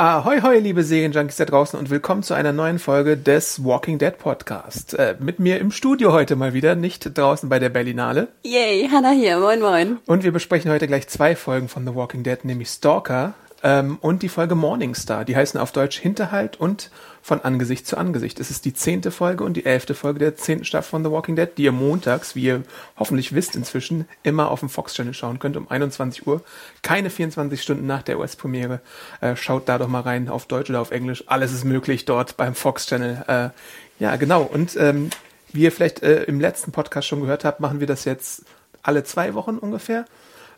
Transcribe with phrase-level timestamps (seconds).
[0.00, 4.16] Ahoi, hoi, liebe Serienjunkies da draußen und willkommen zu einer neuen Folge des Walking Dead
[4.16, 4.94] Podcast.
[4.94, 8.28] Äh, mit mir im Studio heute mal wieder, nicht draußen bei der Berlinale.
[8.42, 9.98] Yay, Hannah hier, moin moin.
[10.06, 14.22] Und wir besprechen heute gleich zwei Folgen von The Walking Dead, nämlich Stalker ähm, und
[14.22, 15.24] die Folge Morningstar.
[15.24, 16.90] Die heißen auf Deutsch Hinterhalt und
[17.22, 18.40] von Angesicht zu Angesicht.
[18.40, 21.36] Es ist die zehnte Folge und die elfte Folge der zehnten Staffel von The Walking
[21.36, 22.62] Dead, die ihr montags, wie ihr
[22.98, 26.42] hoffentlich wisst inzwischen, immer auf dem Fox Channel schauen könnt um 21 Uhr.
[26.82, 28.80] Keine 24 Stunden nach der US-Premiere.
[29.20, 31.24] Äh, schaut da doch mal rein auf Deutsch oder auf Englisch.
[31.26, 33.24] Alles ist möglich dort beim Fox Channel.
[33.26, 34.42] Äh, ja, genau.
[34.42, 35.10] Und ähm,
[35.52, 38.44] wie ihr vielleicht äh, im letzten Podcast schon gehört habt, machen wir das jetzt
[38.82, 40.06] alle zwei Wochen ungefähr.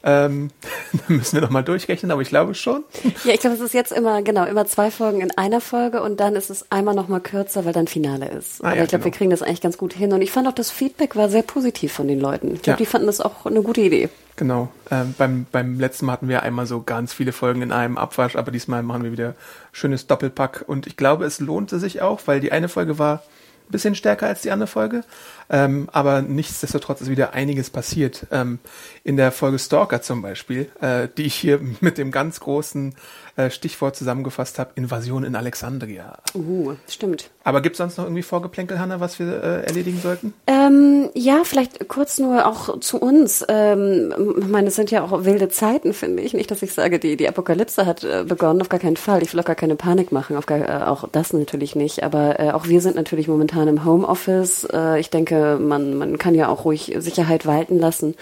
[0.05, 0.51] Ähm,
[1.09, 2.85] müssen wir noch mal durchrechnen, aber ich glaube schon.
[3.25, 6.19] Ja, ich glaube, es ist jetzt immer, genau, immer zwei Folgen in einer Folge und
[6.19, 8.63] dann ist es einmal noch mal kürzer, weil dann Finale ist.
[8.63, 9.13] Ah, aber ja, ich glaube, genau.
[9.13, 10.13] wir kriegen das eigentlich ganz gut hin.
[10.13, 12.55] Und ich fand auch, das Feedback war sehr positiv von den Leuten.
[12.55, 12.77] Ich glaube, ja.
[12.79, 14.09] die fanden das auch eine gute Idee.
[14.37, 14.71] Genau.
[14.91, 18.35] Ähm, beim, beim letzten Mal hatten wir einmal so ganz viele Folgen in einem Abwasch,
[18.35, 19.35] aber diesmal machen wir wieder
[19.71, 20.65] schönes Doppelpack.
[20.67, 23.23] Und ich glaube, es lohnte sich auch, weil die eine Folge war
[23.69, 25.03] bisschen stärker als die andere Folge.
[25.51, 28.27] Ähm, aber nichtsdestotrotz ist wieder einiges passiert.
[28.31, 28.59] Ähm,
[29.05, 32.95] in der Folge Stalker zum Beispiel, äh, die ich hier mit dem ganz großen
[33.37, 36.19] äh, Stichwort zusammengefasst habe, Invasion in Alexandria.
[36.35, 37.31] Uh, stimmt.
[37.45, 40.35] Aber gibt es sonst noch irgendwie Vorgeplänkel, Hanna, was wir äh, erledigen sollten?
[40.47, 43.45] Ähm, ja, vielleicht kurz nur auch zu uns.
[43.49, 46.35] Ähm, ich meine, es sind ja auch wilde Zeiten, finde ich.
[46.35, 49.23] Nicht, dass ich sage, die, die Apokalypse hat äh, begonnen, auf gar keinen Fall.
[49.23, 52.05] Ich will auch gar keine Panik machen, auf gar, äh, auch das natürlich nicht.
[52.05, 54.69] Aber äh, auch wir sind natürlich momentan im Homeoffice.
[54.99, 58.15] Ich denke, man, man kann ja auch ruhig Sicherheit walten lassen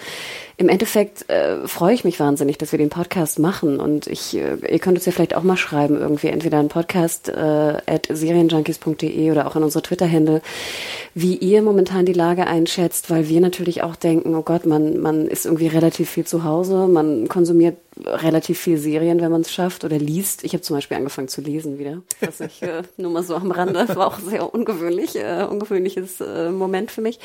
[0.57, 4.55] im Endeffekt äh, freue ich mich wahnsinnig, dass wir den Podcast machen und ich, äh,
[4.69, 7.33] ihr könnt uns ja vielleicht auch mal schreiben, irgendwie entweder ein Podcast äh,
[7.85, 10.41] at serienjunkies.de oder auch an unsere Twitter-Hände,
[11.13, 15.27] wie ihr momentan die Lage einschätzt, weil wir natürlich auch denken, oh Gott, man, man
[15.27, 19.83] ist irgendwie relativ viel zu Hause, man konsumiert relativ viel Serien, wenn man es schafft
[19.83, 20.43] oder liest.
[20.43, 23.51] Ich habe zum Beispiel angefangen zu lesen wieder, was ich äh, nur mal so am
[23.51, 27.19] Rande war auch sehr ungewöhnlich, äh, ungewöhnliches äh, Moment für mich.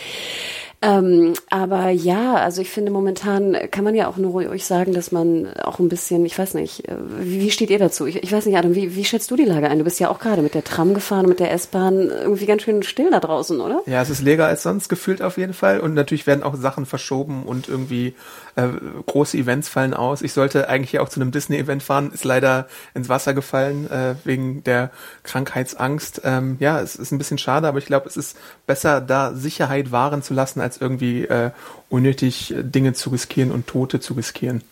[0.82, 5.10] Ähm, aber ja, also ich finde momentan kann man ja auch nur ruhig sagen, dass
[5.10, 8.04] man auch ein bisschen, ich weiß nicht, äh, wie, steht ihr dazu?
[8.06, 9.78] Ich, ich weiß nicht, Adam, wie, wie schätzt du die Lage ein?
[9.78, 12.82] Du bist ja auch gerade mit der Tram gefahren, mit der S-Bahn, irgendwie ganz schön
[12.82, 13.80] still da draußen, oder?
[13.86, 16.84] Ja, es ist leger als sonst gefühlt auf jeden Fall und natürlich werden auch Sachen
[16.84, 18.14] verschoben und irgendwie
[18.56, 18.68] äh,
[19.06, 20.20] große Events fallen aus.
[20.20, 24.14] Ich sollte eigentlich ja auch zu einem Disney-Event fahren, ist leider ins Wasser gefallen äh,
[24.24, 24.90] wegen der
[25.22, 26.22] Krankheitsangst.
[26.24, 29.90] Ähm, ja, es ist ein bisschen schade, aber ich glaube, es ist besser, da Sicherheit
[29.90, 31.50] wahren zu lassen, als irgendwie äh,
[31.88, 34.62] unnötig Dinge zu riskieren und Tote zu riskieren.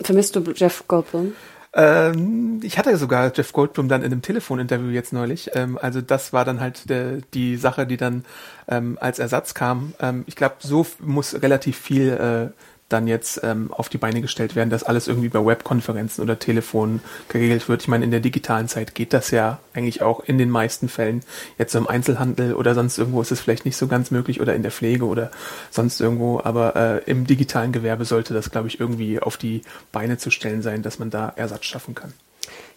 [0.00, 1.32] Vermisst du Jeff Goldblum?
[1.72, 5.50] Ähm, ich hatte sogar Jeff Goldblum dann in einem Telefoninterview jetzt neulich.
[5.54, 8.24] Ähm, also das war dann halt der, die Sache, die dann
[8.68, 9.94] ähm, als Ersatz kam.
[10.00, 12.52] Ähm, ich glaube, so muss relativ viel äh,
[12.92, 17.00] dann jetzt ähm, auf die Beine gestellt werden, dass alles irgendwie bei Webkonferenzen oder Telefon
[17.28, 17.82] geregelt wird.
[17.82, 21.22] Ich meine, in der digitalen Zeit geht das ja eigentlich auch in den meisten Fällen.
[21.58, 24.62] Jetzt im Einzelhandel oder sonst irgendwo ist es vielleicht nicht so ganz möglich oder in
[24.62, 25.30] der Pflege oder
[25.70, 29.62] sonst irgendwo, aber äh, im digitalen Gewerbe sollte das, glaube ich, irgendwie auf die
[29.92, 32.12] Beine zu stellen sein, dass man da Ersatz schaffen kann.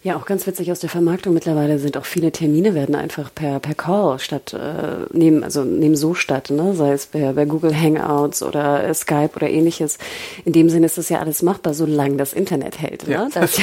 [0.04, 3.58] Ja, auch ganz witzig aus der Vermarktung mittlerweile sind auch viele Termine werden einfach per
[3.58, 6.74] per Call statt äh, nehmen also nehmen so statt, ne?
[6.74, 9.96] Sei es bei, bei Google Hangouts oder äh, Skype oder ähnliches.
[10.44, 13.08] In dem Sinne ist das ja alles machbar, solange das Internet hält.
[13.08, 13.14] Ne?
[13.14, 13.60] Ja, das ist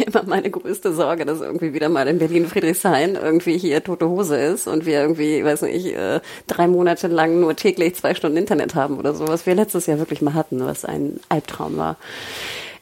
[0.00, 4.08] ja immer meine größte Sorge, dass irgendwie wieder mal in Berlin Friedrichshain irgendwie hier tote
[4.08, 6.18] Hose ist und wir irgendwie, weiß nicht, äh,
[6.48, 10.00] drei Monate lang nur täglich zwei Stunden Internet haben oder so, was wir letztes Jahr
[10.00, 11.98] wirklich mal hatten, was ein Albtraum war.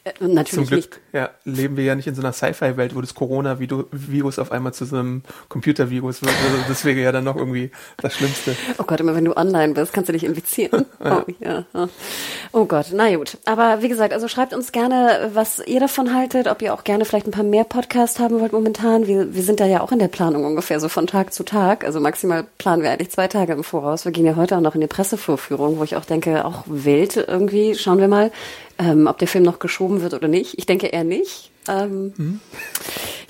[0.05, 0.99] Äh, natürlich Zum Glück nicht.
[1.13, 4.83] ja, leben wir ja nicht in so einer Sci-Fi-Welt, wo das Corona-Virus auf einmal zu
[4.83, 6.33] so einem Computervirus wird.
[6.33, 8.55] Also das wäre ja dann noch irgendwie das Schlimmste.
[8.79, 10.85] Oh Gott, immer wenn du online bist, kannst du dich infizieren.
[11.05, 11.65] Oh, ja.
[12.53, 13.37] oh Gott, na gut.
[13.43, 17.03] Aber wie gesagt, also schreibt uns gerne, was ihr davon haltet, ob ihr auch gerne
[17.03, 19.05] vielleicht ein paar mehr Podcasts haben wollt momentan.
[19.05, 21.83] Wir, wir sind da ja auch in der Planung ungefähr so von Tag zu Tag.
[21.83, 24.05] Also maximal planen wir eigentlich zwei Tage im Voraus.
[24.05, 27.17] Wir gehen ja heute auch noch in die Pressevorführung, wo ich auch denke, auch wild
[27.17, 27.75] irgendwie.
[27.75, 28.31] Schauen wir mal,
[28.83, 30.57] ähm, ob der Film noch geschoben wird oder nicht.
[30.57, 31.51] Ich denke eher nicht.
[31.67, 32.39] Ähm, Mhm.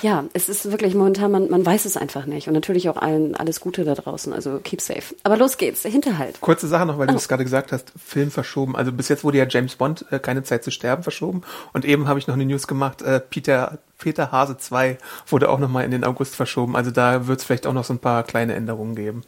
[0.04, 2.48] Ja, es ist wirklich momentan, man, man weiß es einfach nicht.
[2.50, 4.34] Und natürlich auch allen alles Gute da draußen.
[4.34, 5.16] Also keep safe.
[5.24, 6.42] Aber los geht's, Hinterhalt.
[6.42, 7.12] Kurze Sache noch, weil Oh.
[7.12, 8.76] du es gerade gesagt hast, Film verschoben.
[8.76, 11.42] Also bis jetzt wurde ja James Bond äh, keine Zeit zu sterben verschoben.
[11.72, 14.98] Und eben habe ich noch eine News gemacht, äh, Peter, Peter Hase 2
[15.28, 16.76] wurde auch nochmal in den August verschoben.
[16.76, 19.22] Also da wird es vielleicht auch noch so ein paar kleine Änderungen geben.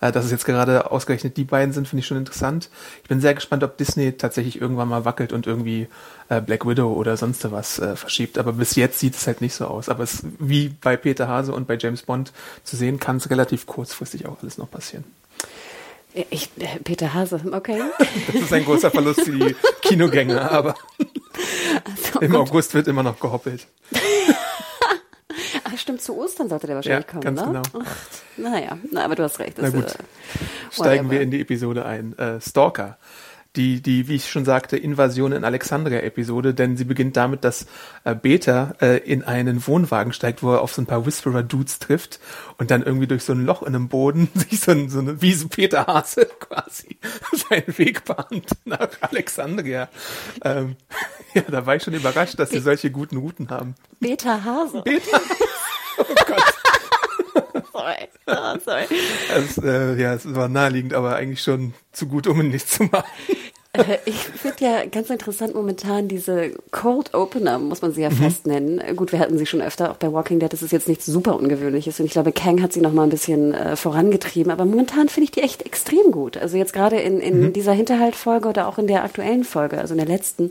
[0.00, 2.70] Äh, dass es jetzt gerade ausgerechnet die beiden sind, finde ich schon interessant.
[3.02, 5.88] Ich bin sehr gespannt, ob Disney tatsächlich irgendwann mal wackelt und irgendwie
[6.30, 8.38] äh, Black Widow oder sonst was äh, verschiebt.
[8.38, 9.90] Aber bis jetzt sieht es halt nicht so aus.
[9.90, 12.32] Aber es, wie bei Peter Hase und bei James Bond
[12.64, 15.04] zu sehen, kann es relativ kurzfristig auch alles noch passieren.
[16.30, 16.50] Ich,
[16.84, 17.80] Peter Hase, okay.
[18.32, 20.74] Das ist ein großer Verlust für die Kinogänger, aber
[21.84, 22.40] Also, im gut.
[22.40, 23.66] August wird immer noch gehoppelt.
[25.64, 27.46] Ach, stimmt, zu Ostern sollte der wahrscheinlich Ja, kommen, ganz ne?
[27.46, 27.62] genau.
[27.86, 27.96] Ach,
[28.36, 29.56] naja, na, aber du hast recht.
[29.58, 29.94] Na gut, äh,
[30.70, 32.16] steigen wir in die Episode ein.
[32.18, 32.98] Äh, Stalker.
[33.54, 37.66] Die, die, wie ich schon sagte, Invasion in Alexandria-Episode, denn sie beginnt damit, dass
[38.04, 42.18] äh, Beta äh, in einen Wohnwagen steigt, wo er auf so ein paar Whisperer-Dudes trifft
[42.56, 45.20] und dann irgendwie durch so ein Loch in dem Boden sich so, ein, so eine,
[45.20, 46.96] wie so Peter Hase quasi
[47.48, 49.88] seinen Weg bahnt nach Alexandria.
[50.42, 50.76] Ähm,
[51.34, 53.74] ja, da war ich schon überrascht, dass sie solche guten Routen haben.
[54.00, 54.82] Beta Hase.
[54.82, 55.20] Beta,
[55.98, 56.51] oh Gott.
[57.72, 58.08] Sorry.
[58.26, 58.86] Oh, sorry.
[59.34, 62.84] Es, äh, ja, es war naheliegend, aber eigentlich schon zu gut, um ihn nicht zu
[62.84, 63.10] machen.
[63.74, 68.46] Äh, Ich finde ja ganz interessant momentan diese Cold Opener, muss man sie ja fast
[68.46, 68.78] nennen.
[68.80, 71.06] Äh, Gut, wir hatten sie schon öfter, auch bei Walking Dead, das ist jetzt nichts
[71.06, 71.98] super Ungewöhnliches.
[71.98, 74.52] Und ich glaube, Kang hat sie noch mal ein bisschen äh, vorangetrieben.
[74.52, 76.36] Aber momentan finde ich die echt extrem gut.
[76.36, 79.98] Also jetzt gerade in, in dieser Hinterhaltfolge oder auch in der aktuellen Folge, also in
[79.98, 80.50] der letzten.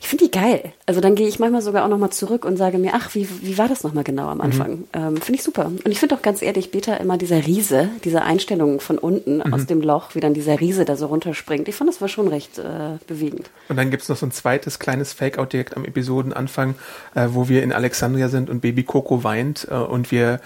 [0.00, 0.72] Ich finde die geil.
[0.86, 3.28] Also dann gehe ich manchmal sogar auch noch mal zurück und sage mir, ach, wie,
[3.42, 4.84] wie war das noch mal genau am Anfang?
[4.94, 5.66] Ähm, finde ich super.
[5.66, 9.66] Und ich finde auch ganz ehrlich, Beta immer dieser Riese, diese Einstellung von unten aus
[9.66, 11.68] dem Loch, wie dann dieser Riese da so runterspringt.
[11.68, 13.50] Ich fand, das war schon recht äh, bewegend.
[13.68, 16.76] Und dann gibt's noch so ein zweites kleines Fake-Out direkt am Episodenanfang,
[17.14, 20.40] äh, wo wir in Alexandria sind und Baby Coco weint äh, und wir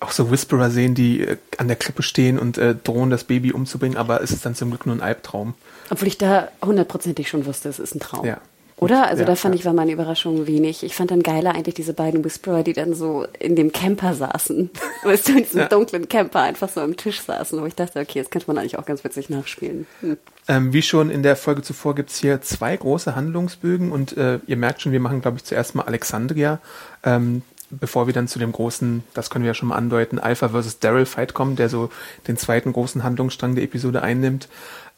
[0.00, 3.52] auch so Whisperer sehen, die äh, an der Klippe stehen und äh, drohen, das Baby
[3.52, 5.54] umzubringen, aber es ist dann zum Glück nur ein Albtraum.
[5.90, 8.26] Obwohl ich da hundertprozentig schon wusste, es ist ein Traum.
[8.26, 8.38] Ja.
[8.84, 9.06] Oder?
[9.06, 9.60] Also Ja, da fand ja.
[9.60, 10.82] ich, war meine Überraschung wenig.
[10.82, 14.70] Ich fand dann geiler eigentlich diese beiden Whisperer, die dann so in dem Camper saßen.
[15.04, 15.68] Weißt du, in diesem Ja.
[15.68, 18.78] dunklen Camper einfach so am Tisch saßen, wo ich dachte, okay, das könnte man eigentlich
[18.78, 19.86] auch ganz witzig nachspielen.
[20.00, 20.16] Hm.
[20.46, 24.56] Ähm, wie schon in der Folge zuvor gibt's hier zwei große Handlungsbögen und äh, ihr
[24.56, 26.60] merkt schon, wir machen, glaube ich, zuerst mal Alexandria,
[27.02, 27.42] ähm,
[27.78, 30.78] bevor wir dann zu dem großen, das können wir ja schon mal andeuten, Alpha versus
[30.78, 31.90] Daryl Fight kommen, der so
[32.26, 34.48] den zweiten großen Handlungsstrang der Episode einnimmt.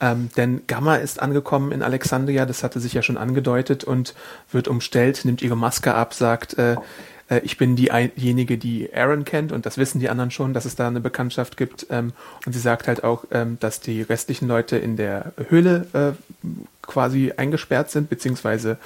[0.01, 4.15] Ähm, denn Gamma ist angekommen in Alexandria, das hatte sich ja schon angedeutet und
[4.53, 6.77] wird umstellt, nimmt ihre Maske ab, sagt, äh,
[7.29, 10.77] äh, ich bin diejenige, die Aaron kennt und das wissen die anderen schon, dass es
[10.77, 11.87] da eine Bekanntschaft gibt.
[11.91, 12.13] Ähm,
[12.45, 16.47] und sie sagt halt auch, ähm, dass die restlichen Leute in der Höhle äh,
[16.83, 18.79] quasi eingesperrt sind, beziehungsweise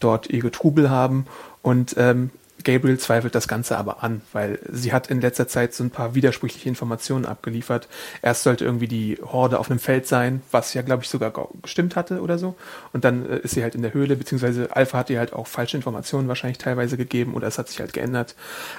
[0.00, 1.26] dort ihre Trubel haben.
[1.62, 2.30] Und ähm,
[2.68, 6.14] Gabriel zweifelt das Ganze aber an, weil sie hat in letzter Zeit so ein paar
[6.14, 7.88] widersprüchliche Informationen abgeliefert.
[8.20, 11.32] Erst sollte irgendwie die Horde auf einem Feld sein, was ja, glaube ich, sogar
[11.62, 12.56] gestimmt hatte oder so.
[12.92, 15.46] Und dann äh, ist sie halt in der Höhle, beziehungsweise Alpha hat ihr halt auch
[15.46, 18.34] falsche Informationen wahrscheinlich teilweise gegeben oder es hat sich halt geändert.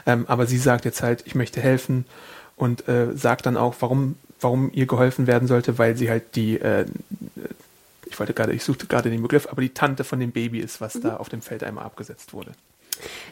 [0.06, 2.06] Ähm, aber sie sagt jetzt halt, ich möchte helfen
[2.58, 6.62] und äh, sagt dann auch, warum, warum ihr geholfen werden sollte, weil sie halt die,
[6.62, 6.86] äh,
[8.06, 10.80] ich wollte gerade, ich suchte gerade den Begriff, aber die Tante von dem Baby ist,
[10.80, 12.52] was da auf dem Feld einmal abgesetzt wurde.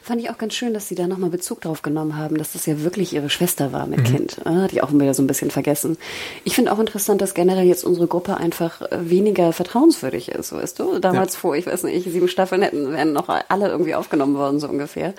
[0.02, 2.66] Fand ich auch ganz schön, dass sie da nochmal Bezug drauf genommen haben, dass das
[2.66, 3.92] ja wirklich ihre Schwester war Mhm.
[3.92, 4.38] mit Kind.
[4.46, 5.98] Ah, Hatte ich auch wieder so ein bisschen vergessen.
[6.44, 10.80] Ich finde auch interessant, dass generell jetzt unsere Gruppe einfach äh, weniger vertrauenswürdig ist, weißt
[10.80, 11.00] du?
[11.00, 11.40] Damals Ja.
[11.40, 15.14] vor, ich weiß nicht, sieben Staffeln hätten, wären noch alle irgendwie aufgenommen worden, so ungefähr.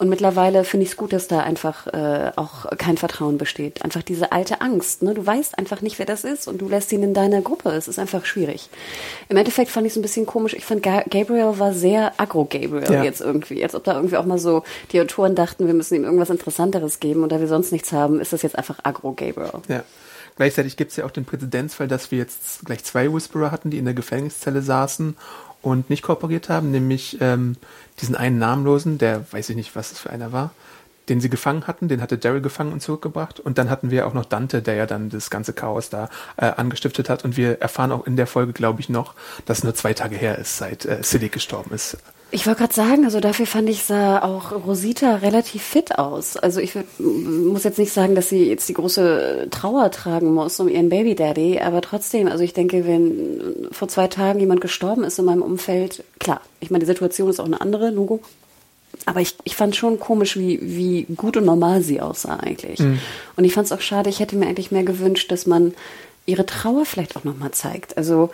[0.00, 3.82] Und mittlerweile finde ich es gut, dass da einfach äh, auch kein Vertrauen besteht.
[3.82, 5.02] Einfach diese alte Angst.
[5.02, 5.12] Ne?
[5.12, 7.70] Du weißt einfach nicht, wer das ist und du lässt ihn in deiner Gruppe.
[7.70, 8.70] Es ist einfach schwierig.
[9.28, 10.54] Im Endeffekt fand ich es ein bisschen komisch.
[10.54, 13.02] Ich fand, Ga- Gabriel war sehr aggro-Gabriel Ja.
[13.02, 13.60] jetzt irgendwie.
[13.60, 14.62] Als ob da irgendwie auch mal so
[14.92, 18.20] die Autoren dachten, wir müssen ihm irgendwas Interessanteres geben und da wir sonst nichts haben,
[18.20, 19.50] ist das jetzt einfach aggro-Gabriel.
[19.66, 19.82] Ja.
[20.36, 23.78] Gleichzeitig gibt es ja auch den Präzedenzfall, dass wir jetzt gleich zwei Whisperer hatten, die
[23.78, 25.16] in der Gefängniszelle saßen
[25.62, 27.56] und nicht kooperiert haben, nämlich ähm,
[28.00, 30.52] diesen einen Namenlosen, der weiß ich nicht, was es für einer war,
[31.08, 33.40] den sie gefangen hatten, den hatte Daryl gefangen und zurückgebracht.
[33.40, 36.46] Und dann hatten wir auch noch Dante, der ja dann das ganze Chaos da äh,
[36.46, 37.24] angestiftet hat.
[37.24, 39.14] Und wir erfahren auch in der Folge, glaube ich, noch,
[39.46, 41.96] dass nur zwei Tage her ist, seit äh, Siddiq gestorben ist.
[42.30, 46.36] Ich wollte gerade sagen, also dafür fand ich sah auch Rosita relativ fit aus.
[46.36, 50.68] Also ich muss jetzt nicht sagen, dass sie jetzt die große Trauer tragen muss um
[50.68, 55.18] ihren Baby Daddy, aber trotzdem, also ich denke, wenn vor zwei Tagen jemand gestorben ist
[55.18, 58.20] in meinem Umfeld, klar, ich meine, die Situation ist auch eine andere, Logo.
[59.06, 62.80] Aber ich, ich fand schon komisch, wie, wie gut und normal sie aussah eigentlich.
[62.80, 62.98] Mhm.
[63.36, 65.72] Und ich fand es auch schade, ich hätte mir eigentlich mehr gewünscht, dass man
[66.28, 67.96] ihre Trauer vielleicht auch nochmal zeigt.
[67.96, 68.30] Also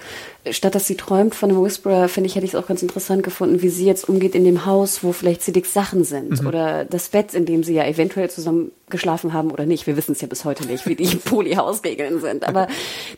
[0.51, 3.23] statt dass sie träumt von einem Whisperer, finde ich, hätte ich es auch ganz interessant
[3.23, 6.47] gefunden, wie sie jetzt umgeht in dem Haus, wo vielleicht Siddiqs Sachen sind mhm.
[6.47, 9.87] oder das Bett, in dem sie ja eventuell zusammen geschlafen haben oder nicht.
[9.87, 12.47] Wir wissen es ja bis heute nicht, wie die Polyhausregeln sind.
[12.47, 12.67] Aber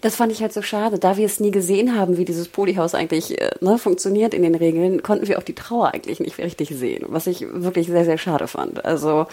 [0.02, 0.98] das fand ich halt so schade.
[0.98, 4.54] Da wir es nie gesehen haben, wie dieses Polyhaus eigentlich äh, ne, funktioniert in den
[4.54, 8.18] Regeln, konnten wir auch die Trauer eigentlich nicht richtig sehen, was ich wirklich sehr, sehr
[8.18, 8.84] schade fand.
[8.84, 9.26] Also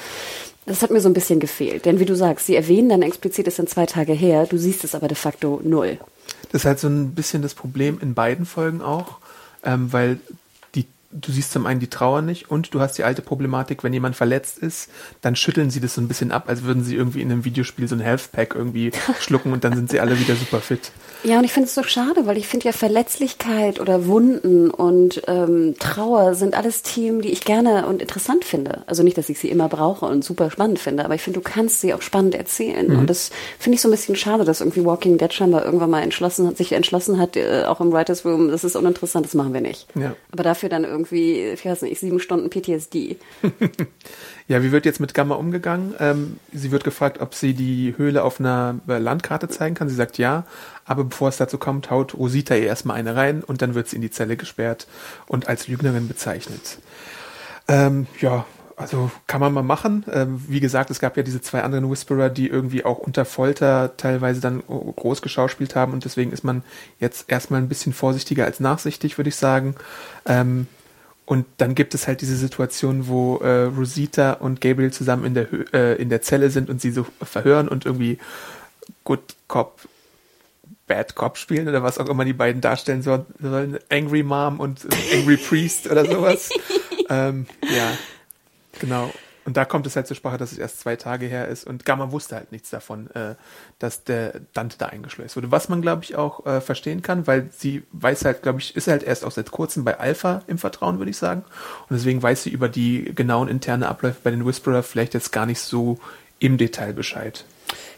[0.65, 1.85] das hat mir so ein bisschen gefehlt.
[1.85, 4.83] Denn wie du sagst, sie erwähnen dann explizit, es sind zwei Tage her, du siehst
[4.83, 5.97] es aber de facto null.
[6.51, 9.17] Das ist halt so ein bisschen das Problem in beiden Folgen auch,
[9.63, 10.19] ähm, weil
[11.13, 14.15] du siehst zum einen die Trauer nicht und du hast die alte Problematik, wenn jemand
[14.15, 14.89] verletzt ist,
[15.21, 17.87] dann schütteln sie das so ein bisschen ab, als würden sie irgendwie in einem Videospiel
[17.87, 20.91] so ein Health Pack irgendwie schlucken und dann sind sie alle wieder super fit.
[21.23, 25.21] Ja, und ich finde es so schade, weil ich finde ja Verletzlichkeit oder Wunden und
[25.27, 28.83] ähm, Trauer sind alles Themen, die ich gerne und interessant finde.
[28.87, 31.43] Also nicht, dass ich sie immer brauche und super spannend finde, aber ich finde, du
[31.43, 32.87] kannst sie auch spannend erzählen.
[32.87, 32.99] Mhm.
[32.99, 36.01] Und das finde ich so ein bisschen schade, dass irgendwie Walking Dead scheinbar irgendwann mal
[36.01, 39.53] entschlossen hat, sich entschlossen hat, äh, auch im Writers Room, das ist uninteressant, das machen
[39.53, 39.87] wir nicht.
[39.95, 40.15] Ja.
[40.31, 43.17] Aber dafür dann irgendwie irgendwie, ich weiß nicht, sieben Stunden PTSD.
[44.47, 45.93] ja, wie wird jetzt mit Gamma umgegangen?
[45.99, 49.89] Ähm, sie wird gefragt, ob sie die Höhle auf einer äh, Landkarte zeigen kann.
[49.89, 50.45] Sie sagt ja,
[50.85, 53.97] aber bevor es dazu kommt, haut Rosita ihr erstmal eine rein und dann wird sie
[53.97, 54.87] in die Zelle gesperrt
[55.27, 56.77] und als Lügnerin bezeichnet.
[57.67, 58.45] Ähm, ja,
[58.75, 60.03] also kann man mal machen.
[60.11, 63.95] Ähm, wie gesagt, es gab ja diese zwei anderen Whisperer, die irgendwie auch unter Folter
[63.97, 66.63] teilweise dann groß geschauspielt haben und deswegen ist man
[66.99, 69.75] jetzt erstmal ein bisschen vorsichtiger als nachsichtig, würde ich sagen.
[70.25, 70.67] Ähm,
[71.25, 75.47] und dann gibt es halt diese Situation, wo äh, Rosita und Gabriel zusammen in der,
[75.73, 78.17] äh, in der Zelle sind und sie so verhören und irgendwie
[79.05, 79.87] Good Cop,
[80.85, 83.79] Bad Cop spielen oder was auch immer die beiden darstellen sollen.
[83.89, 86.49] Angry Mom und Angry Priest oder sowas.
[87.09, 87.97] ähm, ja,
[88.79, 89.11] genau.
[89.45, 91.85] Und da kommt es halt zur Sprache, dass es erst zwei Tage her ist und
[91.85, 93.35] Gamma wusste halt nichts davon, äh,
[93.79, 95.51] dass der Dante da eingeschleust wurde.
[95.51, 98.87] Was man, glaube ich, auch äh, verstehen kann, weil sie weiß halt, glaube ich, ist
[98.87, 101.43] halt erst auch seit kurzem bei Alpha im Vertrauen, würde ich sagen.
[101.89, 105.45] Und deswegen weiß sie über die genauen internen Abläufe bei den Whisperer vielleicht jetzt gar
[105.45, 105.99] nicht so
[106.39, 107.45] im Detail Bescheid.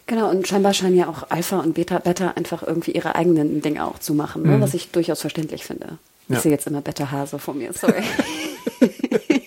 [0.08, 3.86] Genau, und scheinbar scheinen ja auch Alpha und Beta, Beta einfach irgendwie ihre eigenen Dinge
[3.86, 4.58] auch zu machen, ne?
[4.58, 4.62] mhm.
[4.62, 5.98] was ich durchaus verständlich finde.
[6.28, 6.40] Ja.
[6.40, 8.04] sehe jetzt immer Beta Hase vor mir, sorry.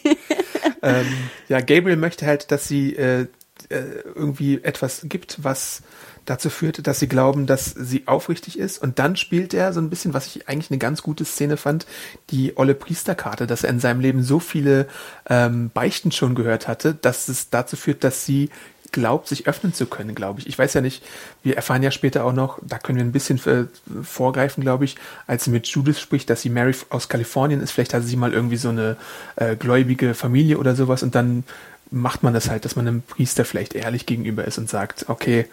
[0.89, 1.07] ähm,
[1.49, 3.27] ja, Gabriel möchte halt, dass sie äh,
[3.71, 3.83] äh,
[4.15, 5.83] irgendwie etwas gibt, was
[6.25, 8.79] dazu führt, dass sie glauben, dass sie aufrichtig ist.
[8.79, 11.87] Und dann spielt er so ein bisschen, was ich eigentlich eine ganz gute Szene fand,
[12.31, 14.89] die olle Priesterkarte, dass er in seinem Leben so viele
[15.29, 18.51] ähm, Beichten schon gehört hatte, dass es dazu führt, dass sie
[18.93, 20.47] glaubt, sich öffnen zu können, glaube ich.
[20.47, 21.03] Ich weiß ja nicht,
[21.43, 23.65] wir erfahren ja später auch noch, da können wir ein bisschen äh,
[24.03, 27.71] vorgreifen, glaube ich, als sie mit Judith spricht, dass sie Mary aus Kalifornien ist.
[27.71, 28.97] Vielleicht hatte sie mal irgendwie so eine
[29.37, 31.45] äh, gläubige Familie oder sowas und dann
[31.91, 35.47] macht man das halt, dass man einem Priester vielleicht ehrlich gegenüber ist und sagt, okay,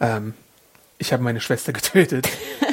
[0.00, 0.34] ähm,
[0.98, 2.28] ich habe meine Schwester getötet.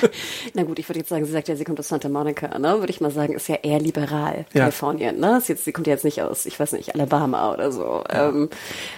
[0.54, 2.80] Na gut, ich würde jetzt sagen, sie sagt ja, sie kommt aus Santa Monica, ne?
[2.80, 4.62] Würde ich mal sagen, ist ja eher liberal, ja.
[4.62, 5.38] Kalifornien, ne?
[5.38, 8.04] Ist jetzt, sie kommt ja jetzt nicht aus, ich weiß nicht, Alabama oder so.
[8.12, 8.30] Ja.
[8.30, 8.50] Ähm,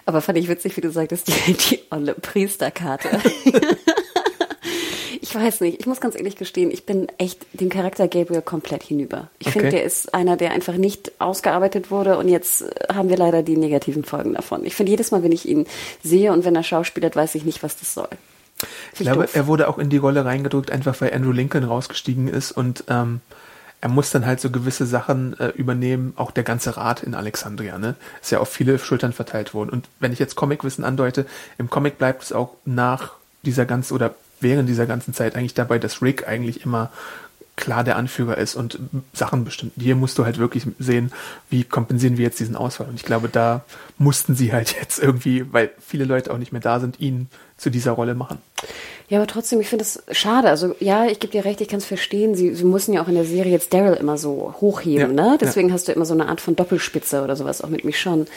[0.06, 3.08] aber fand ich witzig, wie du sagtest, die, die olle Priesterkarte.
[5.22, 8.84] ich weiß nicht, ich muss ganz ehrlich gestehen, ich bin echt dem Charakter Gabriel komplett
[8.84, 9.30] hinüber.
[9.40, 9.60] Ich okay.
[9.60, 13.56] finde, der ist einer, der einfach nicht ausgearbeitet wurde und jetzt haben wir leider die
[13.56, 14.66] negativen Folgen davon.
[14.66, 15.66] Ich finde, jedes Mal, wenn ich ihn
[16.04, 18.10] sehe und wenn er schauspielert, weiß ich nicht, was das soll.
[18.94, 19.36] Ich glaube, doof.
[19.36, 23.22] er wurde auch in die Rolle reingedrückt, einfach weil Andrew Lincoln rausgestiegen ist und ähm,
[23.84, 27.78] er muss dann halt so gewisse Sachen äh, übernehmen, auch der ganze Rat in Alexandria,
[27.78, 27.96] ne?
[28.22, 29.72] Ist ja auf viele Schultern verteilt worden.
[29.72, 31.26] Und wenn ich jetzt Comicwissen andeute,
[31.58, 35.80] im Comic bleibt es auch nach dieser ganzen oder während dieser ganzen Zeit eigentlich dabei,
[35.80, 36.92] dass Rick eigentlich immer
[37.56, 38.80] klar der Anführer ist und
[39.14, 39.74] Sachen bestimmt.
[39.78, 41.12] Hier musst du halt wirklich sehen,
[41.50, 42.88] wie kompensieren wir jetzt diesen Ausfall.
[42.88, 43.64] Und ich glaube, da
[43.98, 47.28] mussten sie halt jetzt irgendwie, weil viele Leute auch nicht mehr da sind, ihn
[47.64, 48.40] zu dieser Rolle machen.
[49.10, 50.50] Ja, aber trotzdem, ich finde es schade.
[50.50, 52.36] Also ja, ich gebe dir recht, ich kann es verstehen.
[52.36, 55.38] Sie, sie müssen ja auch in der Serie jetzt Daryl immer so hochheben, ja, ne?
[55.40, 55.74] Deswegen ja.
[55.74, 58.28] hast du immer so eine Art von Doppelspitze oder sowas, auch mit mich schon.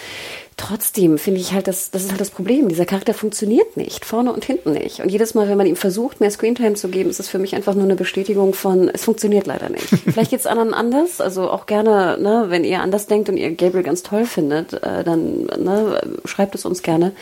[0.56, 2.68] Trotzdem finde ich halt, das, das ist halt das Problem.
[2.68, 5.00] Dieser Charakter funktioniert nicht, vorne und hinten nicht.
[5.00, 7.54] Und jedes Mal, wenn man ihm versucht, mehr Screentime zu geben, ist es für mich
[7.54, 9.86] einfach nur eine Bestätigung von, es funktioniert leider nicht.
[9.88, 13.54] Vielleicht geht es anderen anders, also auch gerne, ne, wenn ihr anders denkt und ihr
[13.54, 17.12] Gabriel ganz toll findet, äh, dann ne, schreibt es uns gerne.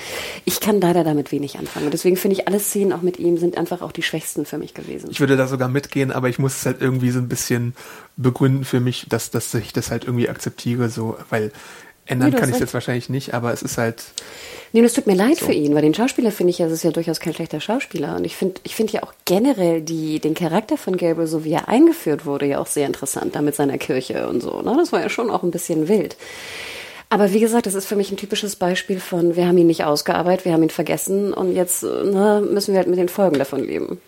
[0.44, 1.86] Ich kann leider damit wenig anfangen.
[1.86, 4.58] Und deswegen finde ich, alle Szenen auch mit ihm sind einfach auch die schwächsten für
[4.58, 5.08] mich gewesen.
[5.10, 7.74] Ich würde da sogar mitgehen, aber ich muss es halt irgendwie so ein bisschen
[8.16, 11.50] begründen für mich, dass, dass ich das halt irgendwie akzeptiere, so, weil
[12.06, 14.04] Ändern nee, kann ich es jetzt wahrscheinlich nicht, aber es ist halt.
[14.72, 15.46] Nee, das tut mir leid so.
[15.46, 18.16] für ihn, weil den Schauspieler finde ich ja, es ist ja durchaus kein schlechter Schauspieler.
[18.16, 21.52] Und ich finde ich finde ja auch generell die, den Charakter von Gabriel, so wie
[21.52, 24.60] er eingeführt wurde, ja auch sehr interessant, da mit seiner Kirche und so.
[24.60, 24.74] Ne?
[24.76, 26.16] Das war ja schon auch ein bisschen wild.
[27.08, 29.84] Aber wie gesagt, das ist für mich ein typisches Beispiel von, wir haben ihn nicht
[29.84, 33.64] ausgearbeitet, wir haben ihn vergessen und jetzt ne, müssen wir halt mit den Folgen davon
[33.64, 34.00] leben.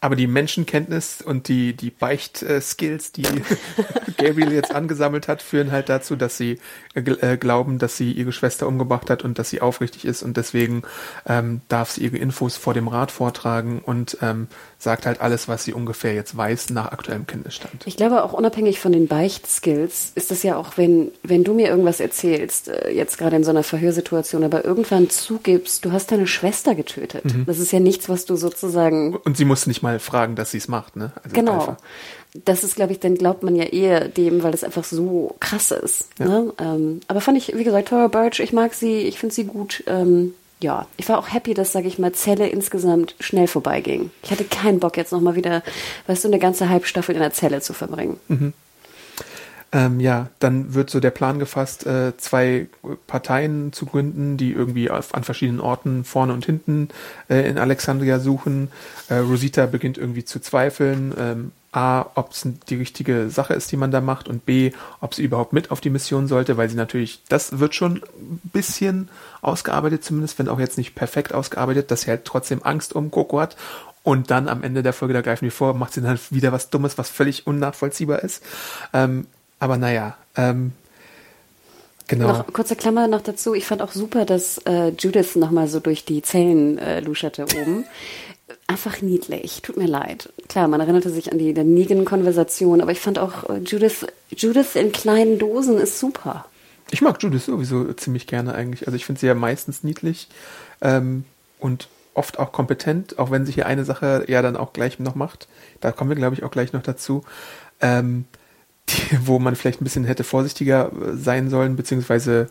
[0.00, 3.22] Aber die Menschenkenntnis und die, die Beicht-Skills, die
[4.16, 6.60] Gabriel jetzt angesammelt hat, führen halt dazu, dass sie
[6.94, 10.22] äh, äh, glauben, dass sie ihre Schwester umgebracht hat und dass sie aufrichtig ist.
[10.22, 10.82] Und deswegen
[11.26, 14.46] ähm, darf sie ihre Infos vor dem Rat vortragen und ähm,
[14.80, 17.84] sagt halt alles, was sie ungefähr jetzt weiß nach aktuellem Kenntnisstand.
[17.84, 21.68] Ich glaube auch unabhängig von den Beicht-Skills ist es ja auch, wenn, wenn du mir
[21.68, 26.28] irgendwas erzählst, äh, jetzt gerade in so einer Verhörsituation, aber irgendwann zugibst, du hast deine
[26.28, 27.24] Schwester getötet.
[27.24, 27.44] Mhm.
[27.46, 29.16] Das ist ja nichts, was du sozusagen.
[29.16, 31.10] Und sie muss nicht mal fragen, dass sie es macht, ne?
[31.24, 31.76] Also genau.
[32.44, 35.70] Das ist, glaube ich, dann glaubt man ja eher dem, weil das einfach so krass
[35.70, 36.08] ist.
[36.18, 36.26] Ja.
[36.26, 36.52] Ne?
[36.60, 39.82] Ähm, aber fand ich, wie gesagt, Tora Birch, ich mag sie, ich finde sie gut.
[39.86, 44.10] Ähm, ja, ich war auch happy, dass, sage ich mal, Zelle insgesamt schnell vorbeiging.
[44.22, 45.62] Ich hatte keinen Bock, jetzt nochmal wieder,
[46.06, 48.18] weißt du, eine ganze Halbstaffel in der Zelle zu verbringen.
[48.28, 48.52] Mhm.
[49.70, 52.68] Ähm, ja, dann wird so der Plan gefasst, äh, zwei
[53.06, 56.88] Parteien zu gründen, die irgendwie auf, an verschiedenen Orten vorne und hinten
[57.28, 58.70] äh, in Alexandria suchen.
[59.10, 61.12] Äh, Rosita beginnt irgendwie zu zweifeln.
[61.18, 65.14] Ähm, A, ob es die richtige Sache ist, die man da macht, und B, ob
[65.14, 69.10] sie überhaupt mit auf die Mission sollte, weil sie natürlich, das wird schon ein bisschen
[69.42, 73.40] ausgearbeitet, zumindest, wenn auch jetzt nicht perfekt ausgearbeitet, dass sie halt trotzdem Angst um Coco
[73.40, 73.56] hat.
[74.02, 76.70] Und dann am Ende der Folge, da greifen die vor, macht sie dann wieder was
[76.70, 78.42] Dummes, was völlig unnachvollziehbar ist.
[78.94, 79.26] Ähm,
[79.58, 80.72] aber naja, ähm,
[82.08, 82.28] Genau.
[82.28, 83.52] Noch kurze Klammer noch dazu.
[83.54, 87.84] Ich fand auch super, dass äh, Judith nochmal so durch die Zellen äh, luscherte oben.
[88.68, 89.62] Einfach niedlich.
[89.62, 90.30] Tut mir leid.
[90.46, 94.92] Klar, man erinnerte sich an die Negan-Konversation, aber ich fand auch äh, Judith, Judith in
[94.92, 96.44] kleinen Dosen ist super.
[96.90, 98.86] Ich mag Judith sowieso ziemlich gerne eigentlich.
[98.86, 100.28] Also ich finde sie ja meistens niedlich
[100.82, 101.24] ähm,
[101.58, 105.14] und oft auch kompetent, auch wenn sie hier eine Sache ja dann auch gleich noch
[105.14, 105.48] macht.
[105.80, 107.24] Da kommen wir, glaube ich, auch gleich noch dazu.
[107.80, 108.26] Ähm,
[108.90, 112.50] die, wo man vielleicht ein bisschen hätte vorsichtiger äh, sein sollen, beziehungsweise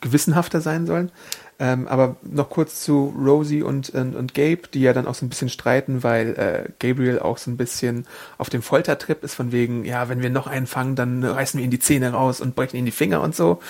[0.00, 1.10] gewissenhafter sein sollen.
[1.60, 5.26] Ähm, aber noch kurz zu Rosie und, und, und, Gabe, die ja dann auch so
[5.26, 8.06] ein bisschen streiten, weil äh, Gabriel auch so ein bisschen
[8.38, 11.64] auf dem Foltertrip ist, von wegen, ja, wenn wir noch einen fangen, dann reißen wir
[11.64, 13.60] ihn die Zähne raus und brechen ihn die Finger und so.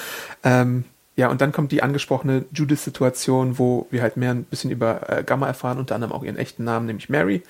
[0.45, 0.85] Ähm,
[1.17, 5.25] ja, und dann kommt die angesprochene Judith-Situation, wo wir halt mehr ein bisschen über äh,
[5.25, 7.43] Gamma erfahren, unter anderem auch ihren echten Namen, nämlich Mary.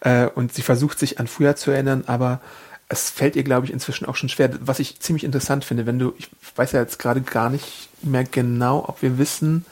[0.00, 2.40] Äh, und sie versucht sich an früher zu erinnern, aber
[2.88, 5.98] es fällt ihr, glaube ich, inzwischen auch schon schwer, was ich ziemlich interessant finde, wenn
[5.98, 9.66] du, ich weiß ja jetzt gerade gar nicht mehr genau, ob wir wissen,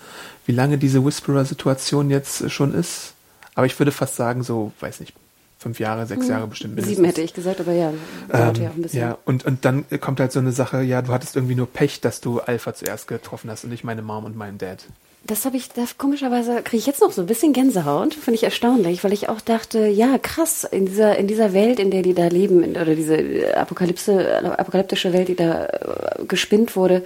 [0.45, 3.15] wie lange diese Whisperer-Situation jetzt schon ist.
[3.55, 5.15] Aber ich würde fast sagen, so, weiß nicht,
[5.59, 6.31] fünf Jahre, sechs hm.
[6.31, 6.97] Jahre bestimmt mindestens.
[6.97, 7.93] Sieben hätte ich gesagt, aber ja,
[8.29, 9.01] dauert ähm, ja auch ein bisschen.
[9.01, 12.03] Ja, und, und dann kommt halt so eine Sache, ja, du hattest irgendwie nur Pech,
[12.03, 14.85] dass du Alpha zuerst getroffen hast und nicht meine Mom und meinen Dad.
[15.25, 18.45] Das habe ich, da komischerweise kriege ich jetzt noch so ein bisschen Gänsehaut, finde ich
[18.45, 22.15] erstaunlich, weil ich auch dachte, ja, krass, in dieser, in dieser Welt, in der die
[22.15, 27.03] da leben, oder diese Apokalypse, apokalyptische Welt, die da äh, gespinnt wurde,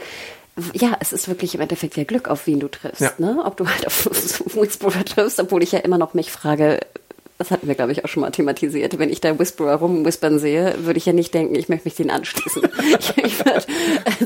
[0.75, 3.13] ja, es ist wirklich im Endeffekt ja Glück, auf wen du triffst, ja.
[3.19, 3.43] ne?
[3.45, 4.07] Ob du halt auf
[4.55, 6.81] Whisperer triffst, obwohl ich ja immer noch mich frage,
[7.41, 8.99] das hatten wir, glaube ich, auch schon mal thematisiert.
[8.99, 12.11] Wenn ich da Whisperer rumwhispern sehe, würde ich ja nicht denken, ich möchte mich denen
[12.11, 12.63] anschließen.
[12.99, 13.63] ich, ich würde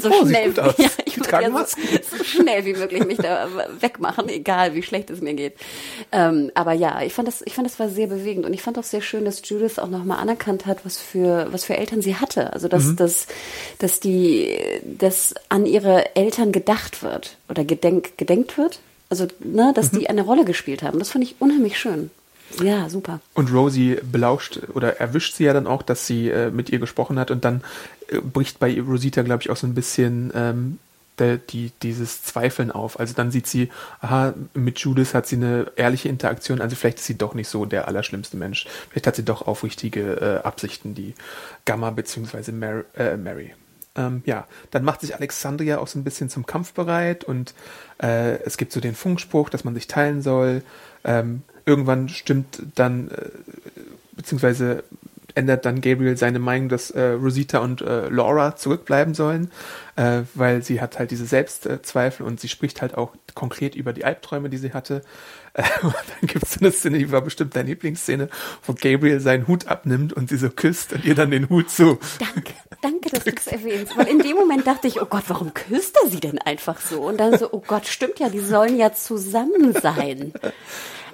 [0.00, 3.46] so oh, schnell, ja, ich würde ja so, so, schnell wie möglich mich da
[3.79, 5.55] wegmachen, egal wie schlecht es mir geht.
[6.11, 8.81] Ähm, aber ja, ich fand das, ich fand das war sehr bewegend und ich fand
[8.81, 12.16] auch sehr schön, dass Judith auch nochmal anerkannt hat, was für, was für Eltern sie
[12.16, 12.53] hatte.
[12.53, 12.96] Also, dass, mhm.
[12.96, 13.29] dass,
[13.79, 18.81] dass die, dass an ihre Eltern gedacht wird oder gedenk, gedenkt wird.
[19.09, 20.00] Also, ne, dass mhm.
[20.00, 20.98] die eine Rolle gespielt haben.
[20.98, 22.11] Das fand ich unheimlich schön.
[22.62, 23.20] Ja, super.
[23.35, 27.18] Und Rosie belauscht oder erwischt sie ja dann auch, dass sie äh, mit ihr gesprochen
[27.18, 27.62] hat und dann
[28.09, 30.78] äh, bricht bei Rosita, glaube ich, auch so ein bisschen ähm,
[31.18, 32.98] der, die, dieses Zweifeln auf.
[32.98, 37.07] Also dann sieht sie, aha, mit Judith hat sie eine ehrliche Interaktion, also vielleicht ist
[37.07, 38.66] sie doch nicht so der allerschlimmste Mensch.
[38.90, 41.14] Vielleicht hat sie doch aufrichtige äh, Absichten, die
[41.64, 42.52] Gamma bzw.
[42.52, 42.85] Mary.
[42.96, 43.54] Äh, Mary.
[43.96, 47.54] Ähm, ja, dann macht sich Alexandria auch so ein bisschen zum Kampf bereit und
[48.02, 50.62] äh, es gibt so den Funkspruch, dass man sich teilen soll.
[51.04, 53.31] Ähm, irgendwann stimmt dann, äh,
[54.12, 54.85] beziehungsweise
[55.35, 59.50] ändert dann Gabriel seine Meinung, dass äh, Rosita und äh, Laura zurückbleiben sollen,
[59.96, 64.05] äh, weil sie hat halt diese Selbstzweifel und sie spricht halt auch konkret über die
[64.05, 65.03] Albträume, die sie hatte.
[65.55, 68.29] Äh, und dann gibt es eine Szene, die war bestimmt deine Lieblingsszene,
[68.64, 71.98] wo Gabriel seinen Hut abnimmt und sie so küsst und ihr dann den Hut so.
[72.18, 73.96] Danke, danke, dass du es erwähnst.
[73.96, 77.00] Weil in dem Moment dachte ich, oh Gott, warum küsst er sie denn einfach so?
[77.00, 80.33] Und dann so, oh Gott, stimmt ja, die sollen ja zusammen sein.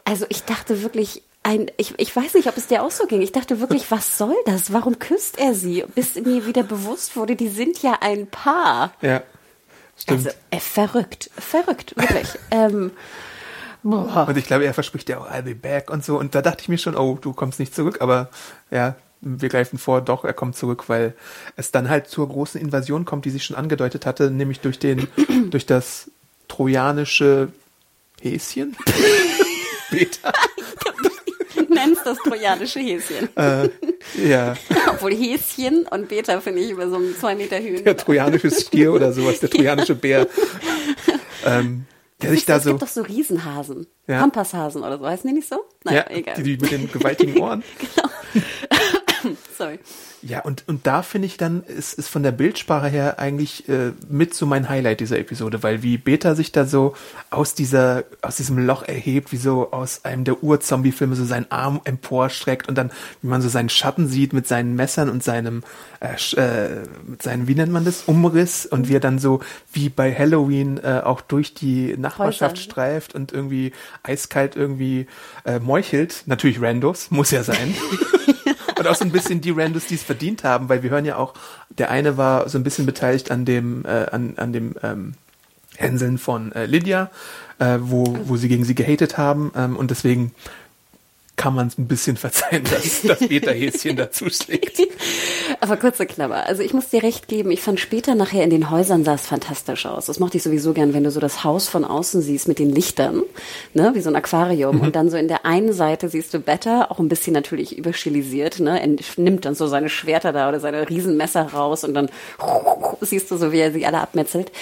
[0.05, 3.23] Also ich dachte wirklich, ein, ich, ich weiß nicht, ob es dir auch so ging.
[3.23, 4.73] Ich dachte wirklich, was soll das?
[4.73, 5.85] Warum küsst er sie?
[5.95, 8.93] Bis mir wieder bewusst wurde, die sind ja ein Paar.
[9.01, 9.23] Ja,
[9.97, 10.27] stimmt.
[10.27, 12.29] Also äh, verrückt, verrückt, wirklich.
[12.51, 12.93] ähm,
[13.83, 14.27] boah.
[14.29, 16.19] Und ich glaube, er verspricht ja auch, I'll be back und so.
[16.19, 18.03] Und da dachte ich mir schon, oh, du kommst nicht zurück.
[18.03, 18.29] Aber
[18.71, 21.15] ja, wir greifen vor, doch, er kommt zurück, weil
[21.57, 25.09] es dann halt zur großen Invasion kommt, die sich schon angedeutet hatte, nämlich durch den,
[25.51, 26.11] durch das
[26.49, 27.49] trojanische
[28.21, 28.77] Häschen.
[29.91, 30.33] Beta.
[31.69, 33.29] nennst das trojanische Häschen.
[33.37, 33.71] Äh,
[34.27, 34.55] ja.
[34.91, 37.85] Obwohl Häschen und Beta finde ich über so einem zwei Meter Höhen.
[37.85, 40.27] Der trojanische Stier oder sowas, der trojanische Bär.
[41.45, 41.87] Ähm,
[42.23, 42.71] der sich da es so.
[42.71, 43.87] gibt doch so Riesenhasen.
[44.07, 44.21] Ja.
[44.21, 45.65] Pampashasen oder so, heißen die nicht so?
[45.85, 46.35] Naja, ja, egal.
[46.37, 47.65] die, die mit den gewaltigen Ohren.
[49.61, 49.79] Sorry.
[50.23, 53.93] Ja, und, und da finde ich dann, ist, ist von der Bildsprache her eigentlich äh,
[54.09, 56.95] mit so mein Highlight dieser Episode, weil wie Beta sich da so
[57.29, 61.83] aus dieser, aus diesem Loch erhebt, wie so aus einem der Ur-Zombie-Filme so seinen Arm
[61.85, 65.63] emporstreckt und dann, wie man so seinen Schatten sieht mit seinen Messern und seinem,
[66.01, 69.41] äh, äh, mit seinem, wie nennt man das, Umriss und wie er dann so
[69.75, 72.63] wie bei Halloween äh, auch durch die Nachbarschaft Häuser.
[72.63, 73.73] streift und irgendwie
[74.05, 75.07] eiskalt irgendwie
[75.45, 76.23] äh, meuchelt.
[76.25, 77.75] Natürlich Randos, muss ja sein.
[78.81, 81.17] Und auch so ein bisschen die Randos, die es verdient haben, weil wir hören ja
[81.17, 81.35] auch,
[81.69, 85.13] der eine war so ein bisschen beteiligt an dem, äh, an, an dem ähm,
[85.77, 87.11] Hänseln von äh, Lydia,
[87.59, 89.53] äh, wo, wo sie gegen sie gehatet haben.
[89.55, 90.33] Ähm, und deswegen
[91.41, 94.79] kann man es ein bisschen verzeihen, dass das Beta-Häschen dazu schlägt.
[95.61, 96.45] Aber kurze Klammer.
[96.47, 99.27] Also ich muss dir recht geben, ich fand später nachher in den Häusern sah es
[99.27, 100.05] fantastisch aus.
[100.05, 102.69] Das mochte ich sowieso gern, wenn du so das Haus von außen siehst mit den
[102.69, 103.23] Lichtern,
[103.73, 104.81] ne, wie so ein Aquarium.
[104.83, 108.61] Und dann so in der einen Seite siehst du Better, auch ein bisschen natürlich überstilisiert,
[108.61, 112.11] ne, er nimmt dann so seine Schwerter da oder seine Riesenmesser raus und dann
[113.01, 114.53] siehst du so, wie er sie alle abmetzelt.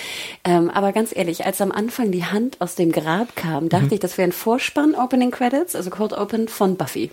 [0.44, 4.00] Ähm, aber ganz ehrlich, als am Anfang die Hand aus dem Grab kam, dachte ich,
[4.00, 7.10] das wäre ein Vorspann Opening Credits, also Cold Open von Buffy.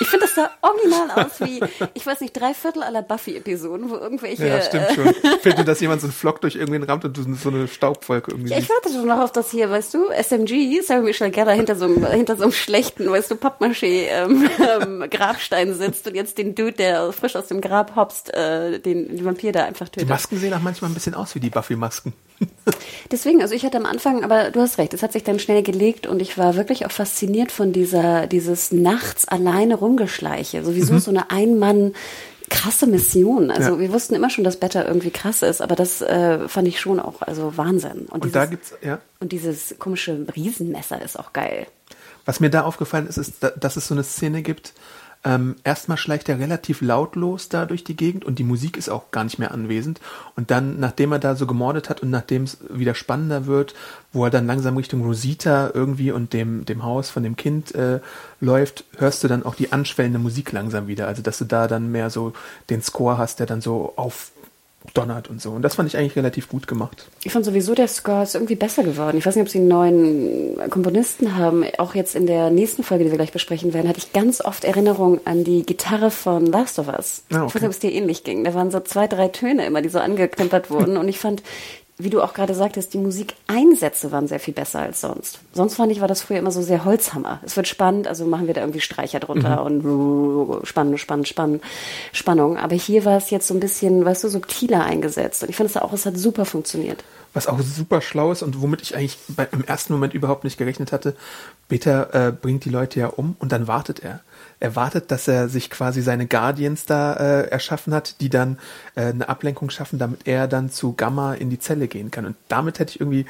[0.00, 1.60] Ich finde, das sah original aus wie,
[1.94, 4.46] ich weiß nicht, drei Viertel aller Buffy-Episoden, wo irgendwelche.
[4.46, 5.14] Ja, stimmt schon.
[5.40, 8.32] Fällt dir, dass jemand so einen Flock durch irgendwen rammt und du so eine Staubwolke
[8.32, 11.54] irgendwie Ja, ich warte schon noch auf das hier, weißt du, SMG, Sarah Michelle Gellar
[11.54, 14.48] hinter so einem, hinter so einem schlechten, weißt du, Pappmaché ähm,
[14.80, 19.08] ähm, Grabstein sitzt und jetzt den Dude, der frisch aus dem Grab hopst, äh, den,
[19.08, 20.08] den Vampir da einfach Die tötet.
[20.08, 22.12] Masken sehen auch manchmal ein bisschen aus wie die Buffy-Masken.
[23.10, 25.62] Deswegen, also ich hatte am Anfang, aber du hast recht, es hat sich dann schnell
[25.62, 30.64] gelegt und ich war wirklich auch fasziniert von dieser, dieses nachts alleine rumgeschleiche.
[30.64, 31.94] Sowieso so eine Ein-Mann-
[32.48, 33.50] krasse Mission.
[33.50, 33.78] Also Ja.
[33.80, 37.00] wir wussten immer schon, dass Better irgendwie krass ist, aber das äh, fand ich schon
[37.00, 38.06] auch also Wahnsinn.
[38.08, 39.00] Und dieses, da gibt's, ja.
[39.18, 41.66] und dieses komische Riesenmesser ist auch geil.
[42.24, 44.74] Was mir da aufgefallen ist, ist, da- dass es so eine Szene gibt.
[45.26, 49.10] Ähm, erstmal schleicht er relativ lautlos da durch die Gegend und die Musik ist auch
[49.10, 50.00] gar nicht mehr anwesend.
[50.36, 53.74] Und dann, nachdem er da so gemordet hat und nachdem es wieder spannender wird,
[54.12, 57.98] wo er dann langsam Richtung Rosita irgendwie und dem, dem Haus von dem Kind äh,
[58.40, 61.08] läuft, hörst du dann auch die anschwellende Musik langsam wieder.
[61.08, 62.32] Also, dass du da dann mehr so
[62.70, 63.94] den Score hast, der dann so
[64.86, 65.50] aufdonnert und so.
[65.50, 67.08] Und das fand ich eigentlich relativ gut gemacht.
[67.24, 69.18] Ich fand sowieso, der Score ist irgendwie besser geworden.
[69.18, 71.64] Ich weiß nicht, ob sie einen neuen Komponisten haben.
[71.78, 74.64] Auch jetzt in der nächsten Folge, die wir gleich besprechen werden, hatte ich ganz oft
[74.64, 77.22] Erinnerung an die Gitarre von Last of Us.
[77.30, 77.46] Ah, okay.
[77.48, 78.44] Ich weiß nicht, ob es dir ähnlich ging.
[78.44, 80.96] Da waren so zwei, drei Töne immer, die so angeklimpert wurden.
[80.96, 81.42] Und ich fand,
[81.98, 85.38] wie du auch gerade sagtest, die Musikeinsätze waren sehr viel besser als sonst.
[85.54, 87.40] Sonst fand ich, war das früher immer so sehr Holzhammer.
[87.42, 91.62] Es wird spannend, also machen wir da irgendwie Streicher drunter und spannend, spannend, spannend,
[92.12, 92.58] Spannung.
[92.58, 95.42] Aber hier war es jetzt so ein bisschen, weißt du, subtiler eingesetzt.
[95.42, 97.02] Und ich fand es auch, es hat super funktioniert.
[97.32, 100.58] Was auch super schlau ist und womit ich eigentlich bei, im ersten Moment überhaupt nicht
[100.58, 101.16] gerechnet hatte,
[101.68, 104.20] Peter äh, bringt die Leute ja um und dann wartet er.
[104.58, 108.58] Er wartet, dass er sich quasi seine Guardians da äh, erschaffen hat, die dann
[108.94, 112.24] äh, eine Ablenkung schaffen, damit er dann zu Gamma in die Zelle gehen kann.
[112.24, 113.26] Und damit hätte ich irgendwie,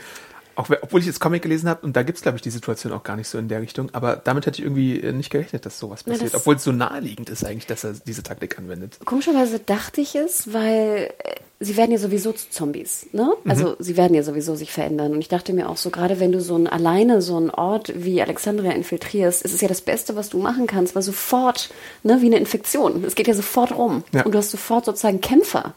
[0.56, 3.02] auch obwohl ich jetzt Comic gelesen habe, und da gibt's glaube ich, die Situation auch
[3.04, 5.78] gar nicht so in der Richtung, aber damit hätte ich irgendwie äh, nicht gerechnet, dass
[5.78, 6.32] sowas passiert.
[6.34, 8.98] das- obwohl es so naheliegend ist eigentlich, dass er diese Taktik anwendet.
[9.04, 13.30] Komischerweise dachte ich es, weil äh, sie werden ja sowieso zu Zombies, ne?
[13.44, 13.50] Mhm.
[13.50, 15.12] Also sie werden ja sowieso sich verändern.
[15.12, 17.92] Und ich dachte mir auch so, gerade wenn du so ein alleine so einen Ort
[17.94, 21.70] wie Alexandria infiltrierst, ist es ja das Beste, was du machen kannst, weil sofort,
[22.02, 23.04] ne, wie eine Infektion.
[23.04, 24.04] Es geht ja sofort rum.
[24.12, 24.24] Ja.
[24.24, 25.74] Und du hast sofort sozusagen Kämpfer.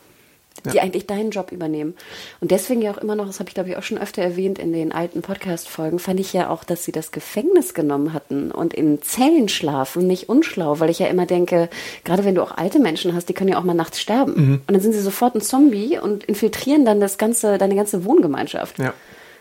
[0.66, 0.84] Die ja.
[0.84, 1.96] eigentlich deinen Job übernehmen.
[2.40, 4.60] Und deswegen ja auch immer noch, das habe ich glaube ich auch schon öfter erwähnt
[4.60, 8.74] in den alten Podcast-Folgen, fand ich ja auch, dass sie das Gefängnis genommen hatten und
[8.74, 11.70] in Zellen schlafen, nicht unschlau, weil ich ja immer denke,
[12.04, 14.34] gerade wenn du auch alte Menschen hast, die können ja auch mal nachts sterben.
[14.36, 14.62] Mhm.
[14.68, 18.80] Und dann sind sie sofort ein Zombie und infiltrieren dann das ganze, deine ganze Wohngemeinschaft.
[18.80, 18.94] Ja.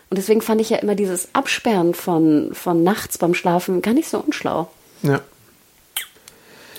[0.09, 4.09] Und deswegen fand ich ja immer dieses Absperren von, von nachts beim Schlafen gar nicht
[4.09, 4.69] so unschlau.
[5.03, 5.21] Ja.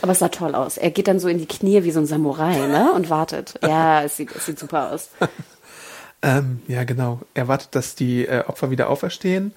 [0.02, 0.76] Aber es sah toll aus.
[0.76, 2.92] Er geht dann so in die Knie wie so ein Samurai, ne?
[2.92, 3.54] Und wartet.
[3.62, 5.10] Ja, es sieht, es sieht super aus.
[6.22, 7.20] ähm, ja, genau.
[7.34, 9.52] Er wartet, dass die äh, Opfer wieder auferstehen.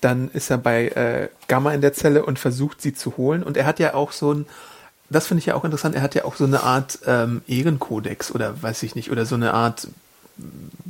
[0.00, 3.42] Dann ist er bei äh, Gamma in der Zelle und versucht, sie zu holen.
[3.42, 4.46] Und er hat ja auch so ein,
[5.10, 8.32] das finde ich ja auch interessant, er hat ja auch so eine Art ähm, Ehrenkodex
[8.34, 9.88] oder weiß ich nicht, oder so eine Art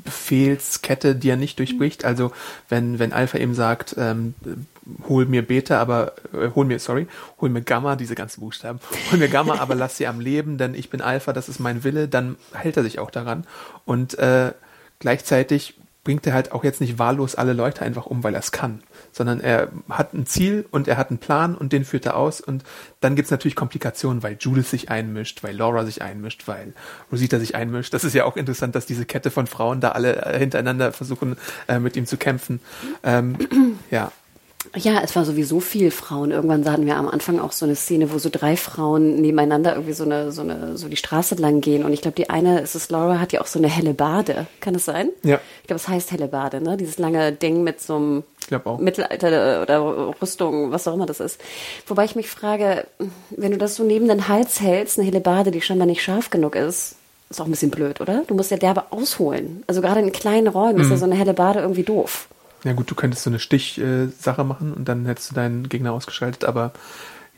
[0.04, 2.04] Befehlskette, die er nicht durchbricht.
[2.04, 2.32] Also
[2.68, 4.34] wenn, wenn Alpha eben sagt, ähm,
[5.08, 7.06] hol mir Beta, aber äh, hol mir, sorry,
[7.40, 10.74] hol mir Gamma, diese ganzen Buchstaben, hol mir Gamma, aber lass sie am Leben, denn
[10.74, 13.46] ich bin Alpha, das ist mein Wille, dann hält er sich auch daran.
[13.84, 14.52] Und äh,
[14.98, 18.50] gleichzeitig bringt er halt auch jetzt nicht wahllos alle Leute einfach um, weil er es
[18.50, 22.16] kann, sondern er hat ein Ziel und er hat einen Plan und den führt er
[22.16, 22.64] aus und
[23.00, 26.72] dann gibt's natürlich Komplikationen, weil Judith sich einmischt, weil Laura sich einmischt, weil
[27.12, 27.94] Rosita sich einmischt.
[27.94, 31.36] Das ist ja auch interessant, dass diese Kette von Frauen da alle äh, hintereinander versuchen,
[31.68, 32.60] äh, mit ihm zu kämpfen.
[33.04, 33.36] Ähm,
[33.90, 34.10] ja,
[34.76, 36.30] ja, es war sowieso viel Frauen.
[36.30, 39.92] Irgendwann hatten wir am Anfang auch so eine Szene, wo so drei Frauen nebeneinander irgendwie
[39.92, 41.84] so eine, so eine, so die Straße lang gehen.
[41.84, 44.46] Und ich glaube, die eine, ist es Laura, hat ja auch so eine helle Bade.
[44.60, 45.10] Kann es sein?
[45.22, 45.40] Ja.
[45.62, 46.76] Ich glaube, es heißt helle Bade, ne?
[46.76, 48.22] Dieses lange Ding mit so einem
[48.78, 51.40] Mittelalter oder Rüstung, was auch immer das ist.
[51.86, 52.86] Wobei ich mich frage,
[53.30, 56.30] wenn du das so neben den Hals hältst, eine helle Bade, die scheinbar nicht scharf
[56.30, 56.96] genug ist,
[57.30, 58.24] ist auch ein bisschen blöd, oder?
[58.26, 59.64] Du musst ja derbe ausholen.
[59.66, 60.82] Also gerade in kleinen Räumen mhm.
[60.82, 62.28] ist ja so eine helle Bade irgendwie doof.
[62.64, 66.44] Ja gut, du könntest so eine Stichsache machen und dann hättest du deinen Gegner ausgeschaltet,
[66.44, 66.72] aber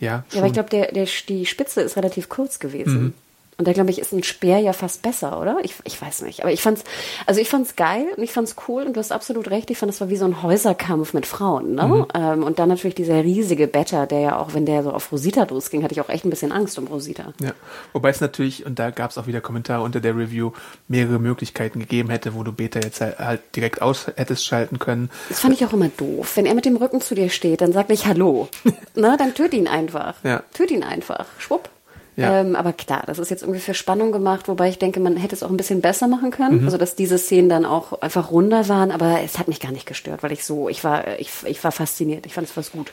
[0.01, 0.25] ja.
[0.29, 0.37] Schon.
[0.37, 3.03] Ja, aber ich glaube, der, der, die Spitze ist relativ kurz gewesen.
[3.03, 3.15] Mhm.
[3.57, 5.59] Und da glaube ich, ist ein Speer ja fast besser, oder?
[5.62, 6.43] Ich, ich weiß nicht.
[6.43, 6.83] Aber ich fand's,
[7.27, 9.71] also ich fand's geil und ich fand's cool und du hast absolut recht.
[9.71, 11.87] Ich fand, es war wie so ein Häuserkampf mit Frauen, ne?
[11.87, 12.07] Mhm.
[12.14, 15.45] Ähm, und dann natürlich dieser riesige Better, der ja auch, wenn der so auf Rosita
[15.45, 17.33] losging, hatte ich auch echt ein bisschen Angst um Rosita.
[17.40, 17.53] Ja.
[17.93, 20.53] Wobei es natürlich, und da gab es auch wieder Kommentare unter der Review,
[20.88, 25.11] mehrere Möglichkeiten gegeben hätte, wo du Beta jetzt halt, halt direkt aus hättest schalten können.
[25.29, 26.37] Das fand ich auch immer doof.
[26.37, 28.49] Wenn er mit dem Rücken zu dir steht, dann sag nicht Hallo.
[28.95, 29.17] ne?
[29.19, 30.14] Dann töt ihn einfach.
[30.25, 30.43] Ja.
[30.53, 31.27] Töt ihn einfach.
[31.38, 31.69] Schwupp.
[32.16, 32.40] Ja.
[32.40, 35.35] Ähm, aber klar, das ist jetzt irgendwie für Spannung gemacht, wobei ich denke, man hätte
[35.35, 36.61] es auch ein bisschen besser machen können.
[36.61, 36.64] Mhm.
[36.66, 39.87] Also dass diese Szenen dann auch einfach runder waren, aber es hat mich gar nicht
[39.87, 42.27] gestört, weil ich so, ich war, ich, ich war fasziniert.
[42.27, 42.92] Ich fand es was gut.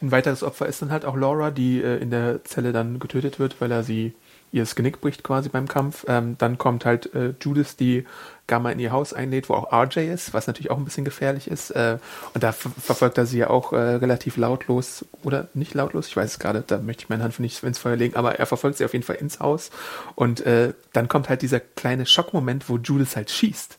[0.00, 3.38] Ein weiteres Opfer ist dann halt auch Laura, die äh, in der Zelle dann getötet
[3.38, 4.14] wird, weil er sie
[4.54, 6.04] ihr das Genick bricht quasi beim Kampf.
[6.08, 8.04] Ähm, dann kommt halt äh, Judith, die
[8.46, 11.48] Gamma in ihr Haus einlädt, wo auch RJ ist, was natürlich auch ein bisschen gefährlich
[11.48, 11.70] ist.
[11.70, 11.98] Äh,
[12.34, 16.32] und da verfolgt er sie ja auch äh, relativ lautlos oder nicht lautlos, ich weiß
[16.32, 18.84] es gerade, da möchte ich meine Hand nicht ins Feuer legen, aber er verfolgt sie
[18.84, 19.70] auf jeden Fall ins Haus.
[20.14, 23.78] Und äh, dann kommt halt dieser kleine Schockmoment, wo Judith halt schießt.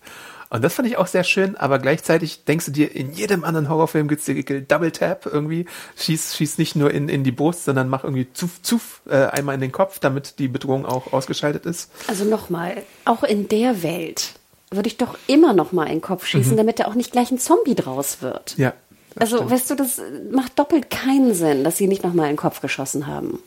[0.49, 3.67] Und das fand ich auch sehr schön, aber gleichzeitig denkst du dir, in jedem anderen
[3.67, 5.65] Horrorfilm gibt's Regel Double Tap irgendwie.
[5.97, 9.55] Schieß, schieß nicht nur in, in die Brust, sondern mach irgendwie zuf, zuf äh, einmal
[9.55, 11.91] in den Kopf, damit die Bedrohung auch ausgeschaltet ist.
[12.07, 14.35] Also nochmal, auch in der Welt
[14.71, 16.57] würde ich doch immer noch mal in den Kopf schießen, mhm.
[16.57, 18.57] damit da auch nicht gleich ein Zombie draus wird.
[18.57, 18.73] Ja.
[19.17, 19.51] Also, stimmt.
[19.51, 20.01] weißt du, das
[20.31, 23.39] macht doppelt keinen Sinn, dass sie nicht noch mal in den Kopf geschossen haben.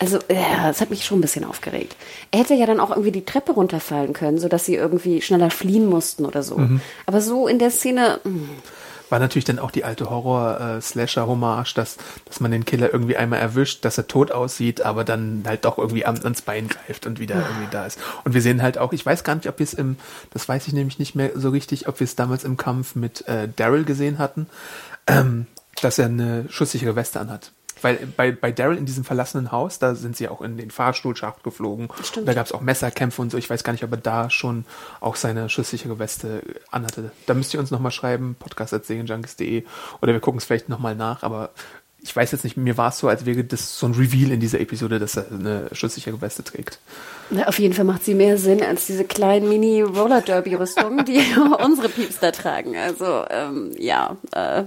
[0.00, 1.96] Also, ja, das hat mich schon ein bisschen aufgeregt.
[2.32, 5.88] Er hätte ja dann auch irgendwie die Treppe runterfallen können, sodass sie irgendwie schneller fliehen
[5.88, 6.58] mussten oder so.
[6.58, 6.80] Mhm.
[7.06, 8.20] Aber so in der Szene.
[8.24, 8.48] Mh.
[9.10, 13.84] War natürlich dann auch die alte Horror-Slasher-Hommage, dass, dass man den Killer irgendwie einmal erwischt,
[13.84, 17.68] dass er tot aussieht, aber dann halt doch irgendwie ans Bein greift und wieder irgendwie
[17.70, 17.98] da ist.
[18.24, 19.96] Und wir sehen halt auch, ich weiß gar nicht, ob wir es im,
[20.30, 23.26] das weiß ich nämlich nicht mehr so richtig, ob wir es damals im Kampf mit
[23.28, 24.46] äh, Daryl gesehen hatten,
[25.06, 25.46] ähm,
[25.80, 27.52] dass er eine schusssichere Weste anhat.
[27.84, 31.44] Weil bei, bei Daryl in diesem verlassenen Haus, da sind sie auch in den Fahrstuhlschacht
[31.44, 31.88] geflogen.
[32.02, 32.26] Stimmt.
[32.26, 33.36] Da gab es auch Messerkämpfe und so.
[33.36, 34.64] Ich weiß gar nicht, ob er da schon
[35.00, 37.12] auch seine schusssichere Weste anhatte.
[37.26, 39.64] Da müsst ihr uns nochmal schreiben, podcast.segenjunkies.de
[40.00, 41.50] oder wir gucken es vielleicht nochmal nach, aber
[42.02, 44.40] ich weiß jetzt nicht, mir war es so, als wäre das so ein Reveal in
[44.40, 46.78] dieser Episode, dass er eine schusssichere Weste trägt.
[47.30, 51.22] Ja, auf jeden Fall macht sie mehr Sinn als diese kleinen Mini-Roller-Derby-Rüstungen, die
[51.64, 52.76] unsere Pieps da tragen.
[52.76, 54.64] Also, ähm, ja, äh,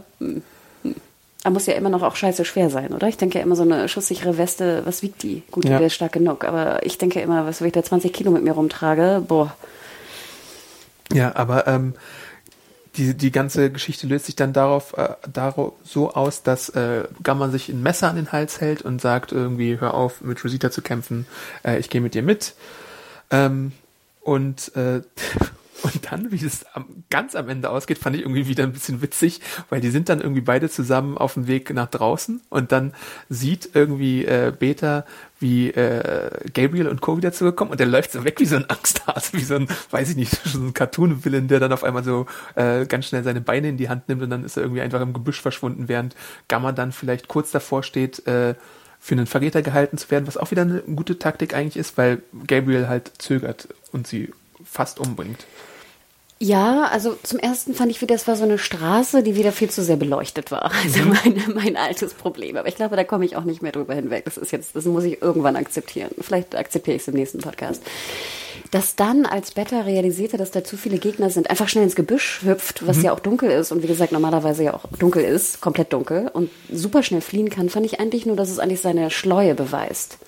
[1.43, 1.43] hm.
[1.43, 3.07] Er muss ja immer noch auch scheiße schwer sein, oder?
[3.07, 5.43] Ich denke ja immer, so eine schusssichere Weste, was wiegt die?
[5.51, 5.79] Gut, die ja.
[5.79, 8.53] wäre stark genug, aber ich denke immer, was, wenn ich da 20 Kilo mit mir
[8.53, 9.55] rumtrage, boah.
[11.13, 11.93] Ja, aber ähm,
[12.97, 17.49] die, die ganze Geschichte löst sich dann darauf, äh, darauf so aus, dass äh, Gamma
[17.49, 20.81] sich ein Messer an den Hals hält und sagt irgendwie, hör auf, mit Rosita zu
[20.81, 21.27] kämpfen,
[21.63, 22.55] äh, ich gehe mit dir mit.
[23.29, 23.71] Ähm,
[24.21, 25.01] und äh,
[25.83, 26.65] Und dann, wie es
[27.09, 30.21] ganz am Ende ausgeht, fand ich irgendwie wieder ein bisschen witzig, weil die sind dann
[30.21, 32.93] irgendwie beide zusammen auf dem Weg nach draußen und dann
[33.29, 35.05] sieht irgendwie äh, Beta,
[35.39, 37.17] wie äh, Gabriel und Co.
[37.17, 40.09] wieder zurückkommen und der läuft so weg wie so ein Angsthase, wie so ein, weiß
[40.09, 43.69] ich nicht, so ein Cartoon-Villain, der dann auf einmal so äh, ganz schnell seine Beine
[43.69, 46.15] in die Hand nimmt und dann ist er irgendwie einfach im Gebüsch verschwunden, während
[46.47, 48.55] Gamma dann vielleicht kurz davor steht, äh,
[48.99, 52.23] für einen Verräter gehalten zu werden, was auch wieder eine gute Taktik eigentlich ist, weil
[52.47, 55.45] Gabriel halt zögert und sie fast umbringt.
[56.39, 59.71] Ja, also zum ersten fand ich wieder, es war so eine Straße, die wieder viel
[59.71, 60.71] zu sehr beleuchtet war.
[60.87, 61.17] Also mhm.
[61.23, 62.55] mein, mein altes Problem.
[62.57, 64.25] Aber ich glaube, da komme ich auch nicht mehr drüber hinweg.
[64.25, 66.11] Das ist jetzt, das muss ich irgendwann akzeptieren.
[66.19, 67.81] Vielleicht akzeptiere ich es im nächsten Podcast.
[68.71, 72.41] Dass dann, als Beta realisierte, dass da zu viele Gegner sind, einfach schnell ins Gebüsch
[72.43, 73.03] hüpft, was mhm.
[73.03, 76.49] ja auch dunkel ist und wie gesagt normalerweise ja auch dunkel ist, komplett dunkel und
[76.71, 80.19] super schnell fliehen kann, fand ich eigentlich nur, dass es eigentlich seine Schleue beweist.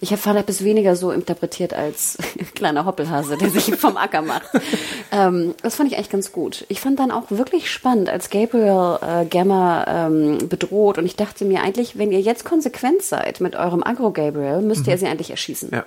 [0.00, 2.18] Ich habe es weniger so interpretiert als
[2.54, 4.48] kleiner Hoppelhase, der sich vom Acker macht.
[5.10, 6.64] ähm, das fand ich eigentlich ganz gut.
[6.68, 11.44] Ich fand dann auch wirklich spannend, als Gabriel äh, Gamma ähm, bedroht und ich dachte
[11.44, 14.98] mir eigentlich, wenn ihr jetzt konsequent seid mit eurem Agro-Gabriel, müsst ihr mhm.
[14.98, 15.70] sie eigentlich erschießen.
[15.72, 15.84] Ja.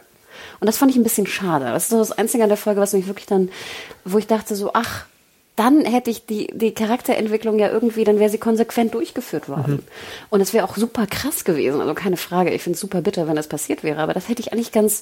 [0.60, 1.66] Und das fand ich ein bisschen schade.
[1.66, 3.50] Das ist so das Einzige an der Folge, was mich wirklich dann,
[4.06, 5.06] wo ich dachte so, ach,
[5.56, 9.74] dann hätte ich die, die Charakterentwicklung ja irgendwie, dann wäre sie konsequent durchgeführt worden.
[9.74, 9.84] Mhm.
[10.30, 12.52] Und es wäre auch super krass gewesen, also keine Frage.
[12.52, 15.02] Ich finde es super bitter, wenn das passiert wäre, aber das hätte ich eigentlich ganz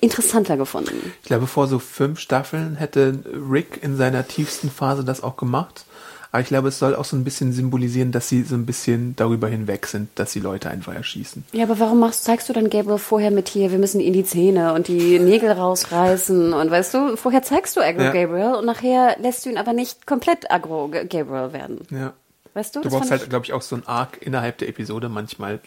[0.00, 1.12] interessanter gefunden.
[1.22, 3.18] Ich glaube, vor so fünf Staffeln hätte
[3.50, 5.84] Rick in seiner tiefsten Phase das auch gemacht.
[6.32, 9.16] Aber ich glaube, es soll auch so ein bisschen symbolisieren, dass sie so ein bisschen
[9.16, 11.44] darüber hinweg sind, dass sie Leute einfach erschießen.
[11.52, 14.24] Ja, aber warum machst, zeigst du dann Gabriel vorher mit hier, wir müssen in die
[14.24, 18.12] Zähne und die Nägel rausreißen und weißt du, vorher zeigst du Agro ja.
[18.12, 21.80] Gabriel und nachher lässt du ihn aber nicht komplett Agro Gabriel werden.
[21.90, 22.12] Ja.
[22.54, 25.08] Weißt du, du brauchst halt, glaube ich, auch so ein Arc innerhalb der Episode.
[25.08, 25.60] Manchmal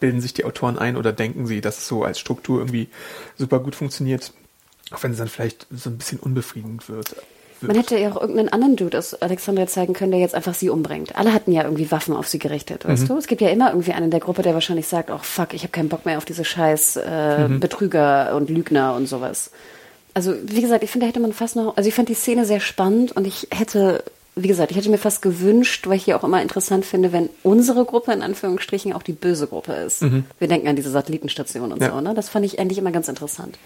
[0.00, 2.88] bilden sich die Autoren ein oder denken sie, dass es so als Struktur irgendwie
[3.36, 4.32] super gut funktioniert.
[4.90, 7.14] Auch wenn es dann vielleicht so ein bisschen unbefriedigend wird.
[7.62, 10.70] Man hätte ja auch irgendeinen anderen Dude aus Alexandria zeigen können, der jetzt einfach sie
[10.70, 11.16] umbringt.
[11.16, 13.08] Alle hatten ja irgendwie Waffen auf sie gerichtet, weißt mhm.
[13.08, 13.16] du?
[13.18, 15.62] Es gibt ja immer irgendwie einen in der Gruppe, der wahrscheinlich sagt, oh fuck, ich
[15.62, 17.60] habe keinen Bock mehr auf diese scheiß äh, mhm.
[17.60, 19.50] Betrüger und Lügner und sowas.
[20.14, 22.44] Also, wie gesagt, ich finde, da hätte man fast noch, also ich fand die Szene
[22.44, 24.02] sehr spannend und ich hätte,
[24.34, 27.28] wie gesagt, ich hätte mir fast gewünscht, weil ich hier auch immer interessant finde, wenn
[27.42, 30.02] unsere Gruppe in Anführungsstrichen auch die böse Gruppe ist.
[30.02, 30.24] Mhm.
[30.38, 31.90] Wir denken an diese Satellitenstation und ja.
[31.90, 32.14] so, ne?
[32.14, 33.56] Das fand ich eigentlich immer ganz interessant.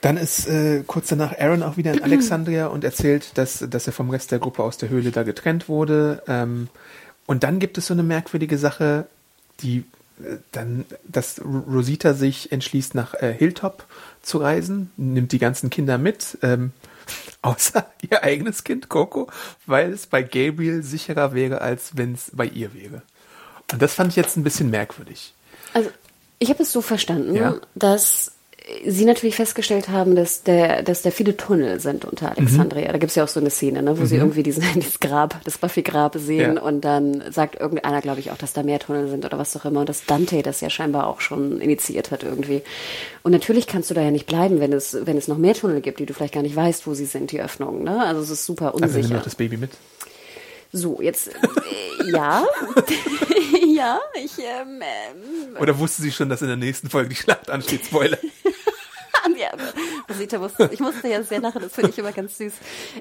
[0.00, 3.92] Dann ist äh, kurz danach Aaron auch wieder in Alexandria und erzählt, dass, dass er
[3.92, 6.22] vom Rest der Gruppe aus der Höhle da getrennt wurde.
[6.28, 6.68] Ähm,
[7.26, 9.06] und dann gibt es so eine merkwürdige Sache,
[9.60, 9.84] die
[10.22, 13.84] äh, dann, dass Rosita sich entschließt, nach äh, Hilltop
[14.22, 16.72] zu reisen, nimmt die ganzen Kinder mit, ähm,
[17.42, 19.28] außer ihr eigenes Kind Coco,
[19.66, 23.02] weil es bei Gabriel sicherer wäre, als wenn es bei ihr wäre.
[23.72, 25.34] Und das fand ich jetzt ein bisschen merkwürdig.
[25.72, 25.90] Also
[26.38, 27.56] ich habe es so verstanden, ja?
[27.74, 28.32] dass
[28.84, 32.88] Sie natürlich festgestellt haben, dass der, dass da viele Tunnel sind unter Alexandria.
[32.88, 32.92] Mhm.
[32.92, 34.06] Da gibt's ja auch so eine Szene, ne, wo mhm.
[34.06, 36.62] sie irgendwie diesen, dieses Grab, das Buffy-Grab sehen ja.
[36.62, 39.64] und dann sagt irgendeiner, glaube ich, auch, dass da mehr Tunnel sind oder was auch
[39.66, 39.80] immer.
[39.80, 42.62] Und dass Dante das ja scheinbar auch schon initiiert hat irgendwie.
[43.22, 45.80] Und natürlich kannst du da ja nicht bleiben, wenn es, wenn es noch mehr Tunnel
[45.80, 47.84] gibt, die du vielleicht gar nicht weißt, wo sie sind, die Öffnungen.
[47.84, 48.04] Ne?
[48.04, 48.96] Also es ist super unsicher.
[48.96, 49.70] Also nimm doch das Baby mit.
[50.72, 52.44] So, jetzt, äh, ja.
[53.74, 57.50] ja, ich, ähm, ähm, Oder wusste sie schon, dass in der nächsten Folge die Schlacht
[57.50, 57.86] ansteht?
[57.86, 58.18] Spoiler.
[60.16, 62.52] Rosita musste, ich musste ja sehr lachen, das finde ich immer ganz süß.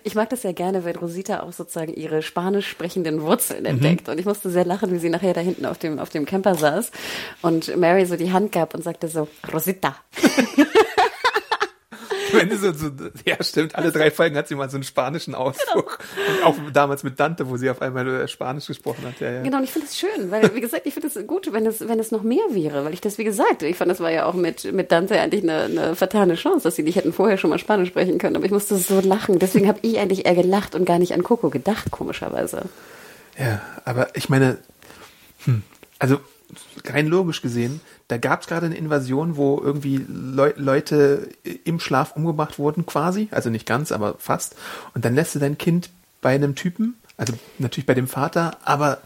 [0.03, 3.67] Ich mag das ja gerne, wenn Rosita auch sozusagen ihre spanisch sprechenden Wurzeln mhm.
[3.67, 4.09] entdeckt.
[4.09, 6.55] Und ich musste sehr lachen, wie sie nachher da hinten auf dem, auf dem Camper
[6.55, 6.91] saß
[7.41, 9.95] und Mary so die Hand gab und sagte so, Rosita.
[12.35, 12.89] Wenn sie so, so,
[13.25, 15.99] ja stimmt, alle drei Folgen hat sie mal so einen spanischen Ausdruck.
[16.15, 16.47] Genau.
[16.47, 19.19] auch damals mit Dante, wo sie auf einmal äh, Spanisch gesprochen hat.
[19.19, 19.41] Ja, ja.
[19.41, 21.87] Genau, und ich finde es schön, weil, wie gesagt, ich finde es gut, wenn es,
[21.87, 24.25] wenn es noch mehr wäre, weil ich das, wie gesagt, ich fand, das war ja
[24.25, 27.49] auch mit, mit Dante eigentlich eine, eine vertane Chance, dass sie nicht hätten vorher schon
[27.49, 29.39] mal Spanisch sprechen können, aber ich musste so lachen.
[29.39, 32.63] Deswegen habe ich eigentlich eher gelacht und gar nicht an Coco gedacht, komischerweise.
[33.37, 34.57] Ja, aber ich meine,
[35.45, 35.63] hm,
[35.99, 36.19] also
[36.85, 41.29] rein logisch gesehen, da gab es gerade eine Invasion, wo irgendwie Le Leute
[41.63, 43.27] im Schlaf umgebracht wurden, quasi.
[43.31, 44.55] Also nicht ganz, aber fast.
[44.93, 45.89] Und dann lässt du dein Kind
[46.21, 48.99] bei einem Typen, also natürlich bei dem Vater, aber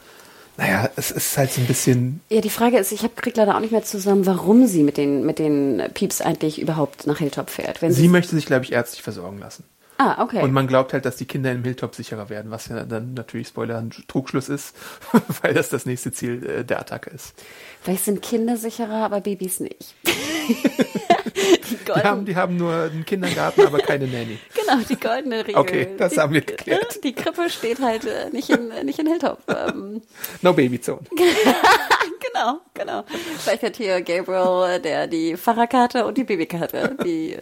[0.57, 2.19] naja, es ist halt so ein bisschen.
[2.29, 5.25] Ja, die Frage ist, ich krieg leider auch nicht mehr zusammen, warum sie mit den,
[5.25, 7.81] mit den Pieps eigentlich überhaupt nach Hilltop fährt.
[7.81, 9.63] Wenn sie möchte sich, glaube ich, ärztlich versorgen lassen.
[10.01, 10.41] Ah, okay.
[10.41, 13.49] Und man glaubt halt, dass die Kinder im Hilltop sicherer werden, was ja dann natürlich
[13.49, 14.73] Spoiler ein Trugschluss ist,
[15.41, 17.33] weil das das nächste Ziel äh, der Attacke ist.
[17.81, 19.95] Vielleicht sind Kinder sicherer, aber Babys nicht.
[20.05, 24.39] die, die, haben, die haben nur einen Kindergarten, aber keine Nanny.
[24.69, 25.57] Genau, die goldene Regel.
[25.57, 27.03] Okay, das die, haben wir geklärt.
[27.03, 29.39] Die Krippe steht halt äh, nicht in, nicht in Hilltop.
[29.47, 30.01] Ähm.
[30.41, 31.01] No Baby Zone.
[31.09, 33.03] genau, genau.
[33.39, 36.95] Vielleicht hat hier Gabriel, der die Fahrerkarte und die Babykarte.
[37.03, 37.39] Die, äh,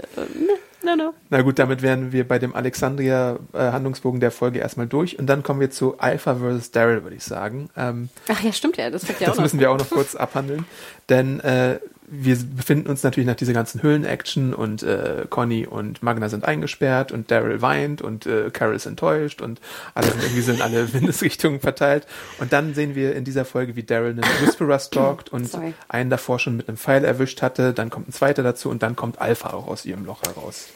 [0.88, 1.14] no, no.
[1.30, 5.20] Na gut, damit wären wir bei dem Alexandria-Handlungsbogen der Folge erstmal durch.
[5.20, 6.72] Und dann kommen wir zu Alpha vs.
[6.72, 7.70] Daryl, würde ich sagen.
[7.76, 8.90] Ähm, Ach ja, stimmt ja.
[8.90, 10.66] Das, wird ja das müssen wir auch noch kurz abhandeln.
[11.10, 16.30] Denn äh, wir befinden uns natürlich nach dieser ganzen Höhlen-Action und äh, Conny und Magna
[16.30, 19.60] sind eingesperrt und Daryl weint und äh, Carol ist enttäuscht und
[19.94, 22.08] alle sind irgendwie so in alle Windesrichtungen verteilt.
[22.40, 25.74] Und dann sehen wir in dieser Folge, wie Daryl einen Whisperer stalkt und Sorry.
[25.90, 27.74] einen davor schon mit einem Pfeil erwischt hatte.
[27.74, 30.70] Dann kommt ein zweiter dazu und dann kommt Alpha auch aus ihrem Loch heraus.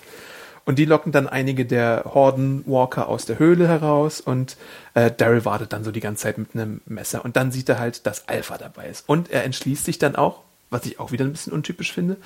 [0.66, 4.58] Und die locken dann einige der Horden-Walker aus der Höhle heraus und
[4.96, 7.80] äh, Daryl wartet dann so die ganze Zeit mit einem Messer und dann sieht er
[7.80, 9.08] halt, dass Alpha dabei ist.
[9.08, 12.18] Und er entschließt sich dann auch, was ich auch wieder ein bisschen untypisch finde,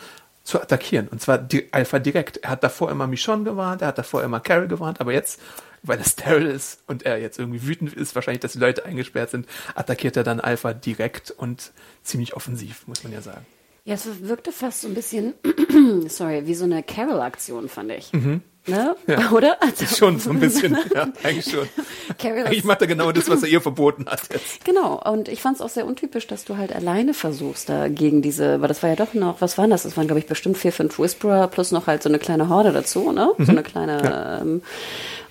[0.46, 1.10] zu attackieren.
[1.10, 2.38] Und zwar Alpha direkt.
[2.38, 5.42] Er hat davor immer Michonne gewarnt, er hat davor immer Carol gewarnt, aber jetzt,
[5.84, 9.32] weil es Daryl ist und er jetzt irgendwie wütend ist, wahrscheinlich, dass die Leute eingesperrt
[9.32, 11.74] sind, attackiert er dann Alpha direkt und
[12.04, 13.46] ziemlich offensiv, muss man ja sagen.
[13.86, 15.36] Ja, es wirkte fast so ein bisschen,
[16.08, 18.12] sorry, wie so eine Carol-Aktion, fand ich.
[18.14, 18.42] Mhm.
[18.66, 18.96] Ne?
[19.06, 19.30] Ja.
[19.32, 19.62] Oder?
[19.62, 21.70] Also, schon so ein bisschen, ja, eigentlich schon.
[22.18, 24.66] Carol eigentlich macht er genau das, was er ihr verboten hat jetzt.
[24.66, 28.24] Genau, und ich fand es auch sehr untypisch, dass du halt alleine versuchst, da gegen
[28.24, 29.84] diese, weil das war ja doch noch, was waren das?
[29.84, 32.74] Das waren, glaube ich, bestimmt vier, fünf Whisperer plus noch halt so eine kleine Horde
[32.74, 33.34] dazu, ne?
[33.38, 33.46] Mhm.
[33.46, 34.42] So eine kleine, ja.
[34.42, 34.64] ähm,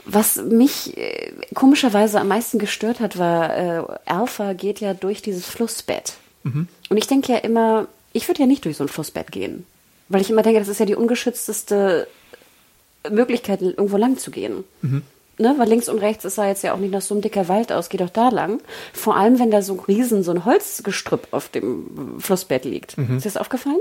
[0.04, 5.44] was mich äh, komischerweise am meisten gestört hat, war, äh, Alpha geht ja durch dieses
[5.44, 6.12] Flussbett.
[6.44, 6.68] Mhm.
[6.88, 9.66] Und ich denke ja immer, ich würde ja nicht durch so ein Flussbett gehen.
[10.08, 12.06] Weil ich immer denke, das ist ja die ungeschützteste
[13.10, 14.64] Möglichkeit, irgendwo lang zu gehen.
[14.80, 15.02] Mhm.
[15.36, 17.48] Ne, weil links und rechts ist da jetzt ja auch nicht noch so ein dicker
[17.48, 18.60] Wald aus, geht doch da lang.
[18.92, 22.96] Vor allem, wenn da so ein Riesen, so ein Holzgestrüpp auf dem Flussbett liegt.
[22.96, 23.16] Mhm.
[23.16, 23.80] Ist dir das aufgefallen?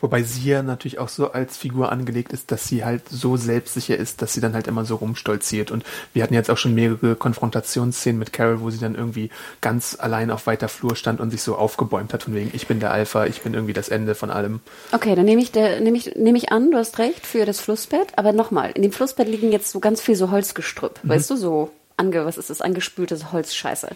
[0.00, 3.96] Wobei sie ja natürlich auch so als Figur angelegt ist, dass sie halt so selbstsicher
[3.96, 5.70] ist, dass sie dann halt immer so rumstolziert.
[5.70, 9.30] Und wir hatten jetzt auch schon mehrere Konfrontationsszenen mit Carol, wo sie dann irgendwie
[9.60, 12.80] ganz allein auf weiter Flur stand und sich so aufgebäumt hat, von wegen, ich bin
[12.80, 14.60] der Alpha, ich bin irgendwie das Ende von allem.
[14.92, 17.60] Okay, dann nehme ich, der, nehme ich, nehme ich an, du hast recht, für das
[17.60, 18.08] Flussbett.
[18.16, 21.08] Aber nochmal, in dem Flussbett liegen jetzt so ganz viel so Holzgestrüpp, mhm.
[21.08, 23.88] weißt du, so ange, was ist das, angespültes Holzscheiße.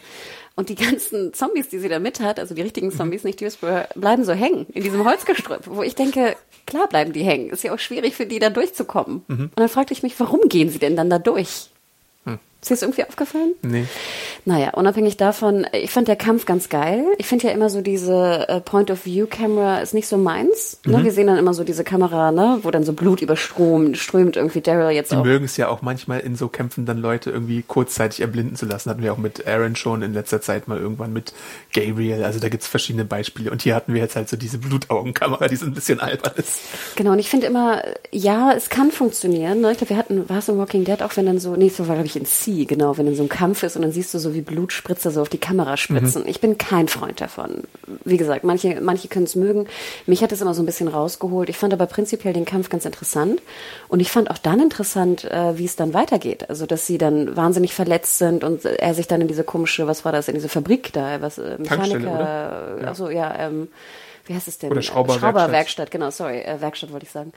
[0.57, 2.97] Und die ganzen Zombies, die sie da mit hat, also die richtigen mhm.
[2.97, 6.37] Zombies, nicht die Whisperer, bleiben so hängen in diesem Holzgestrüpp, wo ich denke,
[6.67, 7.51] klar bleiben die hängen.
[7.51, 9.23] Ist ja auch schwierig für die da durchzukommen.
[9.29, 9.45] Mhm.
[9.45, 11.70] Und dann fragte ich mich, warum gehen sie denn dann da durch?
[12.63, 13.55] Ist dir das irgendwie aufgefallen?
[13.63, 13.87] Nee.
[14.45, 17.05] Naja, unabhängig davon, ich fand der Kampf ganz geil.
[17.17, 20.79] Ich finde ja immer so diese äh, Point-of-View-Kamera ist nicht so meins.
[20.85, 20.99] Ne?
[20.99, 21.05] Mhm.
[21.05, 24.61] Wir sehen dann immer so diese Kamera, ne, wo dann so Blut überströmt, strömt irgendwie
[24.61, 25.23] Daryl jetzt Die auch.
[25.23, 28.67] Die mögen es ja auch manchmal in so Kämpfen dann Leute irgendwie kurzzeitig erblinden zu
[28.67, 28.91] lassen.
[28.91, 31.33] Hatten wir auch mit Aaron schon in letzter Zeit mal irgendwann mit
[31.73, 32.25] Gabriel.
[32.25, 33.51] Also da gibt's verschiedene Beispiele.
[33.51, 36.61] Und hier hatten wir jetzt halt so diese Blutaugenkamera, die so ein bisschen albern ist.
[36.97, 39.63] Genau, und ich finde immer, ja, es kann funktionieren.
[39.63, 39.73] Ne?
[39.73, 41.89] Ich glaube, wir hatten, war es in Walking Dead auch, wenn dann so, nee, so
[41.89, 44.13] war, glaube ich, in C Genau, wenn in so einem Kampf ist und dann siehst
[44.15, 46.23] du so wie Blutspritzer so auf die Kamera spritzen.
[46.23, 46.29] Mhm.
[46.29, 47.65] Ich bin kein Freund davon.
[48.05, 49.67] Wie gesagt, manche, manche können es mögen.
[50.07, 51.49] Mich hat es immer so ein bisschen rausgeholt.
[51.49, 53.41] Ich fand aber prinzipiell den Kampf ganz interessant.
[53.89, 56.49] Und ich fand auch dann interessant, äh, wie es dann weitergeht.
[56.49, 60.05] Also, dass sie dann wahnsinnig verletzt sind und er sich dann in diese komische, was
[60.05, 62.89] war das, in diese Fabrik da, was, äh, Mechaniker, ja.
[62.89, 63.69] also ja, ähm,
[64.31, 64.71] wie heißt es denn?
[64.71, 65.35] Oder Schrauberwerkstatt.
[65.35, 67.33] Schrauberwerkstatt, genau, sorry, äh, Werkstatt wollte ich sagen.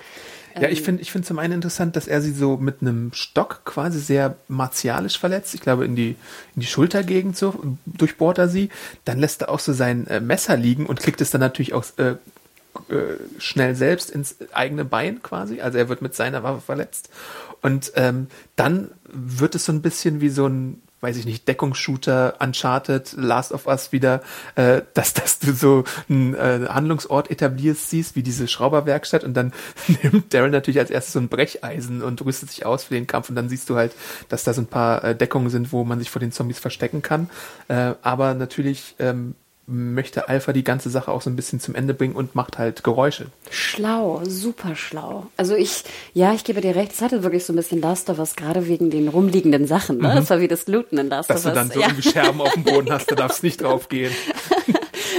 [0.61, 3.11] Ja, ich ähm, finde ich finde zum einen interessant, dass er sie so mit einem
[3.13, 5.55] Stock quasi sehr martialisch verletzt.
[5.55, 6.09] Ich glaube, in die,
[6.53, 7.55] in die Schultergegend so
[7.87, 8.69] durchbohrt er sie.
[9.05, 11.83] Dann lässt er auch so sein äh, Messer liegen und kriegt es dann natürlich auch
[11.97, 15.61] äh, äh, schnell selbst ins eigene Bein quasi.
[15.61, 17.09] Also er wird mit seiner Waffe verletzt.
[17.63, 22.35] Und ähm, dann wird es so ein bisschen wie so ein weiß ich nicht, Deckungsshooter,
[22.39, 24.21] Uncharted, Last of Us wieder,
[24.55, 29.53] äh, dass, dass du so einen äh, Handlungsort etablierst, siehst, wie diese Schrauberwerkstatt und dann
[30.03, 33.29] nimmt Daryl natürlich als erstes so ein Brecheisen und rüstet sich aus für den Kampf
[33.29, 33.91] und dann siehst du halt,
[34.29, 37.01] dass da so ein paar äh, Deckungen sind, wo man sich vor den Zombies verstecken
[37.01, 37.29] kann.
[37.67, 39.35] Äh, aber natürlich ähm,
[39.65, 42.83] möchte Alpha die ganze Sache auch so ein bisschen zum Ende bringen und macht halt
[42.83, 43.27] Geräusche.
[43.49, 45.27] Schlau, super schlau.
[45.37, 45.83] Also ich,
[46.13, 48.67] ja, ich gebe dir recht, es hatte wirklich so ein bisschen Last of Us, gerade
[48.67, 49.99] wegen den rumliegenden Sachen.
[49.99, 50.09] Ne?
[50.09, 50.15] Mhm.
[50.15, 51.53] Das war wie das Looten in Last Dass of Us.
[51.55, 52.11] Dass du dann so ja.
[52.11, 54.13] Scherben auf dem Boden hast, da darfst nicht drauf gehen.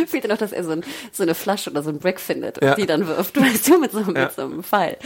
[0.08, 2.58] Fehlt dir noch, dass er so, ein, so, eine Flasche oder so ein Brick findet
[2.58, 2.74] und ja.
[2.74, 4.96] die dann wirft, weißt du, mit so, mit so einem Pfeil,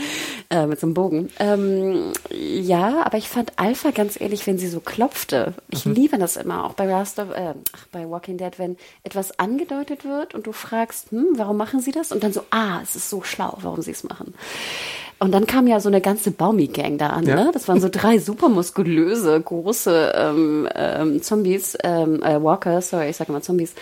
[0.49, 1.29] äh, mit so einem Bogen.
[1.39, 5.93] Ähm, ja, aber ich fand Alpha ganz ehrlich, wenn sie so klopfte, ich mhm.
[5.93, 7.53] liebe das immer, auch bei Last of, äh,
[7.91, 12.11] bei Walking Dead, wenn etwas angedeutet wird und du fragst, hm, warum machen sie das?
[12.11, 14.33] Und dann so, ah, es ist so schlau, warum sie es machen.
[15.19, 17.25] Und dann kam ja so eine ganze Baumi-Gang da an.
[17.25, 17.35] Ja.
[17.35, 17.51] Ne?
[17.53, 23.17] Das waren so drei super muskulöse, große ähm, ähm, Zombies, ähm, äh, Walker, sorry, ich
[23.17, 23.73] sage immer Zombies.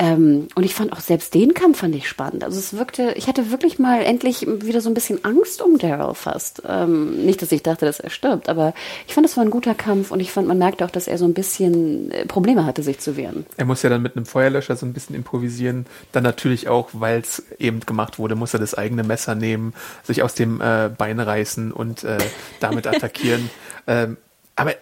[0.00, 2.42] Ähm, und ich fand auch selbst den Kampf fand ich spannend.
[2.42, 6.14] Also es wirkte, ich hatte wirklich mal endlich wieder so ein bisschen Angst um Daryl
[6.14, 6.62] fast.
[6.68, 8.74] Ähm, nicht, dass ich dachte, dass er stirbt, aber
[9.06, 11.18] ich fand, es war ein guter Kampf und ich fand, man merkte auch, dass er
[11.18, 13.46] so ein bisschen äh, Probleme hatte, sich zu wehren.
[13.56, 15.86] Er muss ja dann mit einem Feuerlöscher so ein bisschen improvisieren.
[16.10, 20.22] Dann natürlich auch, weil es eben gemacht wurde, muss er das eigene Messer nehmen, sich
[20.22, 22.18] aus dem äh, Bein reißen und äh,
[22.60, 23.50] damit attackieren.
[23.86, 24.16] ähm,
[24.56, 24.74] aber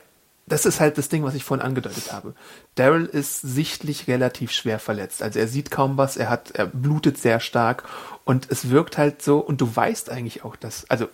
[0.47, 2.35] das ist halt das Ding, was ich vorhin angedeutet habe.
[2.75, 5.23] Daryl ist sichtlich relativ schwer verletzt.
[5.23, 7.85] Also er sieht kaum was, er hat, er blutet sehr stark
[8.25, 11.09] und es wirkt halt so, und du weißt eigentlich auch, dass, also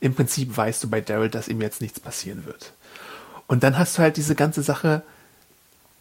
[0.00, 2.72] im Prinzip weißt du bei Daryl, dass ihm jetzt nichts passieren wird.
[3.46, 5.02] Und dann hast du halt diese ganze Sache,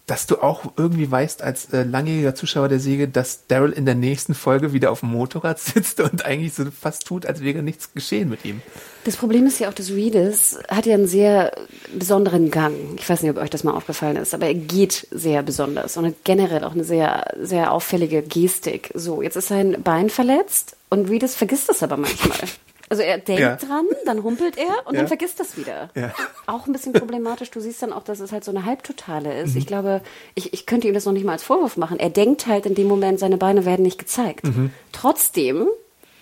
[0.09, 3.93] dass du auch irgendwie weißt als äh, langjähriger Zuschauer der Säge, dass Daryl in der
[3.93, 7.93] nächsten Folge wieder auf dem Motorrad sitzt und eigentlich so fast tut, als wäre nichts
[7.93, 8.61] geschehen mit ihm.
[9.03, 11.51] Das Problem ist ja auch, dass Reedus hat ja einen sehr
[11.93, 12.73] besonderen Gang.
[12.97, 16.05] Ich weiß nicht, ob euch das mal aufgefallen ist, aber er geht sehr besonders und
[16.05, 18.91] hat generell auch eine sehr, sehr auffällige Gestik.
[18.95, 22.37] So, jetzt ist sein Bein verletzt und Reedus vergisst das aber manchmal.
[22.89, 23.55] Also er denkt Ja.
[23.55, 25.01] dran, dann humpelt er und Ja.
[25.01, 25.89] dann vergisst das wieder.
[25.95, 26.11] Ja.
[26.47, 27.51] Auch ein bisschen problematisch.
[27.51, 29.45] Du siehst dann auch, dass es halt so eine Halbtotale Mhm.
[29.45, 29.55] ist.
[29.55, 30.01] Ich glaube,
[30.35, 31.99] ich, ich könnte ihm das noch nicht mal als Vorwurf machen.
[31.99, 34.45] Er denkt halt in dem Moment, seine Beine werden nicht gezeigt.
[34.45, 34.71] Mhm.
[34.91, 35.67] Trotzdem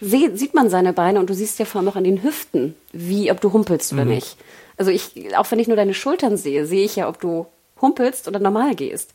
[0.01, 2.75] seh, sieht man seine Beine und du siehst ja vor allem auch an den Hüften,
[2.91, 3.99] wie, ob du humpelst Mhm.
[3.99, 4.35] oder nicht.
[4.75, 7.47] Also ich, auch wenn ich nur deine Schultern sehe, sehe ich ja, ob du
[7.81, 9.11] humpelst oder normal gehst.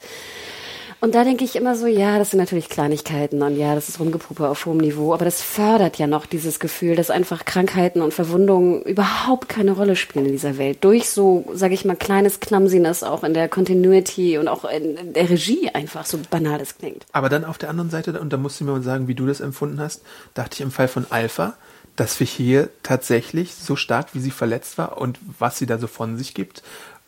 [1.02, 3.98] Und da denke ich immer so, ja, das sind natürlich Kleinigkeiten und ja, das ist
[3.98, 8.14] Rumgepuppe auf hohem Niveau, aber das fördert ja noch dieses Gefühl, dass einfach Krankheiten und
[8.14, 10.84] Verwundungen überhaupt keine Rolle spielen in dieser Welt.
[10.84, 15.28] Durch so, sage ich mal, kleines Clumsiness auch in der Continuity und auch in, der
[15.28, 17.04] Regie einfach, so banal es klingt.
[17.10, 19.26] Aber dann auf der anderen Seite, und da musst du mir mal sagen, wie du
[19.26, 20.02] das empfunden hast,
[20.34, 21.54] dachte ich im Fall von Alpha,
[21.96, 25.88] dass wir hier tatsächlich so stark, wie sie verletzt war und was sie da so
[25.88, 26.62] von sich gibt,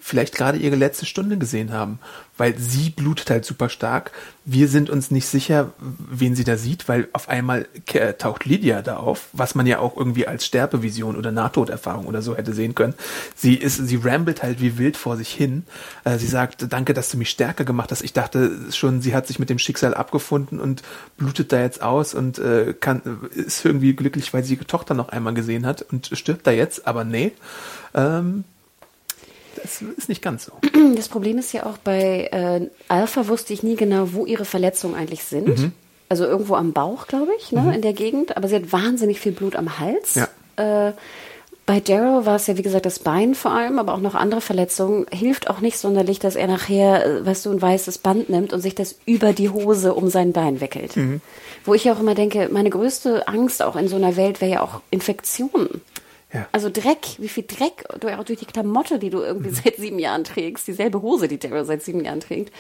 [0.05, 1.99] vielleicht gerade ihre letzte Stunde gesehen haben.
[2.37, 4.11] Weil sie blutet halt super stark.
[4.45, 8.83] Wir sind uns nicht sicher, wen sie da sieht, weil auf einmal äh, taucht Lydia
[8.83, 12.75] da auf, was man ja auch irgendwie als Sterbevision oder Nahtoderfahrung oder so hätte sehen
[12.75, 12.93] können.
[13.35, 15.65] Sie ist, sie rambelt halt wie wild vor sich hin.
[16.05, 18.03] Äh, sie sagt, danke, dass du mich stärker gemacht hast.
[18.03, 20.83] Ich dachte schon, sie hat sich mit dem Schicksal abgefunden und
[21.17, 23.01] blutet da jetzt aus und äh, kann,
[23.35, 26.87] ist irgendwie glücklich, weil sie ihre Tochter noch einmal gesehen hat und stirbt da jetzt,
[26.87, 27.33] aber nee.
[27.95, 28.45] Ähm,
[29.65, 30.53] das ist nicht ganz so.
[30.95, 34.95] Das Problem ist ja auch bei äh, Alpha wusste ich nie genau, wo ihre Verletzungen
[34.95, 35.49] eigentlich sind.
[35.49, 35.73] Mhm.
[36.11, 38.37] Also irgendwo am Bauch, glaube ich, ne, in der Gegend.
[38.37, 40.17] Aber sie hat wahnsinnig viel Blut am Hals.
[40.17, 40.29] Ja.
[40.89, 40.93] Äh,
[41.65, 44.43] bei Daryl war es ja, wie gesagt, das Bein vor allem, aber auch noch andere
[44.43, 45.07] Verletzungen.
[45.11, 48.61] Hilft auch nicht sonderlich, dass er nachher, äh, weißt du, ein weißes Band nimmt und
[48.61, 50.95] sich das über die Hose um sein Bein wickelt.
[50.99, 51.23] Mhm.
[51.65, 54.53] Wo ich ja auch immer denke, meine größte Angst auch in so einer Welt wäre
[54.53, 55.81] ja auch Infektionen.
[56.35, 56.49] Ja.
[56.53, 59.99] Also Dreck, wie viel Dreck du auch durch die Klamotte, die du irgendwie seit sieben
[60.01, 62.53] Jahren trägst, dieselbe Hose, die Daryl seit sieben Jahren trägt.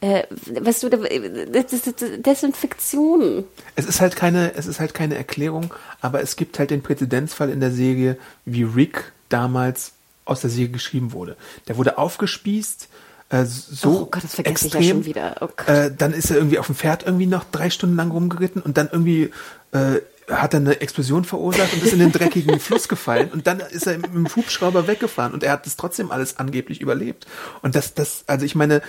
[0.00, 0.24] Äh,
[0.60, 3.44] weißt du, da- das ist Desinfektion.
[3.76, 7.50] Es ist halt keine, es ist halt keine Erklärung, aber es gibt halt den Präzedenzfall
[7.50, 9.92] in der Serie, wie Rick damals
[10.24, 11.36] aus der Serie geschrieben wurde.
[11.68, 12.88] Der wurde aufgespießt,
[13.30, 14.96] äh, so Oh Gott, das vergesse ich ja extrem.
[14.98, 15.36] schon wieder.
[15.40, 18.60] Oh äh, dann ist er irgendwie auf dem Pferd irgendwie noch drei Stunden lang rumgeritten
[18.60, 19.30] und dann irgendwie
[19.72, 20.00] äh,
[20.30, 23.86] hat er eine Explosion verursacht und ist in den dreckigen Fluss gefallen und dann ist
[23.86, 27.26] er mit dem Hubschrauber weggefahren und er hat das trotzdem alles angeblich überlebt.
[27.62, 28.82] Und das, das, also ich meine,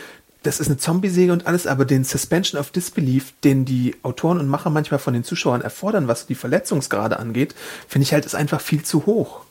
[0.44, 4.48] das ist eine Zombie-Säge und alles, aber den Suspension of Disbelief, den die Autoren und
[4.48, 7.54] Macher manchmal von den Zuschauern erfordern, was die Verletzungsgrade angeht,
[7.88, 9.42] finde ich halt, ist einfach viel zu hoch.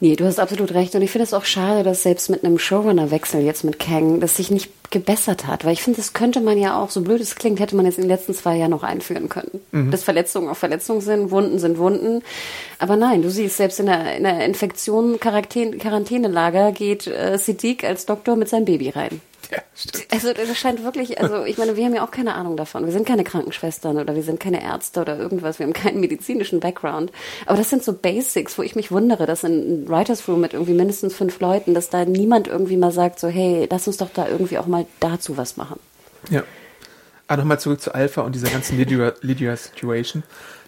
[0.00, 0.94] Nee, du hast absolut recht.
[0.94, 4.36] Und ich finde es auch schade, dass selbst mit einem Showrunner-Wechsel jetzt mit Kang, das
[4.36, 5.64] sich nicht gebessert hat.
[5.64, 7.98] Weil ich finde, das könnte man ja auch, so blöd es klingt, hätte man jetzt
[7.98, 9.60] in den letzten zwei Jahren noch einführen können.
[9.90, 12.22] Dass Verletzungen auch Verletzungen sind, Wunden sind Wunden.
[12.78, 17.84] Aber nein, du siehst, selbst in der, in der Infektion, Quarantäne, Quarantänelager geht äh, Siddiq
[17.84, 19.20] als Doktor mit seinem Baby rein.
[19.50, 20.06] Ja, stimmt.
[20.10, 22.86] Also das scheint wirklich, also ich meine, wir haben ja auch keine Ahnung davon.
[22.86, 25.58] Wir sind keine Krankenschwestern oder wir sind keine Ärzte oder irgendwas.
[25.58, 27.12] Wir haben keinen medizinischen Background.
[27.46, 30.74] Aber das sind so Basics, wo ich mich wundere, dass in Writers Room mit irgendwie
[30.74, 34.28] mindestens fünf Leuten, dass da niemand irgendwie mal sagt, so hey, lass uns doch da
[34.28, 35.78] irgendwie auch mal dazu was machen.
[36.30, 36.42] Ja.
[37.26, 40.22] Aber nochmal zurück zu Alpha und dieser ganzen Lydia, Lydia Situation.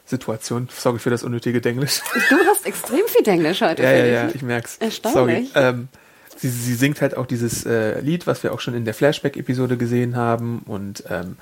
[0.06, 0.68] Situation.
[0.72, 2.00] Sorry für das unnötige Denglisch.
[2.30, 3.82] Du hast extrem viel Englisch heute.
[3.82, 4.36] Ja, ja, ja, ich.
[4.36, 4.76] ich merk's.
[4.78, 5.50] Erstaunlich.
[5.52, 5.66] Sorry.
[5.66, 5.88] Ähm,
[6.36, 9.76] sie, sie singt halt auch dieses äh, Lied, was wir auch schon in der Flashback-Episode
[9.76, 11.36] gesehen haben und ähm,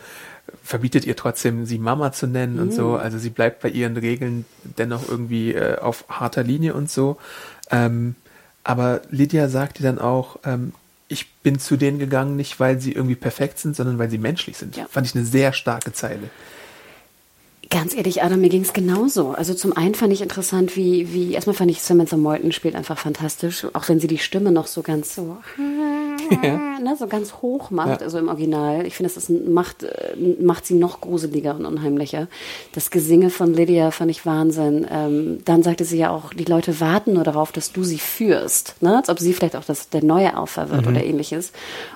[0.62, 2.72] verbietet ihr trotzdem, sie Mama zu nennen und Mm.
[2.72, 2.97] so.
[2.97, 4.45] Also sie bleibt bei ihren Regeln
[4.78, 7.16] dennoch irgendwie äh, auf harter Linie und so.
[7.70, 8.14] Ähm,
[8.62, 10.72] aber Lydia sagt ihr dann auch, ähm,
[11.09, 14.57] ich bin zu denen gegangen, nicht weil sie irgendwie perfekt sind, sondern weil sie menschlich
[14.57, 14.76] sind.
[14.76, 14.86] Ja.
[14.90, 16.30] Fand ich eine sehr starke Zeile.
[17.71, 19.31] Ganz ehrlich, Adam, mir ging es genauso.
[19.31, 22.99] Also zum einen fand ich interessant, wie, wie, erstmal fand ich Samantha Moulton spielt einfach
[22.99, 25.39] fantastisch, auch wenn sie die Stimme noch so ganz so,
[26.43, 26.79] ja.
[26.81, 28.07] ne, so ganz hoch macht, ja.
[28.07, 28.87] also im Original.
[28.87, 32.29] Ich finde, das macht, äh, macht sie noch gruseliger und unheimlicher.
[32.73, 34.87] Das Gesinge von Lydia fand ich Wahnsinn.
[34.91, 38.75] Ähm, dann sagte sie ja auch, die Leute warten nur darauf, dass du sie führst,
[38.83, 38.97] ne?
[38.97, 40.89] als ob sie vielleicht auch das, der neue Alpha wird mhm.
[40.89, 41.53] oder ähnliches.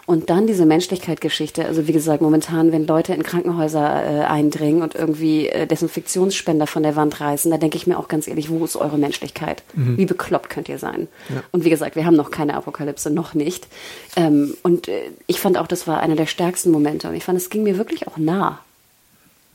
[0.07, 1.65] Und dann diese Menschlichkeit-Geschichte.
[1.65, 6.83] Also wie gesagt, momentan, wenn Leute in Krankenhäuser äh, eindringen und irgendwie äh, Desinfektionsspender von
[6.83, 9.63] der Wand reißen, da denke ich mir auch ganz ehrlich, wo ist eure Menschlichkeit?
[9.75, 9.97] Mhm.
[9.97, 11.09] Wie bekloppt könnt ihr sein?
[11.29, 11.43] Ja.
[11.53, 13.69] Und wie gesagt, wir haben noch keine Apokalypse, noch nicht.
[14.17, 17.09] Ähm, und äh, ich fand auch, das war einer der stärksten Momente.
[17.09, 18.61] Und ich fand, es ging mir wirklich auch nah.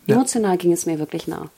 [0.06, 0.16] Ja.
[0.16, 1.50] Emotional ging es mir wirklich nah.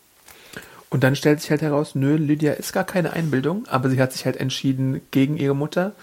[0.89, 4.14] Und dann stellt sich halt heraus, nö, Lydia ist gar keine Einbildung, aber sie hat
[4.14, 5.93] sich halt entschieden gegen ihre Mutter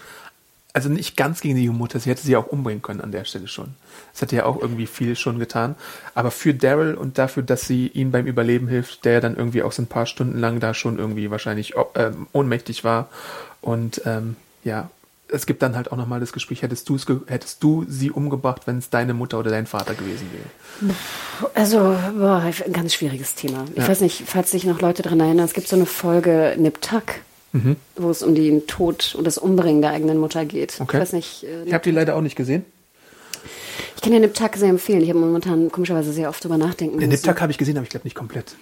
[0.73, 3.47] also nicht ganz gegen die Mutter, sie hätte sie auch umbringen können an der Stelle
[3.47, 3.75] schon.
[4.11, 5.75] Das hätte ja auch irgendwie viel schon getan.
[6.15, 9.71] Aber für Daryl und dafür, dass sie ihm beim Überleben hilft, der dann irgendwie auch
[9.71, 13.09] so ein paar Stunden lang da schon irgendwie wahrscheinlich äh, ohnmächtig war.
[13.61, 14.89] Und ähm, ja,
[15.27, 16.89] es gibt dann halt auch nochmal das Gespräch, hättest,
[17.27, 20.95] hättest du sie umgebracht, wenn es deine Mutter oder dein Vater gewesen wäre?
[21.53, 23.65] Also, boah, ein ganz schwieriges Thema.
[23.73, 23.87] Ich ja.
[23.87, 27.03] weiß nicht, falls sich noch Leute daran erinnern, es gibt so eine Folge Nip Tuck
[27.53, 27.77] mhm.
[27.95, 30.79] wo es um den Tod und das Umbringen der eigenen Mutter geht.
[30.79, 30.97] Okay.
[30.97, 31.43] Ich weiß nicht.
[31.43, 32.65] Äh, ich habe die leider auch nicht gesehen.
[33.95, 35.01] Ich kann ja Niptak sehr empfehlen.
[35.01, 37.09] Ich habe momentan komischerweise sehr oft drüber nachdenken müssen.
[37.09, 38.55] Niptak habe ich gesehen, aber ich glaube nicht komplett.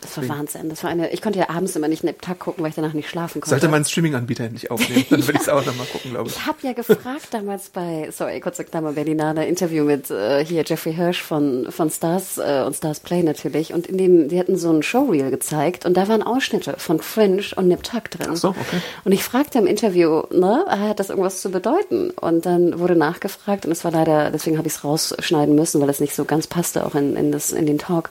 [0.00, 0.68] Das war Wahnsinn.
[0.68, 2.92] Das war eine, ich konnte ja abends immer nicht einen Tag gucken, weil ich danach
[2.92, 3.50] nicht schlafen konnte.
[3.50, 6.36] Sollte mein Streaming-Anbieter endlich aufnehmen, dann würde ich es auch nochmal gucken, glaube ich.
[6.36, 10.94] Ich habe ja gefragt damals bei, sorry, kurz Klammer Berlinale, Interview mit äh, hier Jeffrey
[10.94, 13.72] Hirsch von, von Stars äh, und Stars Play natürlich.
[13.72, 17.42] Und in dem, die hatten so ein Showreel gezeigt und da waren Ausschnitte von Fringe
[17.56, 18.28] und Nip Tuck drin.
[18.32, 18.80] Ach so, okay.
[19.04, 22.10] Und ich fragte im Interview, ne, hat das irgendwas zu bedeuten?
[22.10, 25.88] Und dann wurde nachgefragt und es war leider, deswegen habe ich es rausschneiden müssen, weil
[25.88, 28.10] es nicht so ganz passte auch in, in, das, in den Talk.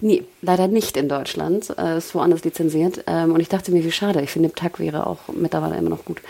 [0.00, 1.76] Nee, leider nicht in Deutschland.
[1.78, 3.04] Äh, ist woanders lizenziert.
[3.06, 4.20] Ähm, und ich dachte mir, wie schade.
[4.22, 6.20] Ich finde, Tag wäre auch mittlerweile immer noch gut.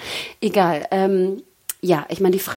[0.41, 0.87] Egal.
[0.91, 1.43] Ähm,
[1.81, 2.57] ja, ich meine, die Frage.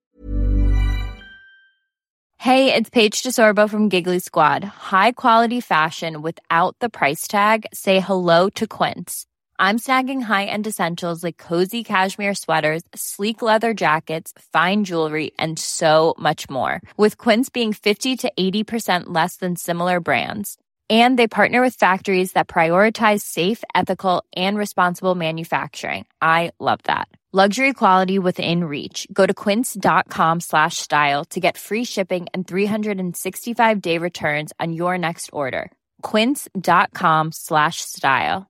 [2.37, 4.65] Hey, it's Paige DeSorbo from Giggly Squad.
[4.91, 7.65] High quality fashion without the price tag.
[7.73, 9.25] Say hello to Quince.
[9.57, 16.15] I'm snagging high-end essentials like cozy cashmere sweaters, sleek leather jackets, fine jewelry, and so
[16.19, 16.81] much more.
[16.97, 20.57] With Quince being 50 to 80% less than similar brands
[20.89, 26.05] And they partner with factories that prioritize safe, ethical, and responsible manufacturing.
[26.21, 27.07] I love that.
[27.35, 29.07] Luxury quality within reach.
[29.11, 34.99] Go to quince.com slash style to get free shipping and 365 day returns on your
[34.99, 35.71] next order.
[36.03, 38.45] Quince.com slash style.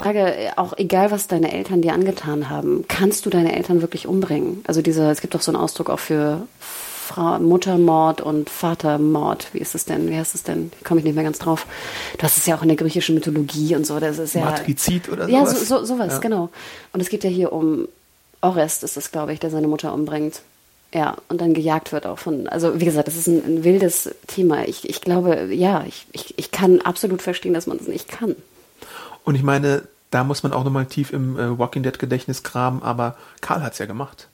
[0.00, 4.62] Frage, auch egal was deine Eltern dir angetan haben, kannst du deine Eltern wirklich umbringen?
[4.66, 6.46] Also dieser, es gibt doch so einen Ausdruck auch für
[7.10, 9.48] Frau, Muttermord und Vatermord.
[9.52, 10.08] Wie ist es denn?
[10.08, 10.70] Wie heißt es denn?
[10.84, 11.66] Komme ich nicht mehr ganz drauf.
[12.16, 13.98] Du hast es ja auch in der griechischen Mythologie und so.
[13.98, 15.32] Das ist ja, Matrizid oder sowas?
[15.32, 16.18] Ja, so, so, sowas, ja.
[16.20, 16.50] genau.
[16.92, 17.88] Und es geht ja hier um
[18.42, 20.42] Orest, ist es, glaube ich, der seine Mutter umbringt.
[20.94, 24.14] Ja, und dann gejagt wird auch von, also wie gesagt, das ist ein, ein wildes
[24.28, 24.68] Thema.
[24.68, 28.36] Ich, ich glaube, ja, ich, ich, ich kann absolut verstehen, dass man es nicht kann.
[29.24, 29.82] Und ich meine,
[30.12, 33.72] da muss man auch nochmal tief im äh, Walking Dead Gedächtnis graben, aber Karl hat
[33.72, 34.28] es ja gemacht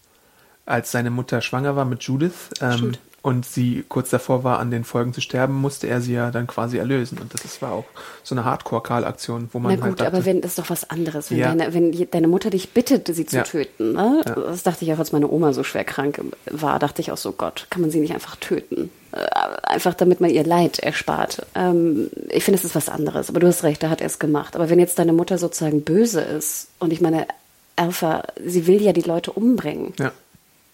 [0.67, 2.93] als seine Mutter schwanger war mit Judith ähm,
[3.23, 6.47] und sie kurz davor war, an den Folgen zu sterben, musste er sie ja dann
[6.47, 7.19] quasi erlösen.
[7.19, 7.85] Und das ist, war auch
[8.23, 10.91] so eine Hardcore-Karl-Aktion, wo man Na gut, halt dachte, aber wenn, das ist doch was
[10.91, 11.31] anderes.
[11.31, 11.55] Wenn, ja.
[11.55, 13.43] deine, wenn deine Mutter dich bittet, sie zu ja.
[13.43, 14.23] töten, ne?
[14.27, 14.35] Ja.
[14.35, 17.33] das dachte ich auch, als meine Oma so schwer krank war, dachte ich auch so,
[17.33, 18.91] Gott, kann man sie nicht einfach töten?
[19.13, 19.27] Äh,
[19.63, 21.47] einfach damit man ihr Leid erspart.
[21.57, 23.29] Ähm, ich finde, es ist was anderes.
[23.29, 24.55] Aber du hast recht, da hat er es gemacht.
[24.55, 27.27] Aber wenn jetzt deine Mutter sozusagen böse ist und ich meine,
[27.75, 29.95] Alpha, sie will ja die Leute umbringen.
[29.99, 30.13] Ja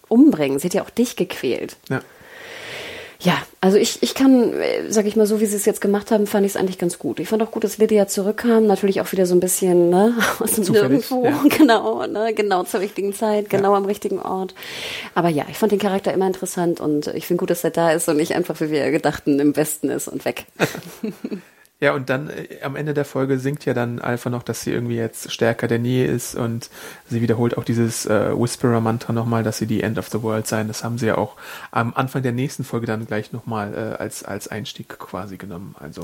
[0.07, 0.59] umbringen.
[0.59, 1.77] Sie hat ja auch dich gequält.
[1.89, 2.01] Ja.
[3.23, 4.53] Ja, also ich, ich kann,
[4.89, 6.99] sag ich mal, so wie sie es jetzt gemacht haben, fand ich es eigentlich ganz
[6.99, 7.21] gut.
[7.21, 10.51] Ich fand auch gut, dass Lydia zurückkam, natürlich auch wieder so ein bisschen ne, aus
[10.51, 11.41] dem Nirgendwo, ja.
[11.57, 13.77] genau, ne, genau zur richtigen Zeit, genau ja.
[13.77, 14.53] am richtigen Ort.
[15.15, 17.91] Aber ja, ich fand den Charakter immer interessant und ich finde gut, dass er da
[17.91, 20.45] ist und nicht einfach, wie wir gedachten, im Westen ist und weg.
[21.79, 24.71] Ja, und dann äh, am Ende der Folge singt ja dann Alpha noch, dass sie
[24.71, 26.69] irgendwie jetzt stärker der Nähe ist und
[27.09, 30.67] sie wiederholt auch dieses äh, Whisperer-Mantra nochmal, dass sie die End of the World sein.
[30.67, 31.35] Das haben sie ja auch
[31.71, 35.75] am Anfang der nächsten Folge dann gleich nochmal äh, als, als Einstieg quasi genommen.
[35.79, 36.01] Also.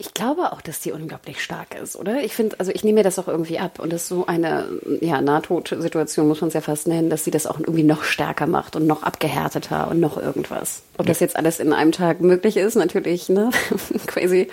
[0.00, 2.24] Ich glaube auch, dass die unglaublich stark ist, oder?
[2.24, 4.64] Ich finde, also ich nehme mir das auch irgendwie ab und das ist so eine
[5.02, 8.46] ja, Nahtodsituation, muss man es ja fast nennen, dass sie das auch irgendwie noch stärker
[8.46, 10.80] macht und noch abgehärteter und noch irgendwas.
[10.96, 11.10] Ob ja.
[11.10, 13.50] das jetzt alles in einem Tag möglich ist, natürlich, ne?
[14.06, 14.48] Crazy.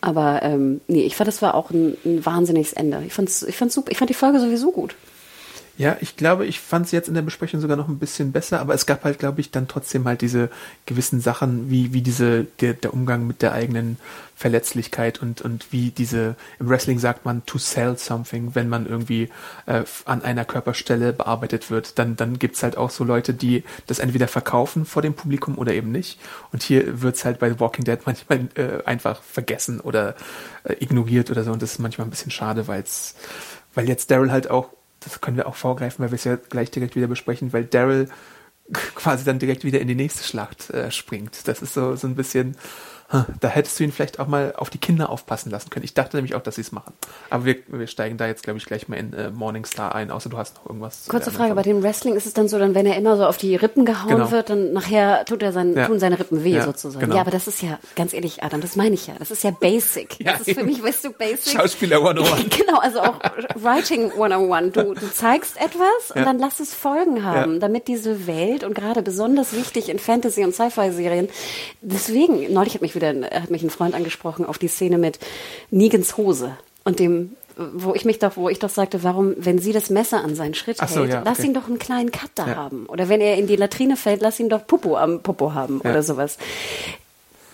[0.00, 3.00] Aber ähm, nee, ich fand, das war auch ein, ein wahnsinniges Ende.
[3.06, 3.92] Ich fand's, ich fand's super.
[3.92, 4.96] Ich fand die Folge sowieso gut.
[5.78, 8.58] Ja, ich glaube, ich fand es jetzt in der Besprechung sogar noch ein bisschen besser,
[8.58, 10.50] aber es gab halt, glaube ich, dann trotzdem halt diese
[10.86, 13.96] gewissen Sachen, wie, wie diese, der, der Umgang mit der eigenen
[14.34, 19.28] Verletzlichkeit und, und wie diese, im Wrestling sagt man to sell something, wenn man irgendwie
[19.66, 24.00] äh, an einer Körperstelle bearbeitet wird, dann, dann gibt's halt auch so Leute, die das
[24.00, 26.18] entweder verkaufen vor dem Publikum oder eben nicht.
[26.50, 30.16] Und hier wird's halt bei Walking Dead manchmal äh, einfach vergessen oder
[30.64, 33.14] äh, ignoriert oder so und das ist manchmal ein bisschen schade, weil's,
[33.74, 34.70] weil jetzt Daryl halt auch
[35.08, 38.08] das können wir auch vorgreifen, weil wir es ja gleich direkt wieder besprechen, weil Daryl
[38.94, 41.48] quasi dann direkt wieder in die nächste Schlacht äh, springt.
[41.48, 42.56] Das ist so, so ein bisschen,
[43.40, 45.84] da hättest du ihn vielleicht auch mal auf die Kinder aufpassen lassen können.
[45.84, 46.92] Ich dachte nämlich auch, dass sie es machen.
[47.30, 50.28] Aber wir, wir steigen da jetzt, glaube ich, gleich mal in äh, Morningstar ein, außer
[50.28, 51.06] du hast noch irgendwas.
[51.08, 53.38] Kurze Frage, bei dem Wrestling ist es dann so, dann wenn er immer so auf
[53.38, 54.30] die Rippen gehauen genau.
[54.30, 55.86] wird, dann nachher tut er sein, ja.
[55.86, 57.00] tun seine Rippen weh ja, sozusagen.
[57.00, 57.14] Genau.
[57.14, 59.14] Ja, aber das ist ja, ganz ehrlich, Adam, das meine ich ja.
[59.18, 60.20] Das ist ja basic.
[60.20, 61.54] Ja, das ist für mich, weißt du, basic.
[61.58, 62.50] Schauspieler 101.
[62.58, 63.18] genau, also auch
[63.54, 64.74] Writing 101.
[64.74, 69.00] Du, du zeigst etwas und dann lass es Folgen haben, damit diese Welt und gerade
[69.00, 71.30] besonders wichtig in Fantasy- und Sci-Fi-Serien,
[71.80, 75.18] deswegen, neulich hat mich wieder, hat mich ein Freund angesprochen auf die Szene mit
[75.70, 79.72] Negans Hose und dem wo ich mich doch, wo ich doch sagte, warum, wenn sie
[79.72, 82.46] das Messer an seinen Schritt so, hält, ja, lass ihn doch einen kleinen Cut da
[82.46, 82.54] ja.
[82.54, 82.86] haben.
[82.86, 85.90] Oder wenn er in die Latrine fällt, lass ihn doch Popo am Popo haben ja.
[85.90, 86.38] oder sowas.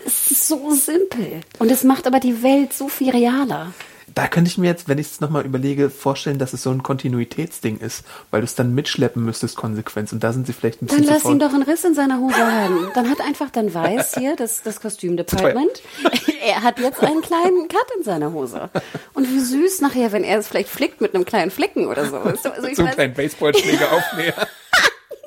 [0.05, 1.41] Es ist so simpel.
[1.57, 3.73] Und es macht aber die Welt so viel realer
[4.15, 6.81] da könnte ich mir jetzt, wenn ich es nochmal überlege, vorstellen, dass es so ein
[6.81, 10.13] Kontinuitätsding ist, weil du es dann mitschleppen müsstest, Konsequenz.
[10.13, 12.19] Und da sind sie vielleicht ein bisschen Dann lass ihn doch einen Riss in seiner
[12.19, 12.91] Hose haben.
[12.95, 15.81] Dann hat einfach, dann weiß hier das, das Kostümdepartment,
[16.45, 18.69] er hat jetzt einen kleinen Cut in seiner Hose.
[19.13, 22.15] Und wie süß nachher, wenn er es vielleicht flickt mit einem kleinen Flicken oder so.
[22.17, 24.47] Also so einen kleinen Baseballschläger aufnäher.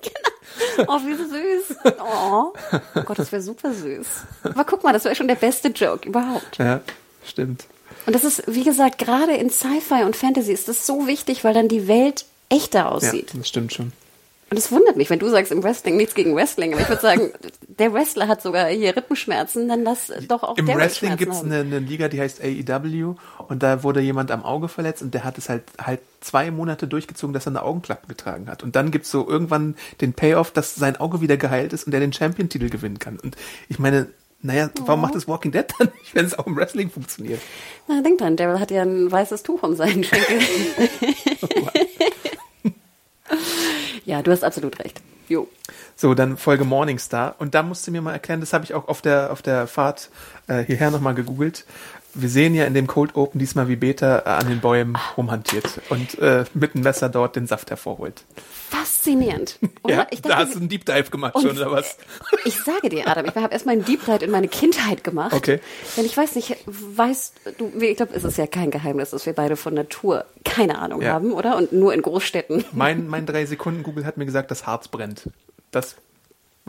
[0.01, 0.95] genau.
[0.95, 1.76] Oh, wie süß.
[2.01, 2.53] Oh,
[2.95, 4.07] oh Gott, das wäre super süß.
[4.45, 6.57] Aber guck mal, das wäre schon der beste Joke überhaupt.
[6.57, 6.80] Ja,
[7.22, 7.66] stimmt.
[8.09, 11.52] Und das ist, wie gesagt, gerade in Sci-Fi und Fantasy ist das so wichtig, weil
[11.52, 13.34] dann die Welt echter aussieht.
[13.34, 13.92] Ja, das stimmt schon.
[14.48, 17.02] Und es wundert mich, wenn du sagst im Wrestling nichts gegen Wrestling, aber ich würde
[17.02, 17.32] sagen,
[17.68, 21.59] der Wrestler hat sogar hier Rippenschmerzen, dann lass doch auch Im Wrestling gibt es eine,
[21.59, 25.36] eine, Liga, die heißt AEW und da wurde jemand am Auge verletzt und der hat
[25.36, 28.62] es halt halt zwei Monate durchgezogen, dass er eine Augenklappe getragen hat.
[28.62, 31.92] Und dann gibt es so irgendwann den Payoff, dass sein Auge wieder geheilt ist und
[31.92, 33.18] er den Champion-Titel gewinnen kann.
[33.18, 33.36] Und
[33.68, 34.06] ich meine,
[34.41, 35.03] naja, warum oh.
[35.03, 37.41] macht das Walking Dead dann nicht, wenn es auch im Wrestling funktioniert?
[37.89, 40.41] Na, denk dran, Daryl hat ja ein weißes Tuch um seinen Schenkel.
[44.05, 45.01] ja, du hast absolut recht.
[45.28, 45.49] Jo.
[45.97, 47.34] So, dann Folge Morningstar.
[47.39, 49.66] Und da musst du mir mal erklären, das habe ich auch auf der, auf der
[49.66, 50.11] Fahrt
[50.47, 51.66] äh, hierher nochmal gegoogelt
[52.14, 55.80] wir sehen ja in dem Cold Open diesmal, wie Beta äh, an den Bäumen rumhantiert
[55.90, 58.24] und äh, mit dem Messer dort den Saft hervorholt.
[58.70, 59.59] Faszinierend.
[59.82, 59.94] Oder?
[59.94, 61.96] Ja, dachte, da hast du einen Deep Dive gemacht schon, oder was?
[62.44, 65.32] Ich sage dir, Adam, ich habe erstmal einen Deep Dive in meine Kindheit gemacht.
[65.32, 65.61] Okay.
[65.96, 69.32] Denn ich weiß nicht, weißt du, ich glaube, es ist ja kein Geheimnis, dass wir
[69.32, 71.12] beide von Natur keine Ahnung ja.
[71.12, 71.56] haben, oder?
[71.56, 72.64] Und nur in Großstädten.
[72.72, 75.30] Mein, mein drei Sekunden Google hat mir gesagt, das Harz brennt.
[75.70, 75.96] Das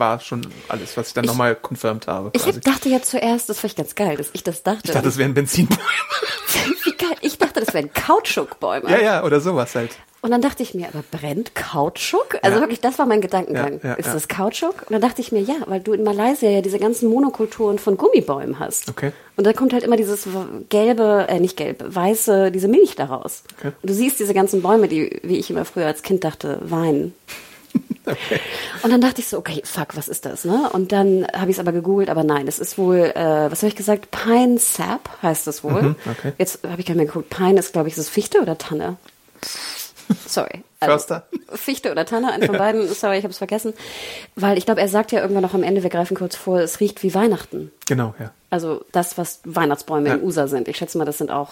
[0.00, 2.30] war schon alles, was ich dann nochmal confirmed habe.
[2.32, 2.50] Quasi.
[2.50, 4.80] Ich dachte ja zuerst, das fand ich ganz geil, dass ich das dachte.
[4.84, 5.80] Ich dachte, das wären Benzinbäume.
[6.84, 7.16] Wie geil.
[7.20, 8.90] Ich dachte, das wären Kautschukbäume.
[8.90, 9.90] Ja, ja, oder sowas halt.
[10.22, 12.38] Und dann dachte ich mir, aber brennt Kautschuk?
[12.42, 12.60] Also ja.
[12.60, 13.80] wirklich, das war mein Gedankengang.
[13.82, 14.82] Ja, ja, ist das Kautschuk?
[14.82, 17.96] Und dann dachte ich mir, ja, weil du in Malaysia ja diese ganzen Monokulturen von
[17.96, 18.90] Gummibäumen hast.
[18.90, 19.12] Okay.
[19.36, 20.28] Und da kommt halt immer dieses
[20.68, 23.44] gelbe, äh, nicht gelb, weiße, diese Milch daraus.
[23.58, 23.72] Okay.
[23.80, 27.14] Und du siehst diese ganzen Bäume, die, wie ich immer früher als Kind dachte, weinen.
[28.10, 28.40] Okay.
[28.82, 30.44] Und dann dachte ich so, okay, fuck, was ist das?
[30.44, 30.68] Ne?
[30.72, 33.68] Und dann habe ich es aber gegoogelt, aber nein, es ist wohl, äh, was habe
[33.68, 34.10] ich gesagt?
[34.10, 35.82] Pine Sap heißt es wohl.
[35.82, 36.32] Mhm, okay.
[36.38, 37.30] Jetzt habe ich gar nicht mehr geguckt.
[37.30, 38.96] Pine ist, glaube ich, ist es Fichte oder Tanne?
[40.26, 40.62] Sorry.
[40.80, 41.26] Also, Förster.
[41.52, 42.86] Fichte oder Tanne, einen von beiden.
[42.88, 43.74] Sorry, ich habe es vergessen.
[44.34, 46.80] Weil ich glaube, er sagt ja irgendwann noch am Ende, wir greifen kurz vor, es
[46.80, 47.70] riecht wie Weihnachten.
[47.86, 48.32] Genau, ja.
[48.48, 50.14] Also das, was Weihnachtsbäume ja.
[50.14, 50.68] in USA sind.
[50.68, 51.50] Ich schätze mal, das sind auch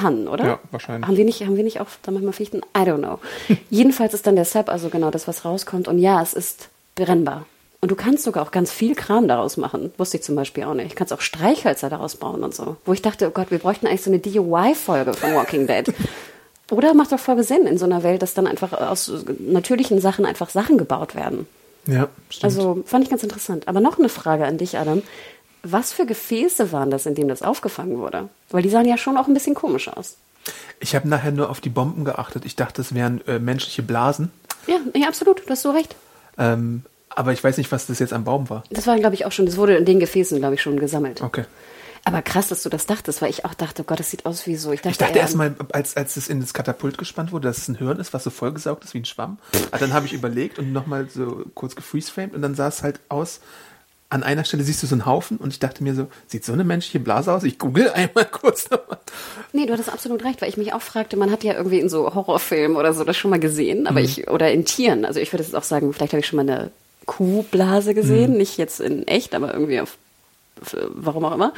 [0.00, 0.44] Tannen, oder?
[0.44, 1.06] Ja, wahrscheinlich.
[1.06, 2.58] Haben wir nicht, haben wir nicht auch da manchmal Fichten?
[2.76, 3.18] I don't know.
[3.70, 5.88] Jedenfalls ist dann der Sap also genau das, was rauskommt.
[5.88, 7.46] Und ja, es ist brennbar.
[7.82, 9.92] Und du kannst sogar auch ganz viel Kram daraus machen.
[9.96, 10.92] Wusste ich zum Beispiel auch nicht.
[10.92, 12.76] Du kannst auch Streichhölzer daraus bauen und so.
[12.84, 15.92] Wo ich dachte, oh Gott, wir bräuchten eigentlich so eine DIY-Folge von Walking Dead.
[16.70, 20.24] Oder macht doch voll Sinn in so einer Welt, dass dann einfach aus natürlichen Sachen
[20.24, 21.46] einfach Sachen gebaut werden.
[21.86, 22.44] Ja, stimmt.
[22.44, 23.66] Also fand ich ganz interessant.
[23.66, 25.02] Aber noch eine Frage an dich, Adam.
[25.62, 28.28] Was für Gefäße waren das, in denen das aufgefangen wurde?
[28.50, 30.16] Weil die sahen ja schon auch ein bisschen komisch aus.
[30.78, 32.44] Ich habe nachher nur auf die Bomben geachtet.
[32.46, 34.30] Ich dachte, es wären äh, menschliche Blasen.
[34.66, 35.42] Ja, ja, absolut.
[35.46, 35.94] Du hast so recht.
[36.38, 38.64] Ähm, aber ich weiß nicht, was das jetzt am Baum war.
[38.70, 41.20] Das war, glaube ich, auch schon, das wurde in den Gefäßen, glaube ich, schon gesammelt.
[41.20, 41.44] Okay.
[42.04, 44.46] Aber krass, dass du das dachtest, weil ich auch dachte, oh Gott, das sieht aus
[44.46, 44.72] wie so.
[44.72, 47.68] Ich dachte, ich dachte erstmal, als, als es in das Katapult gespannt wurde, dass es
[47.68, 49.38] ein Hirn ist, was so vollgesaugt ist wie ein Schwamm.
[49.70, 53.00] Aber dann habe ich überlegt und nochmal so kurz gefreezeframed und dann sah es halt
[53.10, 53.40] aus,
[54.10, 56.52] an einer Stelle siehst du so einen Haufen und ich dachte mir so, sieht so
[56.52, 57.44] eine menschliche Blase aus?
[57.44, 58.98] Ich google einmal kurz nochmal.
[59.52, 61.88] Nee, du hattest absolut recht, weil ich mich auch fragte, man hat ja irgendwie in
[61.88, 64.06] so Horrorfilmen oder so das schon mal gesehen, aber mhm.
[64.06, 66.50] ich, oder in Tieren, also ich würde jetzt auch sagen, vielleicht habe ich schon mal
[66.50, 66.70] eine
[67.06, 68.38] Kuhblase gesehen, mhm.
[68.38, 69.96] nicht jetzt in echt, aber irgendwie auf,
[70.88, 71.52] warum auch immer.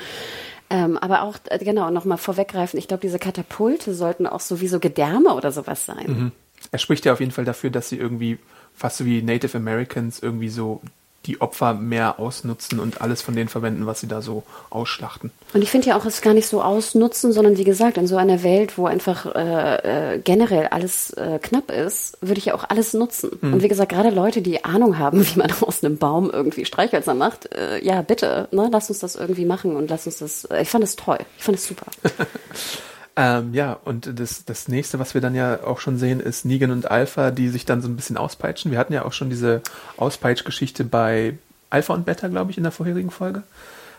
[0.69, 5.35] Ähm, aber auch, äh, genau, nochmal vorweggreifen, ich glaube, diese Katapulte sollten auch sowieso Gedärme
[5.35, 6.07] oder sowas sein.
[6.07, 6.33] Mhm.
[6.71, 8.39] Er spricht ja auf jeden Fall dafür, dass sie irgendwie
[8.75, 10.81] fast so wie Native Americans irgendwie so
[11.27, 15.31] die Opfer mehr ausnutzen und alles von denen verwenden, was sie da so ausschlachten.
[15.55, 18.16] Und ich finde ja auch, es gar nicht so ausnutzen, sondern wie gesagt, in so
[18.16, 22.64] einer Welt, wo einfach äh, äh, generell alles äh, knapp ist, würde ich ja auch
[22.68, 23.39] alles nutzen.
[23.41, 23.55] Mhm.
[23.55, 27.14] Und wie gesagt, gerade Leute, die Ahnung haben, wie man aus einem Baum irgendwie Streichhölzer
[27.14, 30.62] macht, äh, ja, bitte, ne, lass uns das irgendwie machen und lass uns das, äh,
[30.62, 31.87] ich fand es toll, ich fand es super.
[33.15, 36.71] Ähm, ja, und das, das nächste, was wir dann ja auch schon sehen, ist Negan
[36.71, 38.71] und Alpha, die sich dann so ein bisschen auspeitschen.
[38.71, 39.61] Wir hatten ja auch schon diese
[39.99, 41.37] Auspeitschgeschichte bei
[41.69, 43.43] Alpha und Beta, glaube ich, in der vorherigen Folge.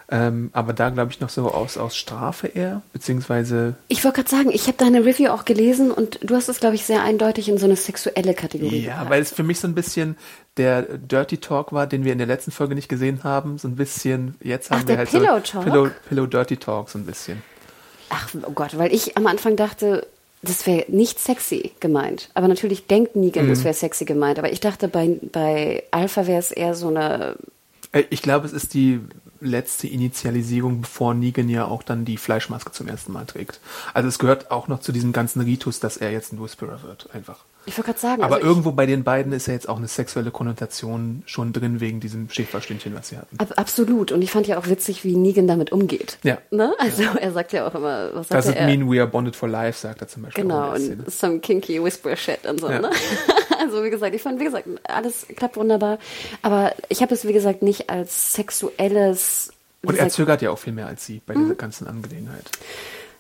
[0.09, 3.76] Ähm, aber da glaube ich noch so aus, aus Strafe eher, beziehungsweise.
[3.88, 6.76] Ich wollte gerade sagen, ich habe deine Review auch gelesen und du hast es, glaube
[6.76, 8.82] ich, sehr eindeutig in so eine sexuelle Kategorie.
[8.82, 9.09] Ja, gepackt.
[9.09, 10.18] weil es für mich so ein bisschen
[10.57, 13.57] der Dirty Talk war, den wir in der letzten Folge nicht gesehen haben.
[13.57, 16.99] So ein bisschen, jetzt haben Ach, wir halt Pillow so Pillow, Pillow Dirty Talk so
[16.99, 17.41] ein bisschen.
[18.14, 20.05] Ach, oh Gott, weil ich am Anfang dachte,
[20.43, 22.30] das wäre nicht sexy gemeint.
[22.36, 23.49] Aber natürlich denkt Negan, mhm.
[23.49, 24.38] das wäre sexy gemeint.
[24.38, 27.38] Aber ich dachte, bei, bei Alpha wäre es eher so eine.
[27.91, 28.99] Äh, ich glaube, es ist die
[29.39, 33.59] letzte Initialisierung, bevor Negan ja auch dann die Fleischmaske zum ersten Mal trägt.
[33.93, 37.09] Also es gehört auch noch zu diesem ganzen Ritus, dass er jetzt ein Whisperer wird,
[37.14, 37.45] einfach.
[37.66, 38.24] Ich wollte gerade sagen.
[38.24, 41.80] Aber also irgendwo bei den beiden ist ja jetzt auch eine sexuelle Konnotation schon drin
[41.80, 43.39] wegen diesem Schäferstündchen, was sie hatten.
[43.39, 44.11] Ab, absolut.
[44.11, 46.18] Und ich fand ja auch witzig, wie Negan damit umgeht.
[46.24, 46.38] Ja.
[46.51, 46.74] Ne?
[46.78, 47.16] Also ja.
[47.16, 49.80] er sagt ja auch immer, was sagt Does it mean we are bonded for life,
[49.80, 50.43] sagt er zum Beispiel.
[50.43, 52.70] Genau, und some kinky whisper shit und so.
[52.70, 52.80] Ja.
[52.80, 52.89] Ne?
[53.59, 55.99] also wie gesagt, ich fand, wie gesagt, alles klappt wunderbar.
[56.41, 59.53] Aber ich habe es, wie gesagt, nicht als sexuelles
[59.86, 62.49] und er zögert ja auch viel mehr als sie bei dieser ganzen Angelegenheit.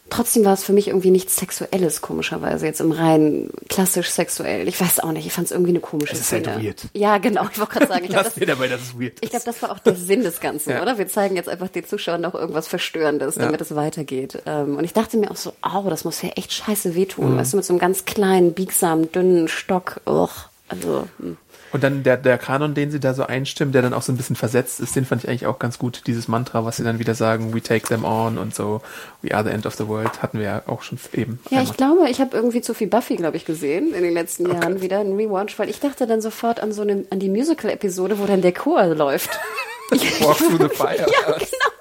[0.09, 4.67] Trotzdem war es für mich irgendwie nichts Sexuelles, komischerweise, jetzt im rein klassisch sexuell.
[4.67, 6.55] Ich weiß auch nicht, ich fand es irgendwie eine komische ist halt Szene.
[6.55, 6.81] halt weird.
[6.93, 8.03] Ja, genau, ich wollte gerade sagen.
[8.03, 9.23] Ich glaub, das, mir dabei, dass es weird ist.
[9.23, 10.81] Ich glaube, das war auch der Sinn des Ganzen, ja.
[10.81, 10.97] oder?
[10.97, 13.65] Wir zeigen jetzt einfach den Zuschauern noch irgendwas Verstörendes, damit ja.
[13.65, 14.43] es weitergeht.
[14.45, 17.33] Ähm, und ich dachte mir auch so, au, das muss ja echt scheiße wehtun.
[17.33, 17.37] Mhm.
[17.37, 20.01] Weißt du, mit so einem ganz kleinen, biegsamen, dünnen Stock.
[20.05, 20.29] Ugh.
[20.67, 21.07] Also.
[21.19, 21.37] Hm.
[21.73, 24.17] Und dann der, der Kanon, den sie da so einstimmen, der dann auch so ein
[24.17, 26.03] bisschen versetzt ist, den fand ich eigentlich auch ganz gut.
[26.05, 28.81] Dieses Mantra, was sie dann wieder sagen, we take them on und so,
[29.23, 31.39] we are the end of the world, hatten wir ja auch schon eben.
[31.49, 31.63] Ja, einmal.
[31.71, 34.61] ich glaube, ich habe irgendwie zu viel Buffy, glaube ich, gesehen in den letzten okay.
[34.61, 38.19] Jahren wieder, ein Rewatch, weil ich dachte dann sofort an so eine, an die Musical-Episode,
[38.19, 39.31] wo dann der Chor läuft.
[40.21, 40.97] Walk through the fire.
[40.99, 41.72] ja, genau.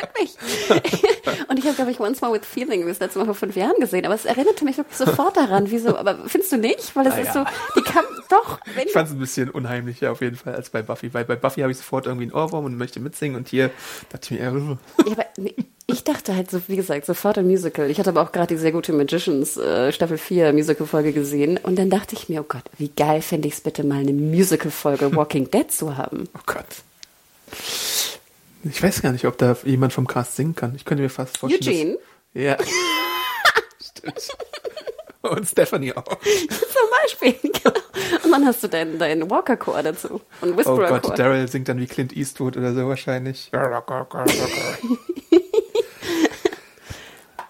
[0.00, 0.36] Wirklich.
[1.48, 3.78] und ich habe, glaube ich, Once More with Feeling das letzte Mal vor fünf Jahren
[3.78, 5.70] gesehen, aber es erinnerte mich wirklich sofort daran.
[5.70, 5.96] Wieso?
[5.96, 6.94] Aber findest du nicht?
[6.96, 7.44] Weil es ah, ist so,
[7.76, 8.60] die kam doch.
[8.84, 11.60] ich fand es ein bisschen unheimlicher auf jeden Fall als bei Buffy, weil bei Buffy
[11.60, 13.70] habe ich sofort irgendwie einen Ohrwurm und möchte mitsingen und hier
[14.10, 15.26] dachte ich mir, ja, aber
[15.86, 17.90] ich dachte halt so, wie gesagt, sofort ein Musical.
[17.90, 21.78] Ich hatte aber auch gerade die sehr gute Magicians äh, Staffel 4 Musical-Folge gesehen und
[21.78, 25.14] dann dachte ich mir, oh Gott, wie geil fände ich es bitte mal eine Musical-Folge
[25.14, 26.28] Walking Dead zu haben.
[26.34, 26.64] Oh Gott.
[28.64, 30.74] Ich weiß gar nicht, ob da jemand vom Cast singen kann.
[30.74, 31.68] Ich könnte mir fast vorstellen.
[31.68, 31.98] Eugene?
[32.32, 32.56] Dass, ja.
[33.80, 34.30] Stimmt.
[35.22, 36.04] Und Stephanie auch.
[36.04, 37.72] Zum Beispiel, genau.
[38.24, 40.20] Und dann hast du deinen, deinen Walker-Chor dazu.
[40.40, 40.98] Und Whisperer -Chor.
[40.98, 43.50] Oh Gott, Daryl singt dann wie Clint Eastwood oder so wahrscheinlich.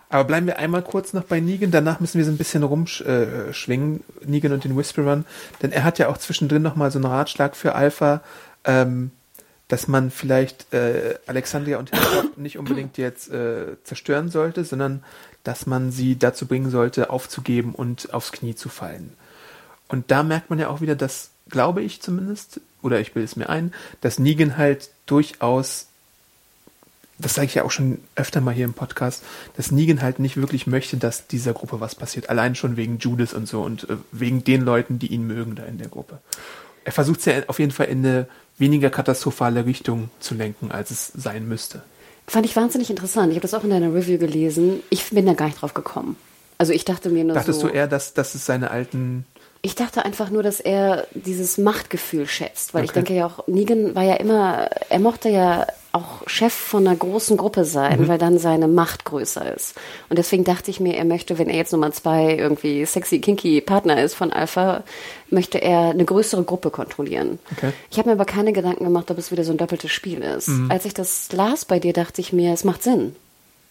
[0.09, 1.73] Aber bleiben wir einmal kurz noch bei Negan.
[1.73, 5.25] Danach müssen wir so ein bisschen rumschwingen, äh, Negan und den Whisperern.
[5.61, 8.21] Denn er hat ja auch zwischendrin nochmal so einen Ratschlag für Alpha.
[8.65, 9.11] Ähm,
[9.75, 15.03] dass man vielleicht äh, Alexandria und Hilltop nicht unbedingt jetzt äh, zerstören sollte, sondern
[15.43, 19.15] dass man sie dazu bringen sollte, aufzugeben und aufs Knie zu fallen.
[19.89, 23.35] Und da merkt man ja auch wieder, dass, glaube ich zumindest, oder ich bilde es
[23.35, 25.89] mir ein, dass Negan halt durchaus,
[27.19, 29.25] das sage ich ja auch schon öfter mal hier im Podcast,
[29.57, 32.31] dass Negan halt nicht wirklich möchte, dass dieser Gruppe was passiert.
[32.31, 35.65] Allein schon wegen Judas und so und äh, wegen den Leuten, die ihn mögen da
[35.65, 36.21] in der Gruppe.
[36.85, 38.29] Er versucht es ja auf jeden Fall in eine
[38.59, 41.83] weniger katastrophale Richtung zu lenken, als es sein müsste.
[42.27, 43.31] Fand ich wahnsinnig interessant.
[43.31, 44.81] Ich habe das auch in deiner Review gelesen.
[44.91, 46.17] Ich bin da gar nicht drauf gekommen.
[46.57, 49.27] Also ich dachte mir nur Dachtest so, du eher, dass, dass es seine alten
[49.65, 52.87] ich dachte einfach nur, dass er dieses Machtgefühl schätzt, weil okay.
[52.87, 56.97] ich denke ja auch, Negan war ja immer, er mochte ja auch Chef von einer
[56.97, 58.09] großen Gruppe sein, mhm.
[58.09, 59.75] weil dann seine Macht größer ist.
[60.09, 63.61] Und deswegen dachte ich mir, er möchte, wenn er jetzt Nummer zwei irgendwie sexy, kinky
[63.61, 64.83] Partner ist von Alpha,
[65.31, 67.39] möchte er eine größere Gruppe kontrollieren.
[67.57, 67.73] Okay.
[67.91, 70.49] Ich habe mir aber keine Gedanken gemacht, ob es wieder so ein doppeltes Spiel ist.
[70.49, 70.71] Mhm.
[70.71, 73.15] Als ich das las bei dir, dachte ich mir, es macht Sinn.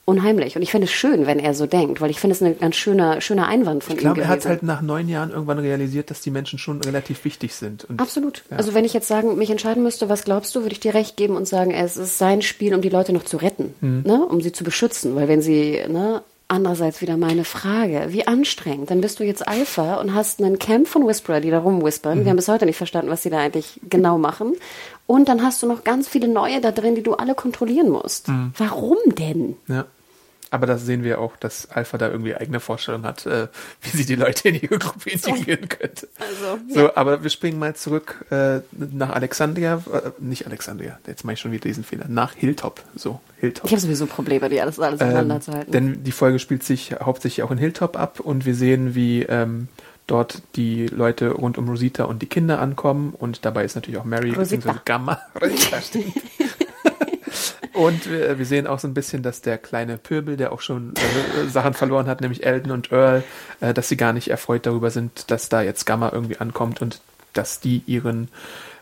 [0.06, 0.56] Unheimlich.
[0.56, 2.76] Und ich finde es schön, wenn er so denkt, weil ich finde es ein ganz
[2.76, 6.10] schöner, schöner Einwand von Ich ihm glaube, er hat halt nach neun Jahren irgendwann realisiert,
[6.10, 7.86] dass die Menschen schon relativ wichtig sind.
[7.86, 8.44] Und Absolut.
[8.50, 11.16] Also wenn ich jetzt sagen, mich entscheiden müsste, was glaubst du, würde ich dir recht
[11.16, 14.04] geben und sagen, es ist sein Spiel, um die Leute noch zu retten, Mhm.
[14.06, 14.26] ne?
[14.26, 15.16] um sie zu beschützen.
[15.16, 19.96] Weil wenn sie, ne, andererseits wieder meine Frage, wie anstrengend, dann bist du jetzt Alpha
[19.96, 22.20] und hast einen Camp von Whisperer, die da rumwhispern.
[22.20, 22.24] Mhm.
[22.26, 24.54] Wir haben bis heute nicht verstanden, was sie da eigentlich genau machen.
[25.06, 28.30] Und dann hast du noch ganz viele neue da drin, die du alle kontrollieren musst.
[28.30, 28.54] Mhm.
[28.58, 29.56] Warum denn?
[29.68, 29.86] Ja.
[30.50, 33.48] Aber das sehen wir auch, dass Alpha da irgendwie eigene Vorstellungen hat, äh,
[33.82, 36.08] wie sie die Leute in ihre Gruppe integrieren könnte.
[36.20, 41.34] Also, So, aber wir springen mal zurück äh, nach Alexandria, äh, nicht Alexandria, jetzt mache
[41.34, 42.84] ich schon wieder diesen Fehler, nach Hilltop.
[42.96, 43.66] So, Hilltop.
[43.66, 45.72] Ich habe sowieso Probleme, die alles, alles Ähm, auseinanderzuhalten.
[45.72, 49.70] denn die Folge spielt sich hauptsächlich auch in Hilltop ab und wir sehen, wie ähm,
[50.08, 54.06] dort die Leute rund um Rosita und die Kinder ankommen und dabei ist natürlich auch
[54.06, 54.74] Mary bzw.
[54.86, 55.20] Gamma.
[55.42, 56.14] Rosita, stimmt.
[57.74, 60.94] Und wir, wir sehen auch so ein bisschen, dass der kleine Pöbel, der auch schon
[60.96, 63.24] äh, Sachen verloren hat, nämlich Elton und Earl,
[63.62, 67.02] äh, dass sie gar nicht erfreut darüber sind, dass da jetzt Gamma irgendwie ankommt und
[67.34, 68.30] dass die ihren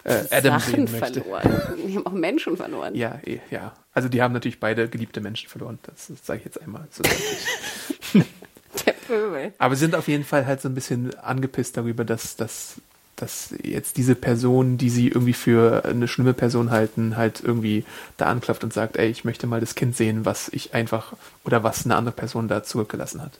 [0.03, 1.21] äh, Adam Sachen sehen möchte.
[1.21, 1.77] verloren.
[1.87, 2.93] Die haben auch Menschen verloren.
[2.93, 3.73] Ja, eh, ja.
[3.93, 5.79] Also die haben natürlich beide geliebte Menschen verloren.
[5.83, 8.25] Das, das sage ich jetzt einmal so deutlich.
[8.85, 9.53] Der Pöbel.
[9.57, 12.75] Aber sind auf jeden Fall halt so ein bisschen angepisst darüber, dass, dass,
[13.15, 17.85] dass jetzt diese Person, die sie irgendwie für eine schlimme Person halten, halt irgendwie
[18.17, 21.13] da anklopft und sagt, ey, ich möchte mal das Kind sehen, was ich einfach
[21.43, 23.33] oder was eine andere Person da zurückgelassen hat.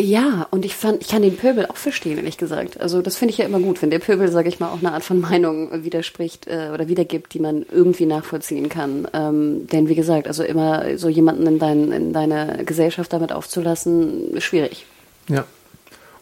[0.00, 2.80] Ja, und ich fand, ich kann den Pöbel auch verstehen, ehrlich gesagt.
[2.80, 4.92] Also das finde ich ja immer gut, wenn der Pöbel, sage ich mal, auch eine
[4.92, 9.08] Art von Meinung widerspricht äh, oder wiedergibt, die man irgendwie nachvollziehen kann.
[9.12, 14.34] Ähm, denn wie gesagt, also immer so jemanden in, dein, in deine Gesellschaft damit aufzulassen,
[14.34, 14.86] ist schwierig.
[15.28, 15.44] Ja.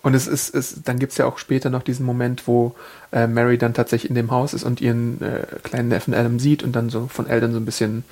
[0.03, 2.75] Und es ist, es, dann gibt's ja auch später noch diesen Moment, wo
[3.13, 6.63] äh, Mary dann tatsächlich in dem Haus ist und ihren äh, kleinen Neffen Adam sieht
[6.63, 8.05] und dann so von Eltern so ein bisschen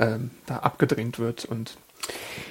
[0.00, 1.76] ähm, da abgedrängt wird und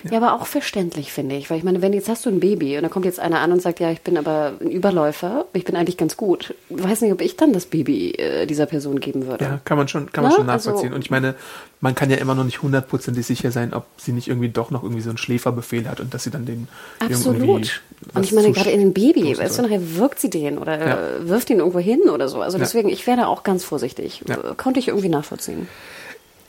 [0.09, 0.17] Ja.
[0.17, 1.49] aber auch verständlich, finde ich.
[1.51, 3.51] Weil ich meine, wenn jetzt hast du ein Baby und da kommt jetzt einer an
[3.51, 6.55] und sagt, ja, ich bin aber ein Überläufer, ich bin eigentlich ganz gut.
[6.69, 9.45] Ich weiß nicht, ob ich dann das Baby äh, dieser Person geben würde.
[9.45, 10.85] Ja, kann man schon, kann man Na, schon nachvollziehen.
[10.87, 11.35] also- und ich meine,
[11.81, 14.81] man kann ja immer noch nicht hundertprozentig sicher sein, ob sie nicht irgendwie doch noch
[14.83, 16.67] irgendwie so einen Schläferbefehl hat und dass sie dann den
[16.99, 17.81] Absolut.
[18.15, 21.17] Und ich meine, gerade in ein Baby, weißt du, nachher wirkt sie den oder Ja.
[21.17, 22.41] äh, wirft ihn irgendwo hin oder so.
[22.41, 22.63] Also Ja.
[22.63, 24.23] deswegen, ich wäre da auch ganz vorsichtig.
[24.27, 24.37] Ja.
[24.57, 25.67] Konnte ich irgendwie nachvollziehen.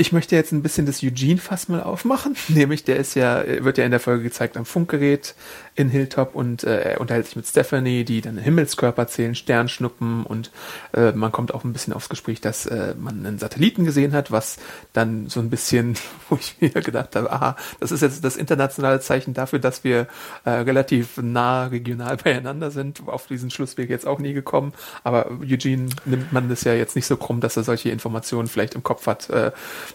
[0.03, 2.34] Ich möchte jetzt ein bisschen das Eugene-Fass mal aufmachen.
[2.48, 5.36] Nämlich, der ist ja, wird ja in der Folge gezeigt am Funkgerät
[5.76, 10.50] in Hilltop und äh, er unterhält sich mit Stephanie, die dann Himmelskörper zählen, Sternschnuppen und
[10.92, 14.32] äh, man kommt auch ein bisschen aufs Gespräch, dass äh, man einen Satelliten gesehen hat,
[14.32, 14.59] was
[14.92, 15.94] dann so ein bisschen,
[16.28, 20.09] wo ich mir gedacht habe, aha, das ist jetzt das internationale Zeichen dafür, dass wir
[20.44, 23.00] äh, relativ nah regional beieinander sind.
[23.07, 24.74] Auf diesen Schluss wäre ich jetzt auch nie gekommen,
[25.05, 28.74] aber Eugene nimmt man das ja jetzt nicht so krumm, dass er solche Informationen vielleicht
[28.74, 29.53] im Kopf hat, äh,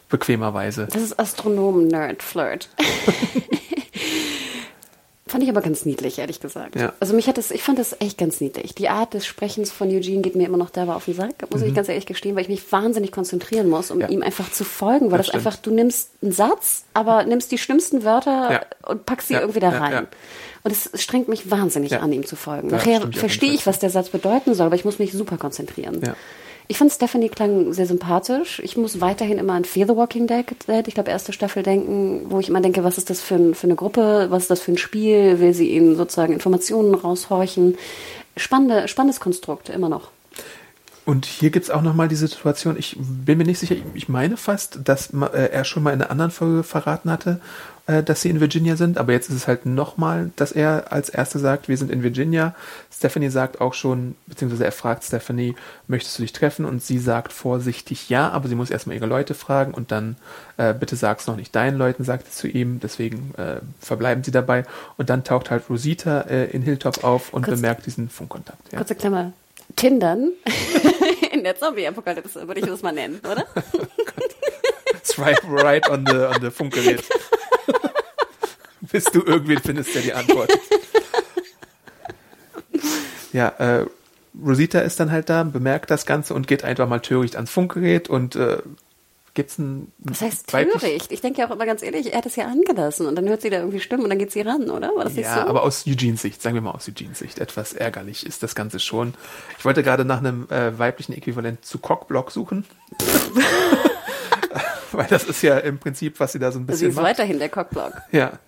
[0.10, 0.88] bequemerweise.
[0.92, 2.70] Das ist Astronomen-Nerd-Flirt.
[5.30, 6.78] Fand ich aber ganz niedlich, ehrlich gesagt.
[6.78, 6.94] Ja.
[7.02, 8.74] Also mich hat das, ich fand das echt ganz niedlich.
[8.76, 11.62] Die Art des Sprechens von Eugene geht mir immer noch dabei auf den Sack, muss
[11.64, 14.04] ich ganz ehrlich gestehen, weil ich mich wahnsinnig konzentrieren muss, um Mhm.
[14.04, 14.08] Ja.
[14.10, 17.58] ihm einfach zu folgen, weil Das das, einfach, du nimmst einen Satz, aber nimmst die
[17.58, 18.62] schlimmsten Wörter Ja.
[18.90, 20.08] und packst sie irgendwie da rein.
[20.64, 22.70] Und es strengt mich wahnsinnig an, ihm zu folgen.
[22.70, 26.00] Nachher verstehe ich, was der Satz bedeuten soll, aber ich muss mich super konzentrieren.
[26.70, 28.60] Ich fand Stephanie klang sehr sympathisch.
[28.64, 30.46] Ich muss weiterhin immer an Fear the Walking Dead,
[30.88, 33.68] ich glaube erste Staffel denken, wo ich immer denke, was ist das für, ein, für
[33.68, 37.78] eine Gruppe, was ist das für ein Spiel, will sie ihnen sozusagen Informationen raushorchen.
[38.36, 40.12] Spannende, spannendes Konstrukt, immer noch.
[41.06, 44.80] Und hier gibt's auch nochmal die Situation, ich bin mir nicht sicher, ich meine fast,
[44.84, 47.40] dass äh, er schon mal in einer anderen Folge verraten hatte,
[47.88, 51.10] äh, dass sie in Virginia sind, aber jetzt ist es halt nochmal, dass er als
[51.10, 52.54] Erster sagt, wir sind in Virginia.
[52.94, 55.56] Stephanie sagt auch schon, beziehungsweise er fragt Stephanie,
[55.88, 56.66] möchtest du dich treffen?
[56.66, 60.18] Und sie sagt vorsichtig ja, aber sie muss erstmal ihre Leute fragen und dann,
[60.58, 64.32] äh, bitte sag's noch nicht deinen Leuten, sagt sie zu ihm, deswegen äh, verbleiben sie
[64.32, 64.64] dabei.
[64.98, 68.72] Und dann taucht halt Rosita äh, in Hilltop auf und Kurz- bemerkt diesen Funkkontakt.
[68.72, 68.80] Ja.
[68.80, 69.34] Kurze Klammer.
[69.76, 70.32] Tindern
[71.32, 73.46] in der Zombie-Apokalypse, würde ich das mal nennen, oder?
[75.04, 77.04] Swipe right on the, on the Funkgerät.
[78.92, 80.52] Bis du irgendwen findest, der die Antwort.
[83.34, 83.86] Ja, äh,
[84.44, 88.10] Rosita ist dann halt da, bemerkt das Ganze und geht einfach mal töricht ans Funkgerät
[88.10, 88.60] und äh,
[89.34, 91.12] gibt's ein Was heißt töricht?
[91.12, 93.42] Ich denke ja auch immer ganz ehrlich, er hat es ja angelassen und dann hört
[93.42, 94.96] sie da irgendwie Stimmen und dann geht sie ran, oder?
[94.96, 95.48] War das nicht Ja, so?
[95.50, 98.80] aber aus Eugenes Sicht, sagen wir mal aus Eugenes Sicht, etwas ärgerlich ist das Ganze
[98.80, 99.14] schon.
[99.60, 102.66] Ich wollte gerade nach einem äh, weiblichen Äquivalent zu Cockblock suchen.
[105.02, 107.06] Weil das ist ja im Prinzip, was sie da so ein sie bisschen ist macht.
[107.06, 107.94] weiterhin der Cockblock.
[108.12, 108.40] Ja.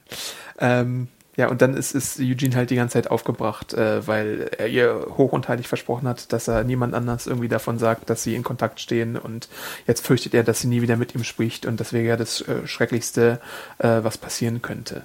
[0.59, 4.67] Ähm, Ja, und dann ist, ist Eugene halt die ganze Zeit aufgebracht, äh, weil er
[4.67, 8.35] ihr hoch und heilig versprochen hat, dass er niemand anders irgendwie davon sagt, dass sie
[8.35, 9.47] in Kontakt stehen und
[9.87, 12.41] jetzt fürchtet er, dass sie nie wieder mit ihm spricht und das wäre ja das
[12.41, 13.39] äh, Schrecklichste,
[13.77, 15.03] äh, was passieren könnte.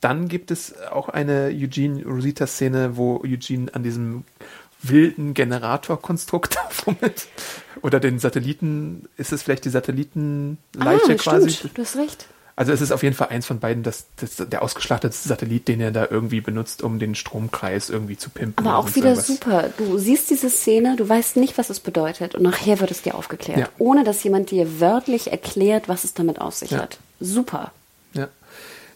[0.00, 4.24] Dann gibt es auch eine Eugene-Rosita-Szene, wo Eugene an diesem
[4.88, 7.26] wilden Generatorkonstrukt fummelt.
[7.82, 11.50] Oder den Satelliten, ist es vielleicht die Satellitenleiche ah, quasi?
[11.50, 12.26] Stimmt, du hast recht.
[12.56, 15.80] Also es ist auf jeden Fall eins von beiden, das, das, der ausgeschlachtete Satellit, den
[15.80, 18.64] er da irgendwie benutzt, um den Stromkreis irgendwie zu pimpen.
[18.64, 19.26] Aber auch wieder irgendwas.
[19.26, 19.70] super.
[19.76, 23.16] Du siehst diese Szene, du weißt nicht, was es bedeutet und nachher wird es dir
[23.16, 23.68] aufgeklärt, ja.
[23.78, 26.78] ohne dass jemand dir wörtlich erklärt, was es damit auf sich ja.
[26.78, 26.98] hat.
[27.18, 27.72] Super.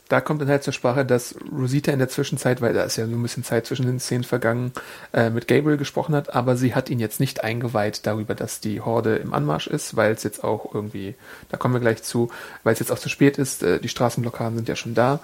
[0.09, 3.07] Da kommt dann halt zur Sprache, dass Rosita in der Zwischenzeit, weil da ist ja
[3.07, 4.73] so ein bisschen Zeit zwischen den Szenen vergangen,
[5.13, 8.81] äh, mit Gabriel gesprochen hat, aber sie hat ihn jetzt nicht eingeweiht darüber, dass die
[8.81, 11.15] Horde im Anmarsch ist, weil es jetzt auch irgendwie,
[11.51, 12.31] da kommen wir gleich zu,
[12.63, 15.21] weil es jetzt auch zu spät ist, äh, die Straßenblockaden sind ja schon da.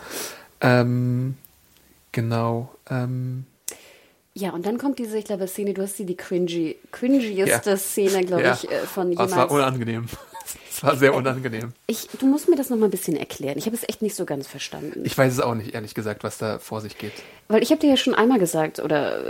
[0.60, 1.36] Ähm,
[2.12, 2.74] genau.
[2.90, 3.46] Ähm,
[4.36, 7.76] ja, und dann kommt diese, ich glaube, Szene, du hast sie die cringy, cringieste ja.
[7.76, 8.54] Szene, glaube ja.
[8.54, 9.30] ich, äh, von jemals.
[9.30, 10.06] Das war unangenehm.
[10.70, 11.72] Das war sehr unangenehm.
[11.86, 13.56] Ich, du musst mir das noch mal ein bisschen erklären.
[13.56, 15.02] Ich habe es echt nicht so ganz verstanden.
[15.04, 17.12] Ich weiß es auch nicht, ehrlich gesagt, was da vor sich geht.
[17.48, 19.20] Weil ich habe dir ja schon einmal gesagt, oder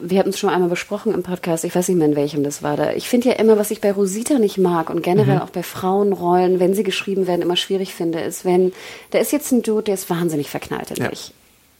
[0.00, 2.62] wir hatten es schon einmal besprochen im Podcast, ich weiß nicht mehr, in welchem das
[2.62, 2.92] war da.
[2.92, 5.42] Ich finde ja immer, was ich bei Rosita nicht mag und generell mhm.
[5.42, 8.72] auch bei Frauenrollen, wenn sie geschrieben werden, immer schwierig finde, ist, wenn,
[9.10, 11.08] da ist jetzt ein Dude, der ist wahnsinnig verknallt in ja.
[11.08, 11.32] dich.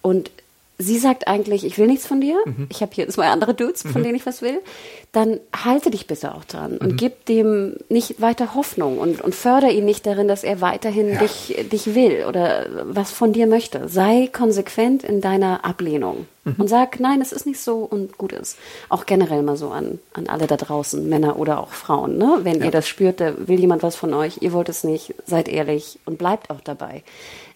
[0.03, 0.31] Und
[0.79, 2.67] sie sagt eigentlich, ich will nichts von dir, mhm.
[2.69, 4.05] ich habe hier zwei andere Dudes, von mhm.
[4.05, 4.61] denen ich was will,
[5.13, 6.97] dann halte dich bitte auch dran und mhm.
[6.97, 11.21] gib dem nicht weiter Hoffnung und, und förder ihn nicht darin, dass er weiterhin ja.
[11.21, 13.89] dich, dich will oder was von dir möchte.
[13.89, 16.57] Sei konsequent in deiner Ablehnung mhm.
[16.59, 18.59] und sag, nein, es ist nicht so und gut ist.
[18.89, 22.19] Auch generell mal so an, an alle da draußen, Männer oder auch Frauen.
[22.19, 22.41] Ne?
[22.43, 22.67] Wenn ja.
[22.67, 26.01] ihr das spürt, da will jemand was von euch, ihr wollt es nicht, seid ehrlich
[26.05, 27.05] und bleibt auch dabei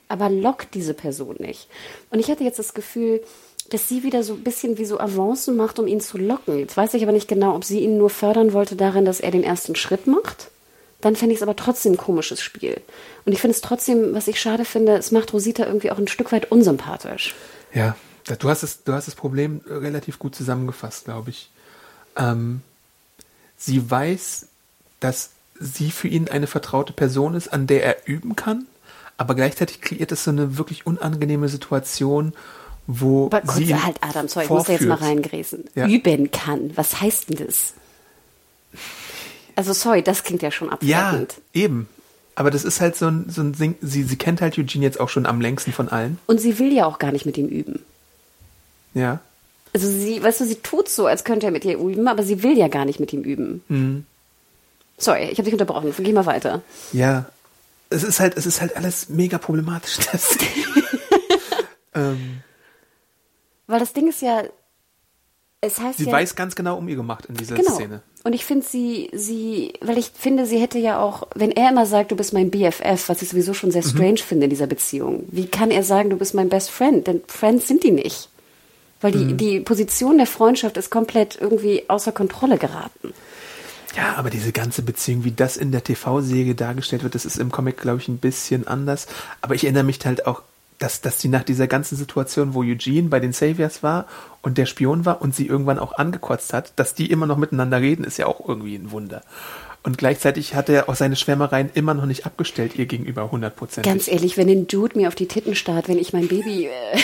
[0.09, 1.68] aber lockt diese Person nicht.
[2.11, 3.22] Und ich hatte jetzt das Gefühl,
[3.70, 6.59] dass sie wieder so ein bisschen wie so Avancen macht, um ihn zu locken.
[6.59, 9.30] Jetzt weiß ich aber nicht genau, ob sie ihn nur fördern wollte darin, dass er
[9.30, 10.50] den ersten Schritt macht.
[11.00, 12.80] Dann fände ich es aber trotzdem ein komisches Spiel.
[13.24, 16.09] Und ich finde es trotzdem, was ich schade finde, es macht Rosita irgendwie auch ein
[16.09, 17.34] Stück weit unsympathisch.
[17.72, 17.94] Ja,
[18.24, 21.50] du hast, es, du hast das Problem relativ gut zusammengefasst, glaube ich.
[22.16, 22.62] Ähm,
[23.56, 24.48] sie weiß,
[24.98, 25.30] dass
[25.61, 28.66] sie für ihn eine vertraute Person ist, an der er üben kann
[29.18, 32.32] aber gleichzeitig kreiert es so eine wirklich unangenehme Situation,
[32.86, 35.64] wo aber sie kurz, halt Adam, sorry, ich muss jetzt mal reingräßen.
[35.74, 35.86] Ja.
[35.86, 36.70] Üben kann.
[36.76, 37.74] Was heißt denn das?
[39.56, 41.34] Also sorry, das klingt ja schon abwertend.
[41.52, 41.88] Ja, eben.
[42.36, 45.00] Aber das ist halt so ein, so ein Ding, sie, sie kennt halt Eugene jetzt
[45.00, 46.18] auch schon am längsten von allen.
[46.26, 47.80] Und sie will ja auch gar nicht mit ihm üben.
[48.94, 49.18] Ja.
[49.74, 52.44] Also sie, weißt du, sie tut so, als könnte er mit ihr üben, aber sie
[52.44, 53.62] will ja gar nicht mit ihm üben.
[53.68, 54.06] Mhm.
[54.96, 55.92] Sorry, ich habe dich unterbrochen.
[55.98, 56.62] Geh mal weiter.
[56.92, 57.26] Ja,
[57.91, 59.99] es ist halt, es ist halt alles mega problematisch.
[60.12, 60.36] Das,
[61.95, 62.43] ähm,
[63.66, 64.43] Weil das Ding ist ja,
[65.61, 67.74] es heißt sie ja, weiß ganz genau um ihr gemacht in dieser genau.
[67.74, 68.03] Szene.
[68.24, 71.86] Und ich finde sie, sie, weil ich finde, sie hätte ja auch, wenn er immer
[71.86, 73.89] sagt, du bist mein BFF, was ich sowieso schon sehr mhm.
[73.89, 74.16] strange mhm.
[74.18, 77.07] finde in dieser Beziehung, wie kann er sagen, du bist mein Best Friend?
[77.07, 78.28] Denn Friends sind die nicht.
[79.01, 79.36] Weil die, mhm.
[79.36, 83.14] die Position der Freundschaft ist komplett irgendwie außer Kontrolle geraten.
[83.97, 87.51] Ja, aber diese ganze Beziehung, wie das in der TV-Serie dargestellt wird, das ist im
[87.51, 89.07] Comic, glaube ich, ein bisschen anders.
[89.41, 90.43] Aber ich erinnere mich halt auch,
[90.78, 94.07] dass, dass sie nach dieser ganzen Situation, wo Eugene bei den Saviors war
[94.43, 97.80] und der Spion war und sie irgendwann auch angekotzt hat, dass die immer noch miteinander
[97.80, 99.22] reden, ist ja auch irgendwie ein Wunder.
[99.89, 103.86] Und gleichzeitig hat er auch seine Schwärmereien immer noch nicht abgestellt, ihr gegenüber 100 Prozent.
[103.86, 106.99] Ganz ehrlich, wenn ein Dude mir auf die Titten starrt, wenn ich mein Baby äh,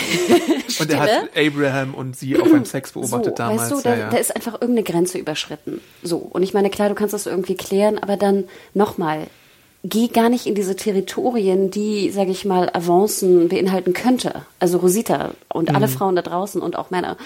[0.79, 3.61] Und er hat Abraham und sie auch beim Sex beobachtet so, damals.
[3.61, 4.09] Weißt du, da, ja, ja.
[4.11, 5.81] da ist einfach irgendeine Grenze überschritten.
[6.03, 6.17] So.
[6.17, 8.43] Und ich meine, klar, du kannst das irgendwie klären, aber dann
[8.75, 9.25] nochmal,
[9.83, 14.45] geh gar nicht in diese Territorien, die, sage ich mal, Avancen beinhalten könnte.
[14.59, 15.75] Also Rosita und mhm.
[15.75, 17.17] alle Frauen da draußen und auch Männer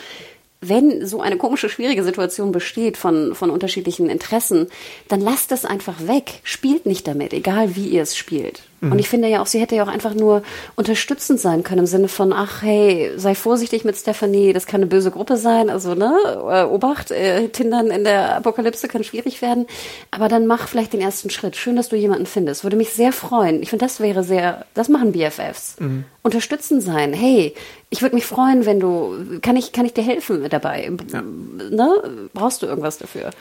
[0.62, 4.68] wenn so eine komische, schwierige Situation besteht von, von unterschiedlichen Interessen,
[5.07, 6.41] dann lasst es einfach weg.
[6.43, 8.64] Spielt nicht damit, egal wie ihr es spielt.
[8.82, 8.91] Mhm.
[8.91, 10.43] Und ich finde ja auch, sie hätte ja auch einfach nur
[10.76, 14.89] unterstützend sein können im Sinne von, ach hey, sei vorsichtig mit Stephanie, das kann eine
[14.89, 19.66] böse Gruppe sein, also ne, äh, Obacht, äh, Tindern in der Apokalypse kann schwierig werden,
[20.12, 21.55] aber dann mach vielleicht den ersten Schritt.
[21.55, 22.64] Schön, dass du jemanden findest.
[22.64, 23.62] Würde mich sehr freuen.
[23.62, 25.78] Ich finde, das wäre sehr, das machen BFFs.
[25.80, 26.05] Mhm.
[26.22, 27.14] Unterstützend sein.
[27.14, 27.55] Hey,
[27.89, 30.91] ich würde mich freuen, wenn du, kann ich, kann ich dir helfen dabei?
[31.11, 31.21] Ja.
[31.21, 32.29] Ne?
[32.33, 33.31] Brauchst du irgendwas dafür?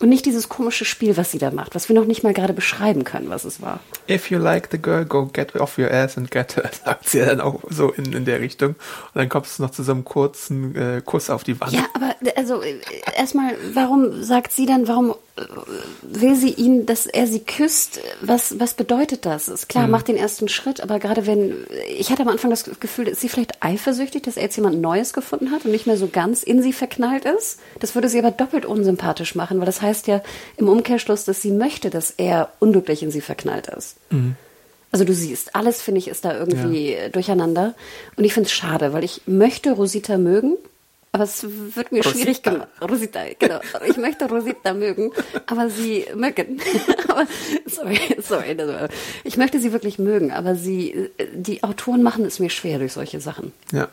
[0.00, 2.52] Und nicht dieses komische Spiel, was sie da macht, was wir noch nicht mal gerade
[2.52, 3.80] beschreiben können, was es war.
[4.08, 7.18] If you like the girl, go get off your ass and get her, sagt sie
[7.18, 8.70] dann auch so in, in der Richtung.
[8.70, 11.72] Und dann kommt es noch zu so einem kurzen äh, Kuss auf die Wand.
[11.72, 12.76] Ja, aber also äh,
[13.16, 15.16] erstmal, warum sagt sie dann, warum
[16.02, 18.00] will sie ihn, dass er sie küsst.
[18.20, 19.48] Was, was bedeutet das?
[19.48, 19.92] Ist klar, mhm.
[19.92, 21.54] macht den ersten Schritt, aber gerade wenn,
[21.88, 25.12] ich hatte am Anfang das Gefühl, ist sie vielleicht eifersüchtig, dass er jetzt jemand Neues
[25.12, 27.60] gefunden hat und nicht mehr so ganz in sie verknallt ist?
[27.80, 30.22] Das würde sie aber doppelt unsympathisch machen, weil das heißt ja
[30.56, 33.96] im Umkehrschluss, dass sie möchte, dass er unglücklich in sie verknallt ist.
[34.10, 34.36] Mhm.
[34.90, 37.08] Also du siehst, alles finde ich ist da irgendwie ja.
[37.10, 37.74] durcheinander.
[38.16, 40.56] Und ich finde es schade, weil ich möchte Rosita mögen,
[41.12, 42.10] aber es wird mir Rosita.
[42.10, 42.68] schwierig gemacht.
[42.80, 43.60] Rosita, genau.
[43.86, 45.10] Ich möchte Rosita mögen,
[45.46, 46.60] aber sie mögen.
[47.08, 47.26] aber,
[47.66, 48.56] sorry, sorry.
[49.24, 53.20] Ich möchte sie wirklich mögen, aber sie, die Autoren machen es mir schwer durch solche
[53.20, 53.52] Sachen.
[53.72, 53.88] Ja.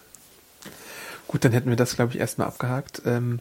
[1.27, 3.01] Gut, dann hätten wir das, glaube ich, erstmal abgehakt.
[3.05, 3.39] Ähm,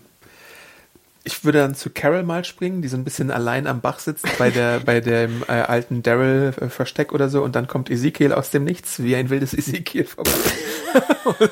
[1.24, 4.26] ich würde dann zu Carol mal springen, die so ein bisschen allein am Bach sitzt
[4.38, 8.32] bei der bei dem äh, alten Daryl äh, Versteck oder so und dann kommt Ezekiel
[8.32, 10.30] aus dem Nichts wie ein wildes Ezekiel vorbei.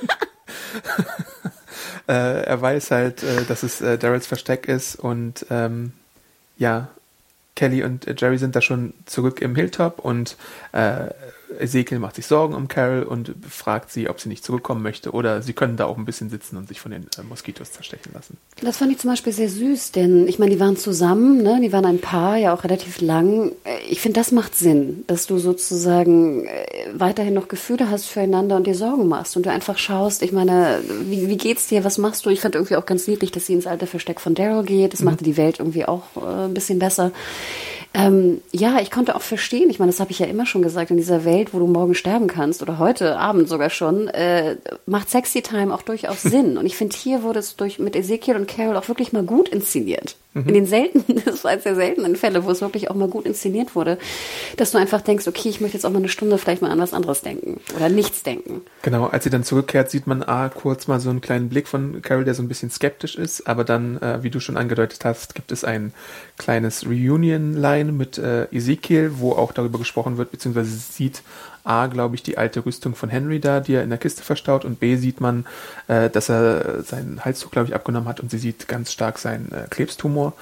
[2.08, 5.92] äh, er weiß halt, äh, dass es äh, Daryls Versteck ist und ähm,
[6.58, 6.88] ja,
[7.54, 10.36] Kelly und Jerry sind da schon zurück im Hilltop und
[10.72, 11.08] äh,
[11.58, 15.42] Ezekiel macht sich Sorgen um Carol und fragt sie, ob sie nicht zurückkommen möchte oder
[15.42, 18.36] sie können da auch ein bisschen sitzen und sich von den äh, Moskitos zerstechen lassen.
[18.62, 21.60] Das fand ich zum Beispiel sehr süß, denn ich meine, die waren zusammen, ne?
[21.62, 23.52] die waren ein Paar, ja auch relativ lang.
[23.88, 28.66] Ich finde, das macht Sinn, dass du sozusagen äh, weiterhin noch Gefühle hast füreinander und
[28.66, 32.26] dir Sorgen machst und du einfach schaust, ich meine, wie, wie geht's dir, was machst
[32.26, 32.30] du?
[32.30, 34.92] Ich fand irgendwie auch ganz niedlich, dass sie ins alte Versteck von Daryl geht.
[34.92, 35.06] Das mhm.
[35.06, 37.12] machte die Welt irgendwie auch äh, ein bisschen besser.
[37.94, 40.90] Ähm, ja, ich konnte auch verstehen, ich meine, das habe ich ja immer schon gesagt,
[40.90, 44.56] in dieser Welt, wo du morgen sterben kannst oder heute Abend sogar schon, äh,
[44.86, 46.56] macht Sexy Time auch durchaus Sinn.
[46.56, 49.48] Und ich finde, hier wurde es durch mit Ezekiel und Carol auch wirklich mal gut
[49.48, 50.16] inszeniert.
[50.34, 50.48] Mhm.
[50.48, 53.26] In den seltenen, das war eines der seltenen Fälle, wo es wirklich auch mal gut
[53.26, 53.98] inszeniert wurde,
[54.56, 56.78] dass du einfach denkst, okay, ich möchte jetzt auch mal eine Stunde vielleicht mal an
[56.78, 58.62] was anderes denken oder nichts denken.
[58.80, 62.00] Genau, als sie dann zurückkehrt, sieht man A, kurz mal so einen kleinen Blick von
[62.00, 65.34] Carol, der so ein bisschen skeptisch ist, aber dann, äh, wie du schon angedeutet hast,
[65.34, 65.92] gibt es ein
[66.38, 71.22] kleines Reunion-Line mit äh, Ezekiel, wo auch darüber gesprochen wird, beziehungsweise sieht
[71.64, 74.64] A, glaube ich, die alte Rüstung von Henry da, die er in der Kiste verstaut,
[74.64, 75.46] und B, sieht man,
[75.88, 79.50] äh, dass er seinen Halstuch, glaube ich, abgenommen hat und sie sieht ganz stark seinen
[79.50, 80.34] äh, Krebstumor.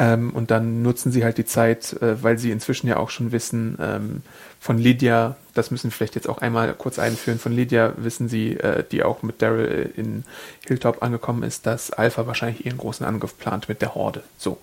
[0.00, 3.32] Ähm, und dann nutzen sie halt die Zeit, äh, weil sie inzwischen ja auch schon
[3.32, 4.22] wissen, ähm,
[4.58, 8.56] von Lydia, das müssen wir vielleicht jetzt auch einmal kurz einführen, von Lydia wissen sie,
[8.56, 10.24] äh, die auch mit Daryl in
[10.66, 14.22] Hilltop angekommen ist, dass Alpha wahrscheinlich ihren großen Angriff plant mit der Horde.
[14.38, 14.58] So.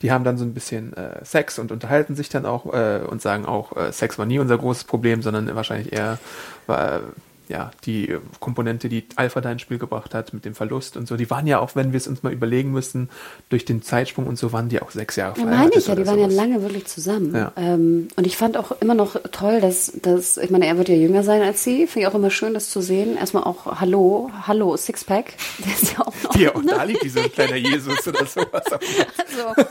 [0.00, 3.20] Die haben dann so ein bisschen äh, Sex und unterhalten sich dann auch äh, und
[3.20, 6.18] sagen auch, äh, Sex war nie unser großes Problem, sondern wahrscheinlich eher
[6.66, 7.02] war
[7.48, 11.16] ja, die Komponente, die Alpha da ins Spiel gebracht hat mit dem Verlust und so,
[11.16, 13.08] die waren ja auch, wenn wir es uns mal überlegen müssen,
[13.48, 16.06] durch den Zeitsprung und so, waren die auch sechs Jahre ja, meine ich ja, die
[16.06, 16.34] waren sowas.
[16.34, 17.34] ja lange wirklich zusammen.
[17.34, 17.52] Ja.
[17.56, 20.94] Ähm, und ich fand auch immer noch toll, dass, dass, ich meine, er wird ja
[20.94, 23.16] jünger sein als sie, finde ich auch immer schön, das zu sehen.
[23.16, 26.30] Erstmal auch Hallo, Hallo, Sixpack, der ist ja auch noch.
[26.30, 28.64] Die auch da liegt, ein kleiner Jesus oder sowas.
[28.70, 29.68] also,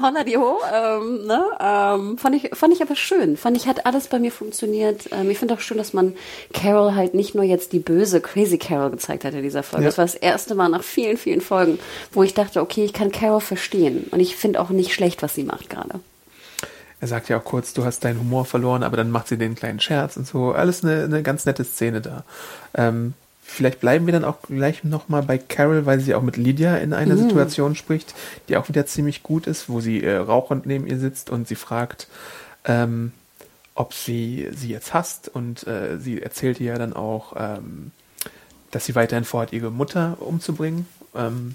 [0.00, 1.44] holla die ho, ähm, ne?
[1.60, 3.36] ähm, fand, ich, fand ich aber schön.
[3.36, 5.08] Fand ich, hat alles bei mir funktioniert.
[5.12, 6.14] Ähm, ich finde auch schön, dass man
[6.52, 9.84] Carol halt halt nicht nur jetzt die böse Crazy Carol gezeigt hat in dieser Folge.
[9.84, 9.88] Ja.
[9.88, 11.78] Das war das erste Mal nach vielen, vielen Folgen,
[12.12, 14.06] wo ich dachte, okay, ich kann Carol verstehen.
[14.10, 16.00] Und ich finde auch nicht schlecht, was sie macht gerade.
[17.00, 19.54] Er sagt ja auch kurz, du hast deinen Humor verloren, aber dann macht sie den
[19.54, 20.52] kleinen Scherz und so.
[20.52, 22.24] Alles eine, eine ganz nette Szene da.
[22.74, 26.76] Ähm, vielleicht bleiben wir dann auch gleich nochmal bei Carol, weil sie auch mit Lydia
[26.76, 27.28] in einer mhm.
[27.28, 28.14] Situation spricht,
[28.48, 31.56] die auch wieder ziemlich gut ist, wo sie äh, rauchend neben ihr sitzt und sie
[31.56, 32.06] fragt,
[32.64, 33.12] ähm,
[33.74, 37.90] ob sie sie jetzt hasst und äh, sie erzählte ja dann auch, ähm,
[38.70, 40.86] dass sie weiterhin vorhat, ihre Mutter umzubringen.
[41.14, 41.54] Ähm,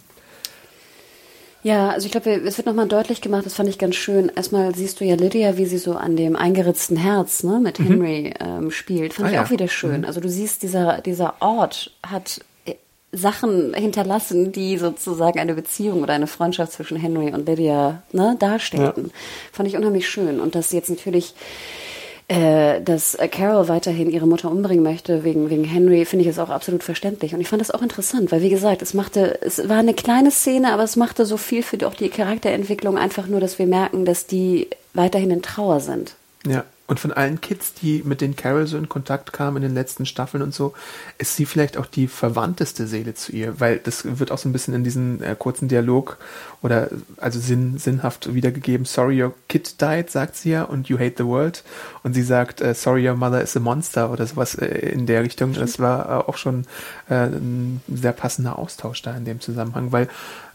[1.64, 4.32] ja, also ich glaube, es wird nochmal deutlich gemacht, das fand ich ganz schön.
[4.36, 7.86] Erstmal siehst du ja Lydia, wie sie so an dem eingeritzten Herz ne, mit mhm.
[7.86, 9.14] Henry ähm, spielt.
[9.14, 9.44] Fand ah, ich ja.
[9.44, 10.02] auch wieder schön.
[10.02, 10.06] Mhm.
[10.06, 12.76] Also du siehst, dieser, dieser Ort hat äh,
[13.12, 19.06] Sachen hinterlassen, die sozusagen eine Beziehung oder eine Freundschaft zwischen Henry und Lydia ne, darstellten.
[19.08, 19.12] Ja.
[19.52, 20.40] Fand ich unheimlich schön.
[20.40, 21.34] Und das jetzt natürlich
[22.30, 26.50] äh, dass Carol weiterhin ihre Mutter umbringen möchte wegen, wegen Henry, finde ich es auch
[26.50, 27.34] absolut verständlich.
[27.34, 30.32] Und ich fand das auch interessant, weil wie gesagt, es machte, es war eine kleine
[30.32, 34.04] Szene, aber es machte so viel für auch die Charakterentwicklung einfach nur, dass wir merken,
[34.04, 36.16] dass die weiterhin in Trauer sind.
[36.46, 36.66] Ja.
[36.88, 40.06] Und von allen Kids, die mit den Carol so in Kontakt kamen in den letzten
[40.06, 40.74] Staffeln und so,
[41.18, 44.54] ist sie vielleicht auch die verwandteste Seele zu ihr, weil das wird auch so ein
[44.54, 46.18] bisschen in diesem äh, kurzen Dialog
[46.62, 48.86] oder also sinn, sinnhaft wiedergegeben.
[48.86, 51.66] Sorry, your kid died, sagt sie ja, und you hate the world.
[52.04, 55.24] Und sie sagt, uh, sorry, your mother is a monster oder sowas äh, in der
[55.24, 55.54] Richtung.
[55.54, 56.66] Das war äh, auch schon
[57.10, 60.08] äh, ein sehr passender Austausch da in dem Zusammenhang, weil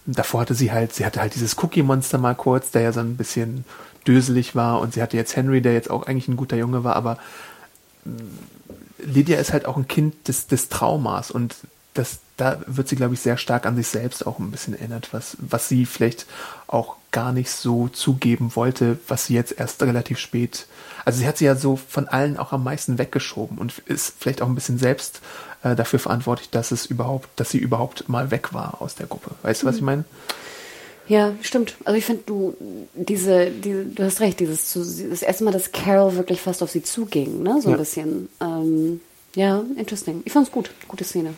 [0.06, 3.16] davor hatte sie halt, sie hatte halt dieses Cookie-Monster mal kurz, der ja so ein
[3.16, 3.64] bisschen
[4.06, 6.96] döselig war und sie hatte jetzt Henry, der jetzt auch eigentlich ein guter Junge war,
[6.96, 7.18] aber
[8.04, 8.12] mm,
[9.04, 11.56] Lydia ist halt auch ein Kind des, des Traumas und
[11.94, 15.12] das, da wird sie, glaube ich, sehr stark an sich selbst auch ein bisschen erinnert,
[15.12, 16.26] was, was sie vielleicht
[16.66, 20.66] auch gar nicht so zugeben wollte, was sie jetzt erst relativ spät,
[21.04, 24.42] also sie hat sie ja so von allen auch am meisten weggeschoben und ist vielleicht
[24.42, 25.20] auch ein bisschen selbst
[25.62, 29.32] äh, dafür verantwortlich, dass es überhaupt, dass sie überhaupt mal weg war aus der Gruppe.
[29.42, 30.04] Weißt du, was ich meine?
[31.08, 31.76] Ja, stimmt.
[31.84, 32.54] Also ich finde, du,
[32.94, 36.82] diese, diese, du hast recht, dieses, das erste Mal, dass Carol wirklich fast auf sie
[36.82, 37.76] zuging, ne, so ein Ja.
[37.78, 38.28] bisschen.
[38.40, 39.00] Ähm,
[39.34, 40.22] ja, interesting.
[40.24, 40.70] Ich fand's gut.
[40.88, 41.34] Gute Szene.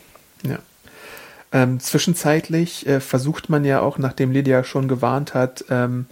[0.47, 0.59] Ja.
[1.51, 6.05] Ähm, zwischenzeitlich äh, versucht man ja auch, nachdem Lydia schon gewarnt hat, ähm,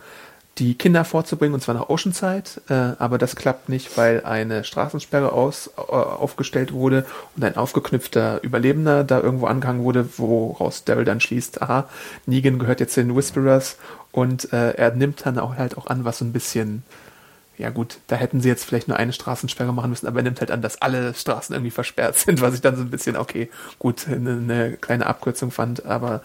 [0.60, 5.32] die Kinder vorzubringen, und zwar nach Oceanside, äh, aber das klappt nicht, weil eine Straßensperre
[5.32, 7.06] aus, äh, aufgestellt wurde
[7.36, 11.90] und ein aufgeknüpfter Überlebender da irgendwo angehangen wurde, woraus Daryl dann schließt, aha,
[12.28, 13.78] Negan gehört jetzt den Whisperers.
[14.12, 16.84] Und äh, er nimmt dann auch halt auch an, was so ein bisschen
[17.58, 20.40] ja gut, da hätten sie jetzt vielleicht nur eine Straßensperre machen müssen, aber er nimmt
[20.40, 23.50] halt an, dass alle Straßen irgendwie versperrt sind, was ich dann so ein bisschen, okay,
[23.80, 26.22] gut, eine, eine kleine Abkürzung fand, aber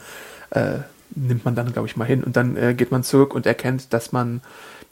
[0.51, 0.79] äh,
[1.27, 2.23] nimmt man dann, glaube ich, mal hin.
[2.23, 4.41] Und dann äh, geht man zurück und erkennt, dass man,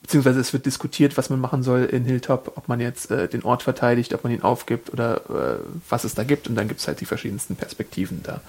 [0.03, 3.43] beziehungsweise es wird diskutiert, was man machen soll in Hilltop, ob man jetzt äh, den
[3.45, 5.59] Ort verteidigt, ob man ihn aufgibt oder äh,
[5.89, 6.49] was es da gibt.
[6.49, 8.41] Und dann gibt es halt die verschiedensten Perspektiven da.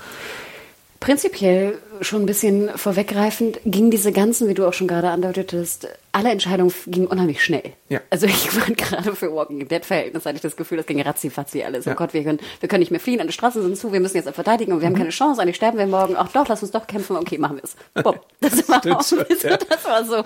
[0.99, 6.31] Prinzipiell schon ein bisschen vorweggreifend ging diese ganzen, wie du auch schon gerade andeutetest, alle
[6.31, 7.73] Entscheidungen gingen unheimlich schnell.
[7.89, 8.01] Ja.
[8.09, 11.63] Also ich war gerade für Walking Dead Verhältnis hatte ich das Gefühl, das ging ratzi-fatzi
[11.63, 11.85] alles.
[11.85, 11.93] Ja.
[11.93, 14.17] Oh Gott, wir können, wir können nicht mehr fliehen, alle Straßen sind zu, wir müssen
[14.17, 16.15] jetzt verteidigen und wir haben keine Chance, eigentlich sterben wir morgen.
[16.17, 17.75] Ach doch, lass uns doch kämpfen, okay, machen wir es.
[18.39, 19.57] Das, war auch, schon, ja.
[19.57, 20.23] das war so,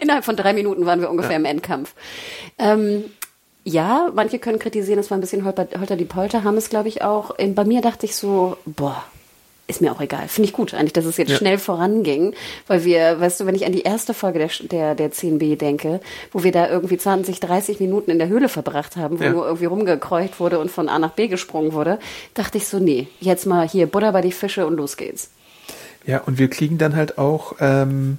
[0.00, 1.94] innerhalb von drei Minuten waren wir ungefähr im Endkampf.
[2.58, 3.04] Ähm,
[3.64, 6.88] ja, manche können kritisieren, es war ein bisschen holper, holter die Polter, haben es glaube
[6.88, 7.36] ich auch.
[7.36, 9.04] Bei mir dachte ich so, boah,
[9.68, 10.28] ist mir auch egal.
[10.28, 11.36] Finde ich gut eigentlich, dass es jetzt Ja.
[11.36, 12.34] schnell voranging,
[12.66, 16.00] weil wir, weißt du, wenn ich an die erste Folge der, der, der 10b denke,
[16.32, 19.30] wo wir da irgendwie 20, 30 Minuten in der Höhle verbracht haben, wo Ja.
[19.30, 21.98] nur irgendwie rumgekreucht wurde und von A nach B gesprungen wurde,
[22.34, 25.30] dachte ich so, nee, jetzt mal hier Butter bei die Fische und los geht's.
[26.06, 28.18] Ja, und wir kriegen dann halt auch, ähm,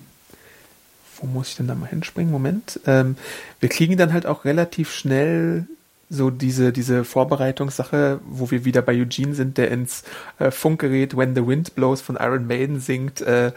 [1.20, 2.32] wo muss ich denn da mal hinspringen?
[2.32, 2.80] Moment.
[2.88, 3.18] Ähm,
[3.60, 5.66] wir kriegen dann halt auch relativ schnell
[6.14, 10.04] so diese, diese Vorbereitungssache, wo wir wieder bei Eugene sind, der ins
[10.38, 13.52] äh, Funkgerät When the Wind Blows von Iron Maiden singt, äh,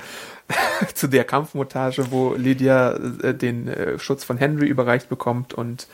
[0.94, 2.92] zu der Kampfmontage, wo Lydia
[3.22, 5.86] äh, den äh, Schutz von Henry überreicht bekommt und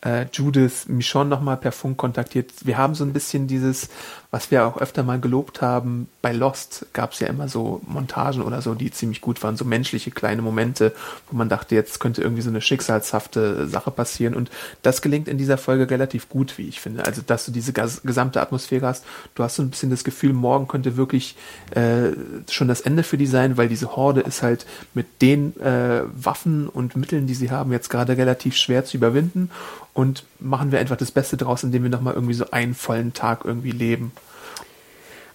[0.00, 2.52] äh, Judith Michonne nochmal per Funk kontaktiert.
[2.64, 3.88] Wir haben so ein bisschen dieses,
[4.30, 8.42] was wir auch öfter mal gelobt haben, bei Lost gab es ja immer so Montagen
[8.42, 10.92] oder so, die ziemlich gut waren, so menschliche kleine Momente,
[11.30, 14.50] wo man dachte, jetzt könnte irgendwie so eine schicksalshafte Sache passieren und
[14.82, 17.06] das gelingt in dieser Folge relativ gut, wie ich finde.
[17.06, 20.68] Also, dass du diese gesamte Atmosphäre hast, du hast so ein bisschen das Gefühl, morgen
[20.68, 21.34] könnte wirklich
[21.70, 22.10] äh,
[22.50, 26.68] schon das Ende für die sein, weil diese Horde ist halt mit den äh, Waffen
[26.68, 29.50] und Mitteln, die sie haben, jetzt gerade relativ schwer zu überwinden
[29.98, 33.44] und machen wir einfach das Beste draus, indem wir nochmal irgendwie so einen vollen Tag
[33.44, 34.12] irgendwie leben.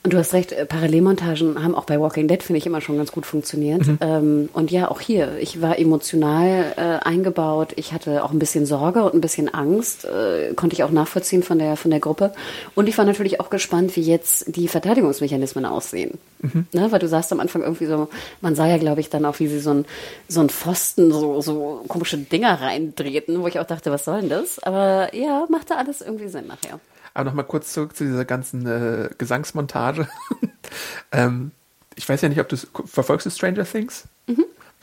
[0.04, 2.98] Und du hast recht, äh, Parallelmontagen haben auch bei Walking Dead, finde ich, immer schon
[2.98, 3.84] ganz gut funktioniert.
[4.02, 7.70] Ähm, und ja, auch hier, ich war emotional äh, eingebaut.
[7.78, 11.42] Ich hatte auch ein bisschen Sorge und ein bisschen Angst, äh, konnte ich auch nachvollziehen
[11.42, 12.34] von der, von der Gruppe.
[12.76, 16.18] Und ich war natürlich auch gespannt, wie jetzt die Verteidigungsmechanismen aussehen.
[16.74, 18.10] Ne, weil du sagst am Anfang irgendwie so,
[18.42, 19.86] man sah ja, glaube ich, dann auch, wie sie so ein,
[20.28, 24.30] so ein Pfosten, so, so komische Dinger reindrehten, wo ich auch dachte, was soll denn
[24.30, 24.60] das?
[24.60, 26.82] Aber ja, machte alles irgendwie Sinn nachher.
[27.14, 30.08] Aber nochmal kurz zurück zu dieser ganzen äh, Gesangsmontage.
[31.12, 31.52] ähm,
[31.96, 34.06] ich weiß ja nicht, ob du verfolgst du Stranger Things?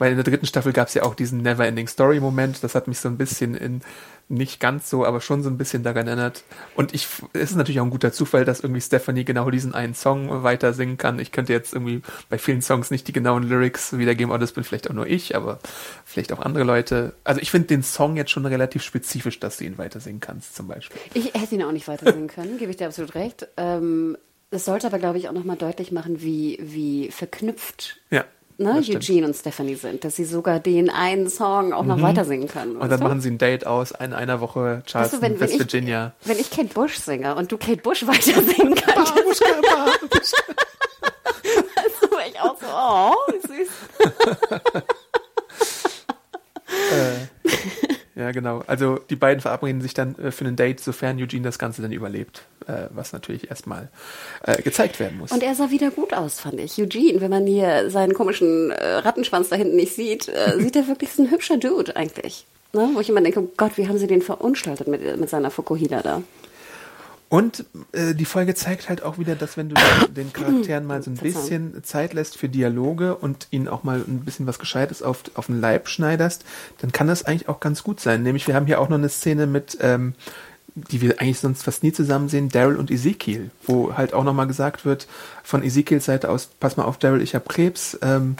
[0.01, 2.63] Weil in der dritten Staffel gab es ja auch diesen Never-Ending Story-Moment.
[2.63, 3.81] Das hat mich so ein bisschen in,
[4.29, 6.43] nicht ganz so, aber schon so ein bisschen daran erinnert.
[6.75, 9.93] Und ich, es ist natürlich auch ein guter Zufall, dass irgendwie Stephanie genau diesen einen
[9.93, 11.19] Song weiter singen kann.
[11.19, 14.63] Ich könnte jetzt irgendwie bei vielen Songs nicht die genauen Lyrics wiedergeben, aber das bin
[14.63, 15.59] vielleicht auch nur ich, aber
[16.03, 17.13] vielleicht auch andere Leute.
[17.23, 20.55] Also ich finde den Song jetzt schon relativ spezifisch, dass du ihn weiter singen kannst,
[20.55, 20.99] zum Beispiel.
[21.13, 23.49] Ich hätte ihn auch nicht weiter singen können, gebe ich dir absolut recht.
[23.55, 24.17] Ähm,
[24.49, 28.25] es sollte aber, glaube ich, auch nochmal deutlich machen, wie, wie verknüpft Ja.
[28.61, 28.75] Ne.
[28.75, 32.75] Eugene und Stephanie sind, dass sie sogar den einen Song auch noch weiter singen können.
[32.75, 33.05] Und weißt dann du?
[33.05, 35.59] machen sie ein Date aus in einer Woche Weißt Charleston, du, wenn, wenn, West ich,
[35.59, 36.13] Virginia.
[36.25, 39.63] wenn ich Kate Bush singe und du Kate Bush weiter singen kannst, dann
[42.11, 43.69] wäre ich auch so, oh, wie süß.
[48.21, 48.63] Ja, genau.
[48.67, 51.91] Also die beiden verabreden sich dann äh, für ein Date, sofern Eugene das Ganze dann
[51.91, 53.89] überlebt, äh, was natürlich erstmal
[54.43, 55.31] äh, gezeigt werden muss.
[55.31, 56.79] Und er sah wieder gut aus, fand ich.
[56.79, 60.87] Eugene, wenn man hier seinen komischen äh, Rattenschwanz da hinten nicht sieht, äh, sieht er
[60.87, 62.45] wirklich so ein hübscher Dude eigentlich.
[62.73, 62.91] Ne?
[62.93, 66.01] Wo ich immer denke, oh Gott, wie haben sie den verunstaltet mit, mit seiner Fukuhila
[66.03, 66.21] da?
[67.31, 67.63] Und
[67.93, 69.75] äh, die Folge zeigt halt auch wieder, dass wenn du
[70.13, 74.25] den Charakteren mal so ein bisschen Zeit lässt für Dialoge und ihnen auch mal ein
[74.25, 76.43] bisschen was Gescheites auf, auf den Leib schneiderst,
[76.79, 78.21] dann kann das eigentlich auch ganz gut sein.
[78.23, 80.13] Nämlich wir haben hier auch noch eine Szene mit ähm,
[80.75, 84.47] die wir eigentlich sonst fast nie zusammen sehen, Daryl und Ezekiel, wo halt auch nochmal
[84.47, 85.07] gesagt wird
[85.43, 88.35] von Ezekiels Seite aus, pass mal auf Daryl, ich habe Krebs, ähm,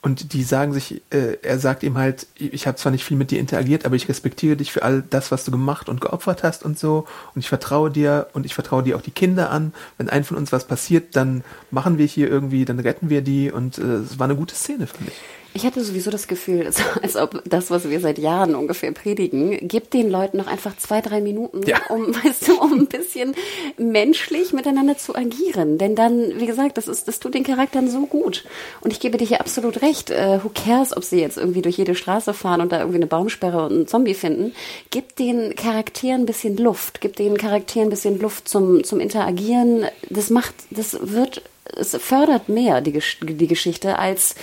[0.00, 3.32] und die sagen sich, äh, er sagt ihm halt, ich habe zwar nicht viel mit
[3.32, 6.64] dir interagiert, aber ich respektiere dich für all das, was du gemacht und geopfert hast
[6.64, 7.06] und so.
[7.34, 9.72] Und ich vertraue dir und ich vertraue dir auch die Kinder an.
[9.96, 11.42] Wenn einem von uns was passiert, dann
[11.72, 13.50] machen wir hier irgendwie, dann retten wir die.
[13.50, 15.37] Und äh, es war eine gute Szene, finde ich.
[15.54, 16.70] Ich hatte sowieso das Gefühl,
[17.02, 21.00] als ob das, was wir seit Jahren ungefähr predigen, gibt den Leuten noch einfach zwei,
[21.00, 21.78] drei Minuten, Ja.
[21.88, 23.34] um, weißt du, um ein bisschen
[23.76, 25.78] menschlich miteinander zu agieren.
[25.78, 28.44] Denn dann, wie gesagt, das ist, das tut den Charakteren so gut.
[28.80, 30.10] Und ich gebe dir hier absolut recht.
[30.10, 33.06] Äh, who cares, ob sie jetzt irgendwie durch jede Straße fahren und da irgendwie eine
[33.06, 34.52] Baumsperre und einen Zombie finden?
[34.90, 37.00] Gib den Charakteren ein bisschen Luft.
[37.00, 39.86] Gib den Charakteren ein bisschen Luft zum, zum Interagieren.
[40.10, 41.42] Das macht, das wird
[41.76, 44.34] es fördert mehr die, die Geschichte als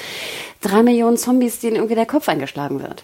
[0.61, 3.03] drei Millionen Zombies, denen irgendwie der Kopf eingeschlagen wird.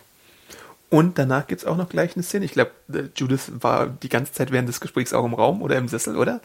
[0.89, 2.43] Und danach gibt's auch noch gleich eine Szene.
[2.43, 2.71] Ich glaube,
[3.15, 6.41] Judith war die ganze Zeit während des Gesprächs auch im Raum oder im Sessel, oder?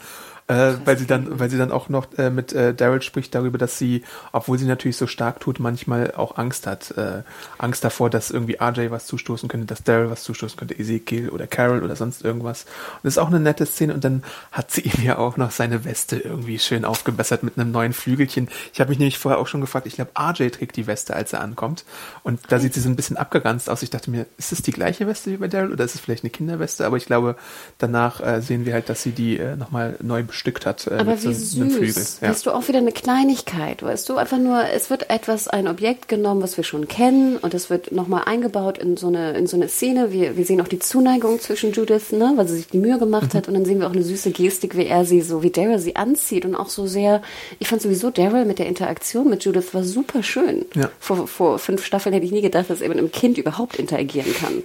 [0.48, 3.58] Äh, weil sie dann, weil sie dann auch noch äh, mit äh, Daryl spricht darüber,
[3.58, 6.92] dass sie, obwohl sie natürlich so stark tut, manchmal auch Angst hat.
[6.92, 7.22] Äh,
[7.58, 11.48] Angst davor, dass irgendwie RJ was zustoßen könnte, dass Daryl was zustoßen könnte, Ezekiel oder
[11.48, 12.62] Carol oder sonst irgendwas.
[12.62, 13.92] Und das ist auch eine nette Szene.
[13.92, 17.72] Und dann hat sie ihm ja auch noch seine Weste irgendwie schön aufgebessert mit einem
[17.72, 18.48] neuen Flügelchen.
[18.72, 21.32] Ich habe mich nämlich vorher auch schon gefragt, ich glaube, RJ trägt die Weste, als
[21.32, 21.84] er ankommt.
[22.22, 23.82] Und da sieht sie so ein bisschen abgeranzt aus.
[23.82, 26.22] Ich dachte mir, ist es die gleiche Weste wie bei Daryl oder ist es vielleicht
[26.22, 26.86] eine Kinderweste?
[26.86, 27.34] Aber ich glaube,
[27.78, 31.12] danach äh, sehen wir halt, dass sie die äh, nochmal neu bestückt hat äh, Aber
[31.12, 31.92] mit wie so einem Flügel.
[31.94, 32.18] süß.
[32.20, 32.28] Ja.
[32.28, 34.16] Weißt du, auch wieder eine Kleinigkeit, weißt du?
[34.16, 37.90] Einfach nur, es wird etwas, ein Objekt genommen, was wir schon kennen und es wird
[37.92, 40.12] nochmal eingebaut in so eine, in so eine Szene.
[40.12, 43.32] Wir, wir sehen auch die Zuneigung zwischen Judith, ne, weil sie sich die Mühe gemacht
[43.32, 43.38] Mhm.
[43.38, 45.78] hat und dann sehen wir auch eine süße Gestik, wie er sie so, wie Daryl
[45.78, 47.22] sie anzieht und auch so sehr,
[47.58, 50.66] ich fand sowieso Daryl mit der Interaktion mit Judith war super schön.
[50.74, 50.90] Ja.
[51.00, 54.34] Vor, vor fünf Staffeln hätte ich nie gedacht, dass er mit einem Kind überhaupt interagieren
[54.34, 54.62] kann.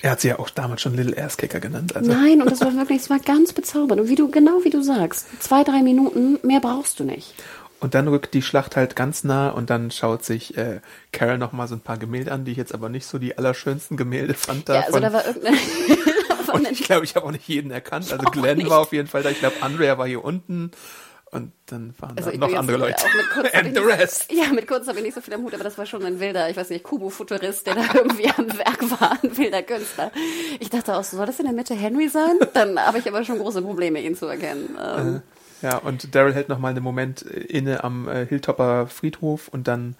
[0.00, 1.96] Er hat sie ja auch damals schon Little Ass Kicker genannt.
[1.96, 2.10] Also.
[2.12, 4.00] Nein, und das war wirklich, es war ganz bezaubernd.
[4.00, 7.34] Und wie du, genau wie du sagst, zwei, drei Minuten, mehr brauchst du nicht.
[7.80, 10.80] Und dann rückt die Schlacht halt ganz nah und dann schaut sich äh,
[11.12, 13.38] Carol noch mal so ein paar Gemälde an, die ich jetzt aber nicht so die
[13.38, 14.68] allerschönsten Gemälde fand.
[14.68, 15.56] Da Ja, also von- da war irgendeine.
[16.52, 18.12] und ich glaube, ich habe auch nicht jeden erkannt.
[18.12, 19.30] Also Glenn war auf jeden Fall da.
[19.30, 20.72] Ich glaube, Andrea war hier unten.
[21.30, 23.04] Und dann waren Also da noch andere Leute.
[23.52, 24.32] And the rest.
[24.32, 26.20] Ja, mit Kunst habe ich nicht so viel am Hut, aber das war schon ein
[26.20, 30.10] wilder, ich weiß nicht, Kubo-Futurist, der da irgendwie am Werk war, ein wilder Künstler.
[30.58, 32.38] Ich dachte auch so, soll das in der Mitte Henry sein?
[32.54, 34.76] Dann habe ich aber schon große Probleme, ihn zu erkennen.
[34.82, 35.22] Ähm,
[35.60, 39.68] Ja, und Daryl hält noch mal einen Moment äh, inne am äh, Hilltopper Friedhof und
[39.68, 39.96] dann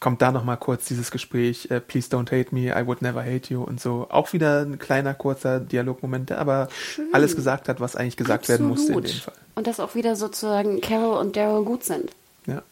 [0.00, 3.22] kommt da noch mal kurz dieses Gespräch, äh, Please don't hate me, I would never
[3.22, 4.06] hate you und so.
[4.10, 6.68] Auch wieder ein kleiner, kurzer Dialogmoment, der aber
[7.12, 9.14] alles gesagt hat, was eigentlich gesagt werden musste in absolut.
[9.14, 9.41] dem Fall.
[9.54, 12.10] Und dass auch wieder sozusagen Carol und Daryl gut sind.
[12.46, 12.62] Ja.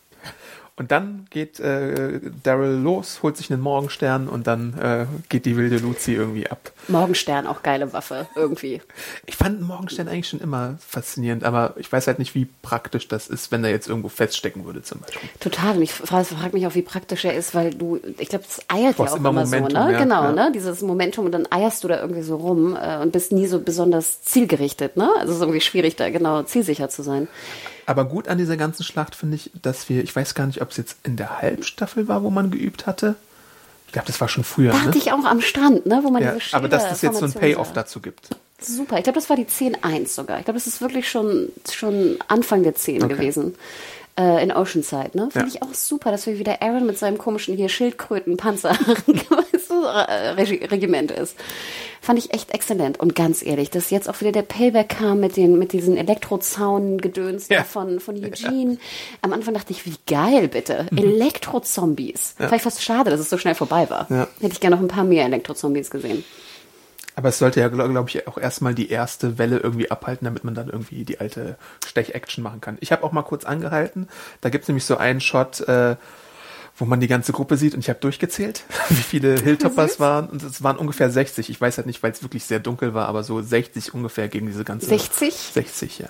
[0.81, 5.59] Und dann geht äh, Daryl los, holt sich einen Morgenstern und dann äh, geht die
[5.59, 6.73] wilde Luzi irgendwie ab.
[6.89, 8.81] Morgenstern, auch geile Waffe, irgendwie.
[9.27, 13.09] Ich fand einen Morgenstern eigentlich schon immer faszinierend, aber ich weiß halt nicht, wie praktisch
[13.09, 15.28] das ist, wenn er jetzt irgendwo feststecken würde zum Beispiel.
[15.39, 15.77] Total.
[15.77, 18.61] Und ich frage frag mich auch, wie praktisch er ist, weil du, ich glaube, das
[18.69, 19.93] eiert ja auch immer immer, so, Momentum, ne?
[19.93, 20.32] ja, genau, ja.
[20.32, 20.52] ne?
[20.55, 23.61] Dieses Momentum und dann eierst du da irgendwie so rum äh, und bist nie so
[23.61, 25.11] besonders zielgerichtet, ne?
[25.19, 27.28] Also es ist irgendwie schwierig, da genau zielsicher zu sein.
[27.86, 30.70] Aber gut an dieser ganzen Schlacht finde ich, dass wir, ich weiß gar nicht, ob
[30.70, 33.16] es jetzt in der Halbstaffel war, wo man geübt hatte.
[33.86, 34.97] Ich glaube, das war schon früher, Dachte ne?
[34.97, 36.01] ich auch am Strand, ne?
[36.05, 38.28] Wo man Ja, diese aber dass das jetzt so ein Payoff dazu gibt.
[38.61, 38.98] Super.
[38.98, 40.39] Ich glaube, das war die 10.1 sogar.
[40.39, 43.15] Ich glaube, das ist wirklich schon, schon Anfang der 10 Okay.
[43.15, 43.55] gewesen.
[44.19, 45.28] Äh, in Oceanside, ne?
[45.32, 45.55] Finde Ja.
[45.55, 48.77] ich auch super, dass wir wieder Aaron mit seinem komischen hier Schildkrötenpanzer
[49.74, 51.36] äh, Regi Regiment ist.
[52.02, 52.98] Fand ich echt exzellent.
[52.98, 57.48] Und ganz ehrlich, dass jetzt auch wieder der Payback kam mit den, mit diesen Elektrozaun-Gedöns
[57.48, 57.62] Ja.
[57.64, 58.78] von, von Eugene.
[59.22, 60.86] Am Anfang dachte ich, wie geil, bitte.
[60.97, 62.34] Elektrozombies.
[62.38, 64.06] Fand ich fast schade, dass es so schnell vorbei war.
[64.10, 64.28] Ja.
[64.40, 66.24] Hätte ich gerne noch ein paar mehr Elektrozombies gesehen.
[67.16, 70.44] Aber es sollte ja, glaube glaub ich, auch erstmal die erste Welle irgendwie abhalten, damit
[70.44, 71.56] man dann irgendwie die alte
[71.86, 72.78] Stech-Action machen kann.
[72.80, 74.09] Ich habe auch mal kurz angehalten.
[74.40, 75.97] Da gibt's nämlich so einen Shot, äh,
[76.81, 80.28] wo man die ganze Gruppe sieht und ich habe durchgezählt, wie viele Hilltoppers waren.
[80.28, 81.51] Und es waren ungefähr 60.
[81.51, 84.47] Ich weiß halt nicht, weil es wirklich sehr dunkel war, aber so 60 ungefähr gegen
[84.47, 84.86] diese ganze...
[84.86, 85.35] 60?
[85.35, 86.09] 60, ja.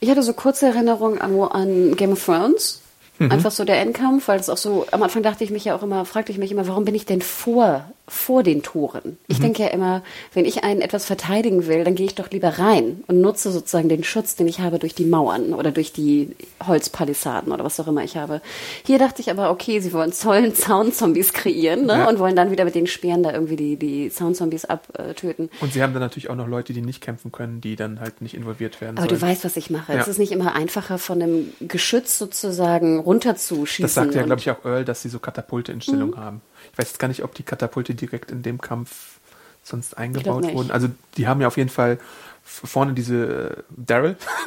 [0.00, 2.82] Ich hatte so kurze Erinnerungen an, an Game of Thrones.
[3.28, 5.82] Einfach so der Endkampf, weil es auch so, am Anfang dachte ich mich ja auch
[5.82, 9.18] immer, fragte ich mich immer, warum bin ich denn vor, vor den Toren?
[9.28, 10.02] Ich denke ja immer,
[10.34, 13.88] wenn ich einen etwas verteidigen will, dann gehe ich doch lieber rein und nutze sozusagen
[13.88, 16.34] den Schutz, den ich habe durch die Mauern oder durch die
[16.66, 18.40] Holzpalisaden oder was auch immer ich habe.
[18.84, 21.92] Hier dachte ich aber, okay, sie wollen Zollen Zaunzombies kreieren ne?
[21.98, 22.08] Ja.
[22.08, 25.48] und wollen dann wieder mit den Speeren da irgendwie die, die Zaunzombies abtöten.
[25.60, 28.20] Und sie haben dann natürlich auch noch Leute, die nicht kämpfen können, die dann halt
[28.22, 29.20] nicht involviert werden Aber sollen.
[29.20, 29.92] du weißt, was ich mache.
[29.92, 30.00] Ja.
[30.00, 33.82] Es ist nicht immer einfacher, von einem Geschütz sozusagen runterzuschießen.
[33.84, 34.26] Das sagt ja, Mhm.
[34.26, 36.40] glaube ich, auch Earl, dass sie so Katapulte in Stellung haben.
[36.72, 39.18] Ich weiß jetzt gar nicht, ob die Katapulte direkt in dem Kampf
[39.62, 40.70] sonst eingebaut wurden.
[40.70, 41.98] Also die haben ja auf jeden Fall
[42.42, 44.16] vorne diese äh, Daryl.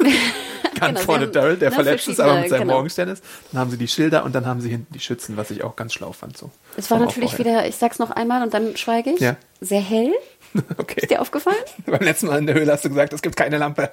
[0.80, 2.74] Ganz Genau, vorne haben, Daryl, der ne, verletzt ist, aber mit seinem genau.
[2.74, 3.24] Morgenstern ist.
[3.52, 5.76] Dann haben sie die Schilder und dann haben sie hinten die Schützen, was ich auch
[5.76, 6.36] ganz schlau fand.
[6.36, 6.50] So.
[6.76, 9.36] Es war natürlich wieder, ich sag's noch einmal und dann schweige ich, Ja.
[9.60, 10.12] sehr hell.
[10.76, 11.00] Okay.
[11.00, 11.56] Ist dir aufgefallen?
[11.86, 13.90] Beim letzten Mal in der Höhle hast du gesagt, es gibt keine Lampe.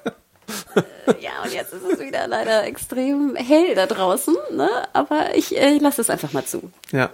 [1.20, 4.68] Ja, und jetzt ist es wieder leider extrem hell da draußen, ne?
[4.92, 6.70] Aber ich äh, lasse es einfach mal zu.
[6.92, 7.10] Ja.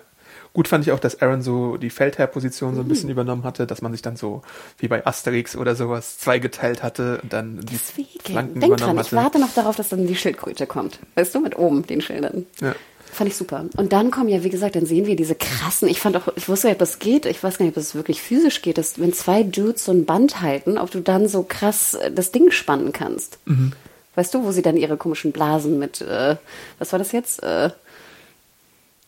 [0.55, 2.89] Gut fand ich auch, dass Aaron so die Feldherrposition so ein Mhm.
[2.89, 4.43] bisschen übernommen hatte, dass man sich dann so
[4.79, 8.09] wie bei Asterix oder sowas zweigeteilt hatte und dann die Deswegen.
[8.25, 9.17] Flanken Denk dran, übernommen ich hatte.
[9.17, 10.99] warte noch darauf, dass dann die Schildkröte kommt.
[11.15, 12.47] Weißt du, mit oben den Schildern.
[12.61, 12.75] Ja.
[13.13, 13.65] Fand ich super.
[13.77, 16.49] Und dann kommen ja, wie gesagt, dann sehen wir diese krassen, ich fand auch, ich
[16.49, 18.99] wusste ja, ob das geht, ich weiß gar nicht, ob das wirklich physisch geht, dass
[19.01, 22.51] wenn zwei Dudes so ein Band halten, ob du dann so krass äh, das Ding
[22.51, 23.39] spannen kannst.
[23.47, 23.73] Mhm.
[24.15, 26.37] Weißt du, wo sie dann ihre komischen Blasen mit, äh,
[26.79, 27.43] was war das jetzt?
[27.43, 27.71] Äh,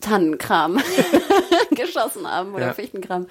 [0.01, 0.81] Tannenkram
[1.71, 2.73] geschossen haben oder Ja.
[2.73, 3.27] Fichtenkram.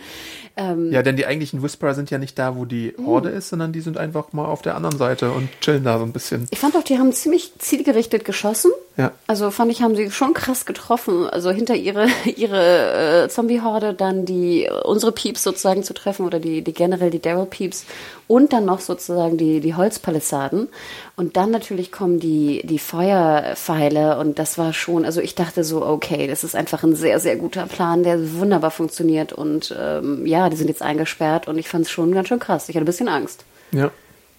[0.58, 3.72] Ähm, Ja, denn die eigentlichen Whisperer sind ja nicht da, wo die Horde ist, sondern
[3.72, 6.48] die sind einfach mal auf der anderen Seite und chillen da so ein bisschen.
[6.52, 8.72] Ich fand auch, die haben ziemlich zielgerichtet geschossen.
[8.98, 9.12] Ja.
[9.28, 11.30] Also fand ich, haben sie schon krass getroffen.
[11.30, 16.40] Also hinter ihre, ihre äh, Zombie-Horde dann die, äh, unsere Pieps sozusagen zu treffen oder
[16.40, 17.86] die, die generell die Daryl-Pieps
[18.28, 20.68] und dann noch sozusagen die, die Holzpalisaden.
[21.16, 25.86] Und dann natürlich kommen die, die Feuerpfeile und das war schon, also ich dachte so,
[25.86, 30.50] okay, das ist einfach ein sehr, sehr guter Plan, der wunderbar funktioniert und ähm, ja,
[30.50, 32.70] die sind jetzt eingesperrt und ich fand es schon ganz schön krass.
[32.70, 33.46] Ich hatte ein bisschen Angst.
[33.72, 33.92] Ja.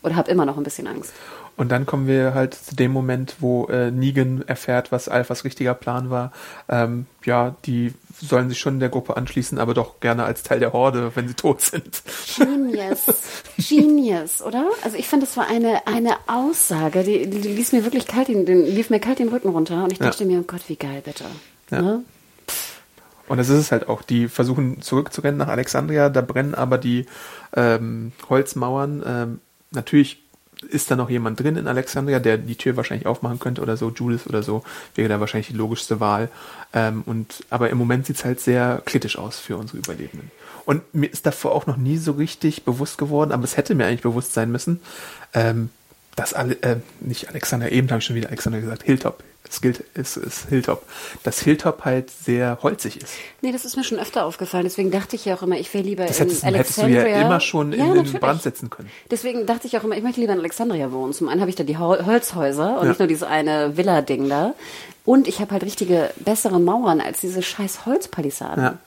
[0.03, 1.12] Oder habe immer noch ein bisschen Angst.
[1.57, 5.74] Und dann kommen wir halt zu dem Moment, wo äh, Negan erfährt, was Alphas richtiger
[5.74, 6.32] Plan war.
[6.70, 10.73] Ähm, ja, die sollen sich schon der Gruppe anschließen, aber doch gerne als Teil der
[10.73, 12.03] Horde, wenn sie tot sind.
[12.39, 13.01] Genius.
[13.69, 14.70] Genius, oder?
[14.85, 18.28] Also ich fand, das war eine, eine Aussage, die, die, die ließ mir wirklich kalt
[18.28, 20.07] den, den, lief mir kalt den Rücken runter und ich Ja.
[20.07, 21.24] dachte mir, oh Gott, wie geil, bitte.
[21.70, 21.82] Ja.
[21.82, 22.05] Ne?
[23.31, 24.02] Und das ist es halt auch.
[24.02, 27.07] Die versuchen zurückzurennen nach Alexandria, da brennen aber die
[27.55, 29.05] ähm, Holzmauern.
[29.07, 29.40] Ähm,
[29.70, 30.24] natürlich
[30.69, 33.90] ist da noch jemand drin in Alexandria, der die Tür wahrscheinlich aufmachen könnte oder so.
[33.90, 34.65] Judith oder so
[34.97, 36.28] wäre da wahrscheinlich die logischste Wahl.
[36.73, 40.32] Ähm, und aber im Moment sieht's halt sehr kritisch aus für unsere Überlebenden.
[40.65, 43.86] Und mir ist davor auch noch nie so richtig bewusst geworden, aber es hätte mir
[43.86, 44.81] eigentlich bewusst sein müssen,
[45.35, 45.70] ähm,
[46.21, 49.23] dass alle, äh, nicht Alexander, eben habe ich schon wieder Alexander gesagt, Hilltop.
[49.49, 50.85] Es gilt, es ist Hilltop.
[51.25, 53.15] Dass Hilltop halt sehr holzig ist.
[53.41, 54.63] Nee, das ist mir schon öfter aufgefallen.
[54.65, 56.87] Deswegen dachte ich ja auch immer, ich wäre lieber Das in hättest, hättest du ja
[57.01, 57.23] Alexandria.
[57.27, 58.21] immer schon in, Ja, in den natürlich.
[58.21, 58.91] Brand setzen können.
[59.11, 61.13] Deswegen dachte ich auch immer, ich möchte lieber in Alexandria wohnen.
[61.15, 62.89] Zum einen habe ich da die Hol- Holzhäuser und Ja.
[62.91, 64.55] nicht nur dieses eine Villa-Ding da.
[65.05, 68.63] Und ich habe halt richtige, bessere Mauern als diese scheiß Holzpalisaden.
[68.63, 68.79] Ja.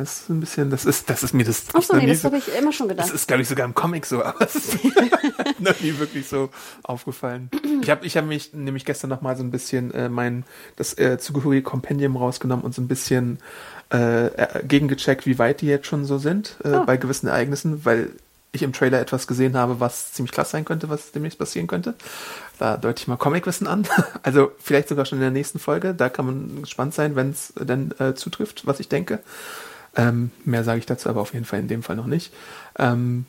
[0.00, 1.64] Das ist ein bisschen, das ist, das ist mir das.
[1.74, 3.06] Ach so, noch nee, das habe ich immer schon gedacht.
[3.06, 4.78] Das ist, glaube ich, sogar im Comic so, aber es ist
[5.58, 6.48] noch nie wirklich so
[6.82, 7.50] aufgefallen.
[7.82, 10.44] Ich habe ich hab mich nämlich gestern noch mal so ein bisschen äh, mein
[10.76, 13.40] das äh, zugehörige Kompendium rausgenommen und so ein bisschen
[13.92, 16.86] äh, äh, gegengecheckt, wie weit die jetzt schon so sind äh, Oh.
[16.86, 18.10] bei gewissen Ereignissen, weil
[18.52, 21.94] ich im Trailer etwas gesehen habe, was ziemlich klasse sein könnte, was demnächst passieren könnte.
[22.58, 23.86] Da deute ich mal Comicwissen an.
[24.22, 25.92] Also vielleicht sogar schon in der nächsten Folge.
[25.94, 29.20] Da kann man gespannt sein, wenn es denn äh, zutrifft, was ich denke.
[29.96, 32.32] Ähm, mehr sage ich dazu aber auf jeden Fall in dem Fall noch nicht.
[32.78, 33.26] Ähm,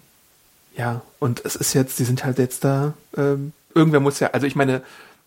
[0.78, 4.48] ja, und es ist jetzt, die sind halt jetzt da, ähm, irgendwer muss ja, also
[4.48, 4.82] ich meine,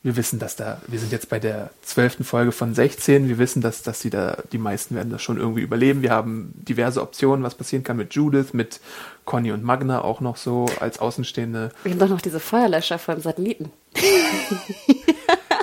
[0.05, 3.63] wir wissen, dass da, wir sind jetzt bei der zwölften Folge von 16, wir wissen,
[3.63, 6.03] dass, dass die da, die meisten werden das schon irgendwie überleben.
[6.03, 8.81] Wir haben diverse Optionen, was passieren kann mit Judith, mit
[9.25, 11.71] Conny und Magna auch noch so als Außenstehende.
[11.85, 13.71] Wir haben doch noch diese Feuerlöscher vom Satelliten.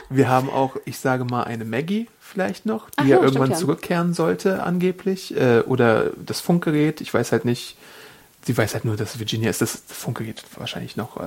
[0.09, 3.47] Wir haben auch, ich sage mal, eine Maggie vielleicht noch, die Ach ja ja, irgendwann
[3.47, 3.57] stimmt, ja.
[3.59, 5.35] zurückkehren sollte, angeblich.
[5.35, 7.77] Äh, oder das Funkgerät, ich weiß halt nicht.
[8.45, 9.61] Sie weiß halt nur, dass Virginia ist.
[9.61, 11.21] Das Funkgerät wahrscheinlich noch, äh,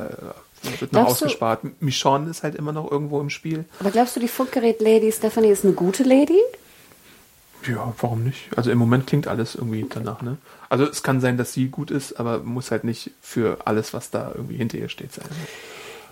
[0.80, 1.60] wird noch Glaubst du- ausgespart.
[1.80, 3.64] Michonne ist halt immer noch irgendwo im Spiel.
[3.78, 6.40] Aber glaubst du, die Funkgerät-Lady Stephanie ist eine gute Lady?
[7.68, 8.48] Ja, warum nicht?
[8.56, 10.36] Also im Moment klingt alles irgendwie danach, ne?
[10.68, 14.10] Also es kann sein, dass sie gut ist, aber muss halt nicht für alles, was
[14.10, 15.24] da irgendwie hinter ihr steht, sein.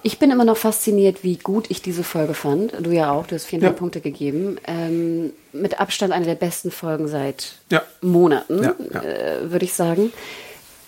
[0.04, 2.72] Ich bin immer noch fasziniert, wie gut ich diese Folge fand.
[2.80, 3.78] Du ja auch, du hast viereinhalb Ja.
[3.78, 4.56] Punkte gegeben.
[4.66, 7.82] Ähm, mit Abstand eine der besten Folgen seit Ja.
[8.00, 8.74] Monaten, Ja.
[9.00, 10.12] Äh, würde ich sagen.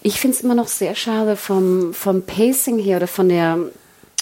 [0.02, 3.58] Ich finde es immer noch sehr schade vom, vom Pacing her oder von der,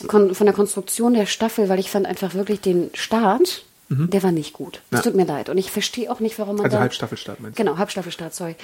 [0.08, 3.64] von der Konstruktion der Staffel, weil ich fand einfach wirklich den Start,
[3.96, 4.80] der war nicht gut.
[4.90, 5.02] Es Ja.
[5.02, 5.48] tut mir leid.
[5.48, 7.62] Und ich verstehe auch nicht, warum man Also dann, Halbstaffelstart meinst du?
[7.62, 8.56] Genau, Halbstaffelstart, sorry.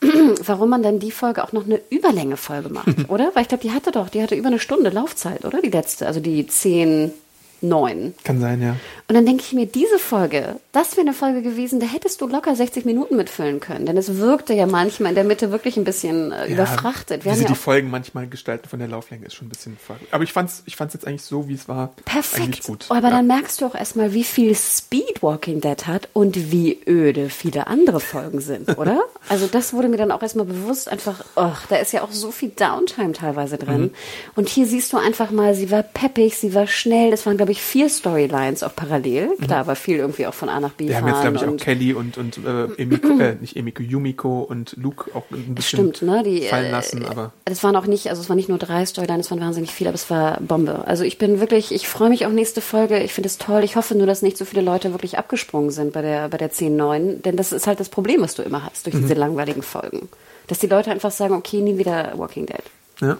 [0.46, 3.30] Warum man dann die Folge auch noch eine Überlänge-Folge macht, oder?
[3.34, 5.60] Weil ich glaube, die hatte doch, die hatte über eine Stunde Laufzeit, oder?
[5.62, 7.12] Die letzte, also die zehn,
[7.60, 8.14] neun.
[8.24, 8.76] Kann sein, ja.
[9.08, 12.26] Und dann denke ich mir, diese Folge, das wäre eine Folge gewesen, da hättest du
[12.26, 13.86] locker 60 Minuten mitfüllen können.
[13.86, 17.24] Denn es wirkte ja manchmal in der Mitte wirklich ein bisschen äh, ja überfrachtet.
[17.24, 19.76] Wir wie sie ja die Folgen manchmal gestalten von der Lauflänge ist schon ein bisschen
[19.78, 20.12] fragwürdig.
[20.12, 22.64] Aber ich fand's, ich fand's jetzt eigentlich so, wie es war, Perfekt.
[22.64, 22.86] gut.
[22.88, 23.10] Aber ja.
[23.10, 27.68] dann merkst du auch erstmal, wie viel Speed Walking Dead hat und wie öde viele
[27.68, 29.04] andere Folgen sind, oder?
[29.28, 32.32] also das wurde mir dann auch erstmal bewusst, einfach, oh, da ist ja auch so
[32.32, 33.82] viel Downtime teilweise drin.
[33.82, 33.90] Mhm.
[34.34, 37.10] Und hier siehst du einfach mal, sie war peppig, sie war schnell.
[37.10, 39.28] Das waren, glaube ich, vier Storylines auch parallel.
[39.38, 39.44] Mhm.
[39.44, 41.56] Klar, war viel irgendwie auch von A nach B Wir haben jetzt, glaube ich, auch
[41.56, 46.02] Kelly und, und äh, Emiko, äh, nicht Emiko, Yumiko und Luke auch ein bisschen Stimmt,
[46.02, 46.24] ne?
[46.24, 47.02] Die, fallen lassen.
[47.02, 49.40] Äh, aber es waren auch nicht, also es waren nicht nur drei Storylines, es waren
[49.40, 50.88] wahnsinnig viele, aber es war Bombe.
[50.88, 52.98] Also ich bin wirklich, ich freue mich auf nächste Folge.
[52.98, 53.62] Ich finde es toll.
[53.62, 56.50] Ich hoffe nur, dass nicht so viele Leute wirklich abgesprungen sind bei der, bei der
[56.50, 57.22] 10.9.
[57.22, 59.02] Denn das ist halt das Problem, was du immer hast durch mhm.
[59.02, 60.08] diese langweiligen Folgen.
[60.48, 62.62] Dass die Leute einfach sagen, okay, nie wieder Walking Dead.
[63.00, 63.18] Ja.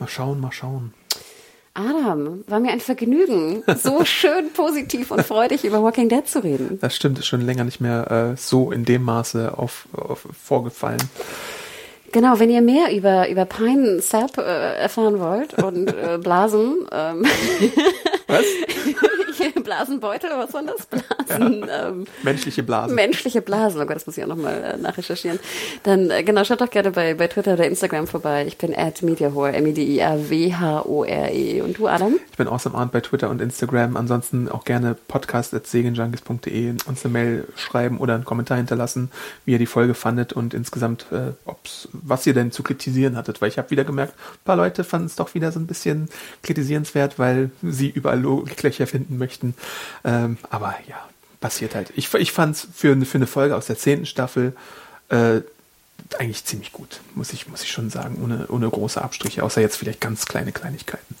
[0.00, 0.92] Mal schauen, mal schauen.
[1.74, 6.78] Adam, war mir ein Vergnügen, so schön positiv und freudig über Walking Dead zu reden.
[6.80, 11.02] Das stimmt, ist schon länger nicht mehr äh, so in dem Maße auf, auf vorgefallen.
[12.12, 16.86] Genau, wenn ihr mehr über, über Pine Sap äh, erfahren wollt und äh, Blasen.
[16.92, 17.24] Ähm,
[18.26, 18.44] Was?
[19.64, 20.86] Blasenbeutel, was waren das?
[20.86, 21.64] Blasen.
[21.66, 21.88] Ja.
[21.88, 22.94] Ähm, menschliche Blasen.
[22.94, 25.38] Menschliche Blasen, oh Gott, das muss ich auch nochmal äh, nachrecherchieren.
[25.82, 28.44] Dann, äh, genau, schaut doch gerne bei, bei Twitter oder Instagram vorbei.
[28.46, 31.60] Ich bin at Mediahore, M-E-D-I-A-W-H-O-R-E.
[31.62, 32.18] Und du, Adam?
[32.30, 33.96] Ich bin awesome Arndt bei Twitter und Instagram.
[33.96, 39.10] Ansonsten auch gerne podcast.segenjunkies.de uns eine Mail schreiben oder einen Kommentar hinterlassen,
[39.44, 43.40] wie ihr die Folge fandet und insgesamt, äh, ob's, was ihr denn zu kritisieren hattet.
[43.40, 46.08] Weil ich habe wieder gemerkt, ein paar Leute fanden es doch wieder so ein bisschen
[46.42, 49.54] kritisierenswert, weil sie überall Logiklöcher finden möchten.
[50.04, 50.96] Ähm, aber ja,
[51.40, 51.92] passiert halt.
[51.96, 54.54] Ich, ich fand es für, für eine Folge aus der zehnten Staffel
[55.08, 55.40] äh,
[56.18, 59.76] eigentlich ziemlich gut, muss ich, muss ich schon sagen, ohne, ohne große Abstriche, außer jetzt
[59.76, 61.14] vielleicht ganz kleine Kleinigkeiten.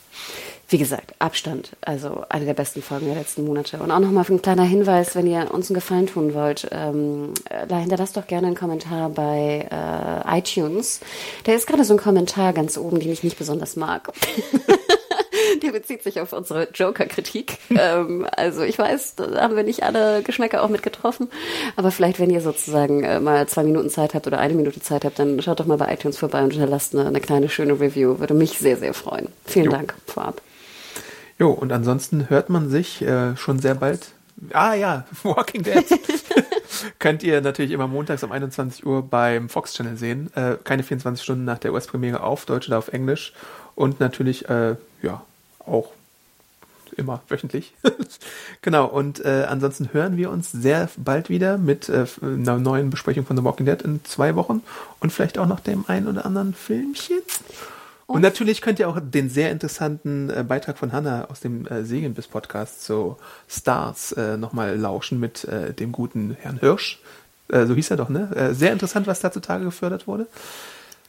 [0.72, 3.76] Wie gesagt, Abstand, also eine der besten Folgen der letzten Monate.
[3.76, 7.34] Und auch nochmal ein kleiner Hinweis, wenn ihr uns einen Gefallen tun wollt, ähm,
[7.68, 11.00] da hinterlasst doch gerne einen Kommentar bei äh, iTunes.
[11.44, 14.14] Da ist gerade so ein Kommentar ganz oben, den ich nicht besonders mag.
[15.62, 17.58] Der bezieht sich auf unsere Joker-Kritik.
[17.78, 21.28] ähm, also ich weiß, da haben wir nicht alle Geschmäcker auch mit getroffen.
[21.76, 25.04] Aber vielleicht, wenn ihr sozusagen äh, mal zwei Minuten Zeit habt oder eine Minute Zeit
[25.04, 28.20] habt, dann schaut doch mal bei iTunes vorbei und hinterlasst eine, eine kleine schöne Review.
[28.20, 29.28] Würde mich sehr, sehr freuen.
[29.44, 29.72] Vielen jo.
[29.72, 30.40] Dank vorab.
[31.38, 34.12] Jo, und ansonsten hört man sich äh, schon sehr bald.
[34.52, 35.84] Ah ja, Walking Dead.
[36.98, 40.30] Könnt ihr natürlich immer montags um 21 Uhr beim Fox Channel sehen.
[40.34, 43.32] Äh, keine 24 Stunden nach der US-Premiere auf Deutsch oder auf Englisch.
[43.74, 45.22] Und natürlich, äh, ja,
[45.60, 45.92] auch
[46.96, 47.74] immer wöchentlich.
[48.62, 53.24] genau, und äh, ansonsten hören wir uns sehr bald wieder mit äh, einer neuen Besprechung
[53.24, 54.62] von The Walking Dead in zwei Wochen
[55.00, 57.22] und vielleicht auch noch dem einen oder anderen Filmchen.
[58.12, 61.66] Und, und natürlich könnt ihr auch den sehr interessanten äh, Beitrag von Hannah aus dem
[61.66, 63.16] äh, Segenbiss Podcast zu
[63.48, 67.00] Stars äh, nochmal lauschen mit äh, dem guten Herrn Hirsch.
[67.48, 68.30] Äh, so hieß er doch, ne?
[68.34, 70.26] Äh, sehr interessant, was da zutage gefördert wurde.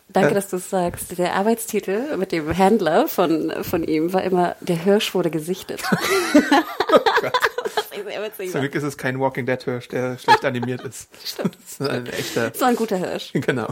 [0.10, 0.34] Danke, äh.
[0.34, 1.18] dass du es sagst.
[1.18, 5.82] Der Arbeitstitel mit dem Händler von, von ihm war immer Der Hirsch wurde gesichtet.
[6.94, 7.00] oh.
[8.52, 11.10] Zum Glück ist es kein Walking Dead Hirsch, der schlecht animiert ist.
[11.26, 11.56] Stimmt.
[11.56, 12.52] Das ist ein echter.
[12.54, 13.32] So ein guter Hirsch.
[13.44, 13.68] Genau.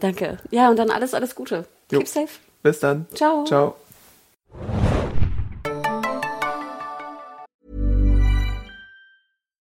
[0.00, 0.38] Danke.
[0.50, 1.66] Ja, und dann alles, alles Gute.
[1.90, 1.98] Jo.
[1.98, 2.38] Keep safe.
[2.62, 3.06] Bis dann.
[3.14, 3.44] Ciao.
[3.44, 3.76] Ciao.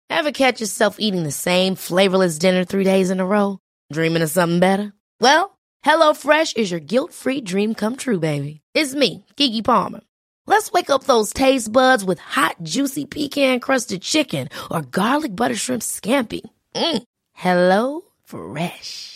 [0.08, 3.58] Ever catch yourself eating the same flavorless dinner three days in a row?
[3.92, 4.92] Dreaming of something better?
[5.20, 8.60] Well, HelloFresh is your guilt-free dream come true, baby.
[8.74, 10.00] It's me, Kiki Palmer.
[10.46, 15.82] Let's wake up those taste buds with hot, juicy pecan-crusted chicken or garlic butter shrimp
[15.82, 16.40] scampi.
[16.74, 17.02] Mm.
[17.32, 19.15] Hello Fresh.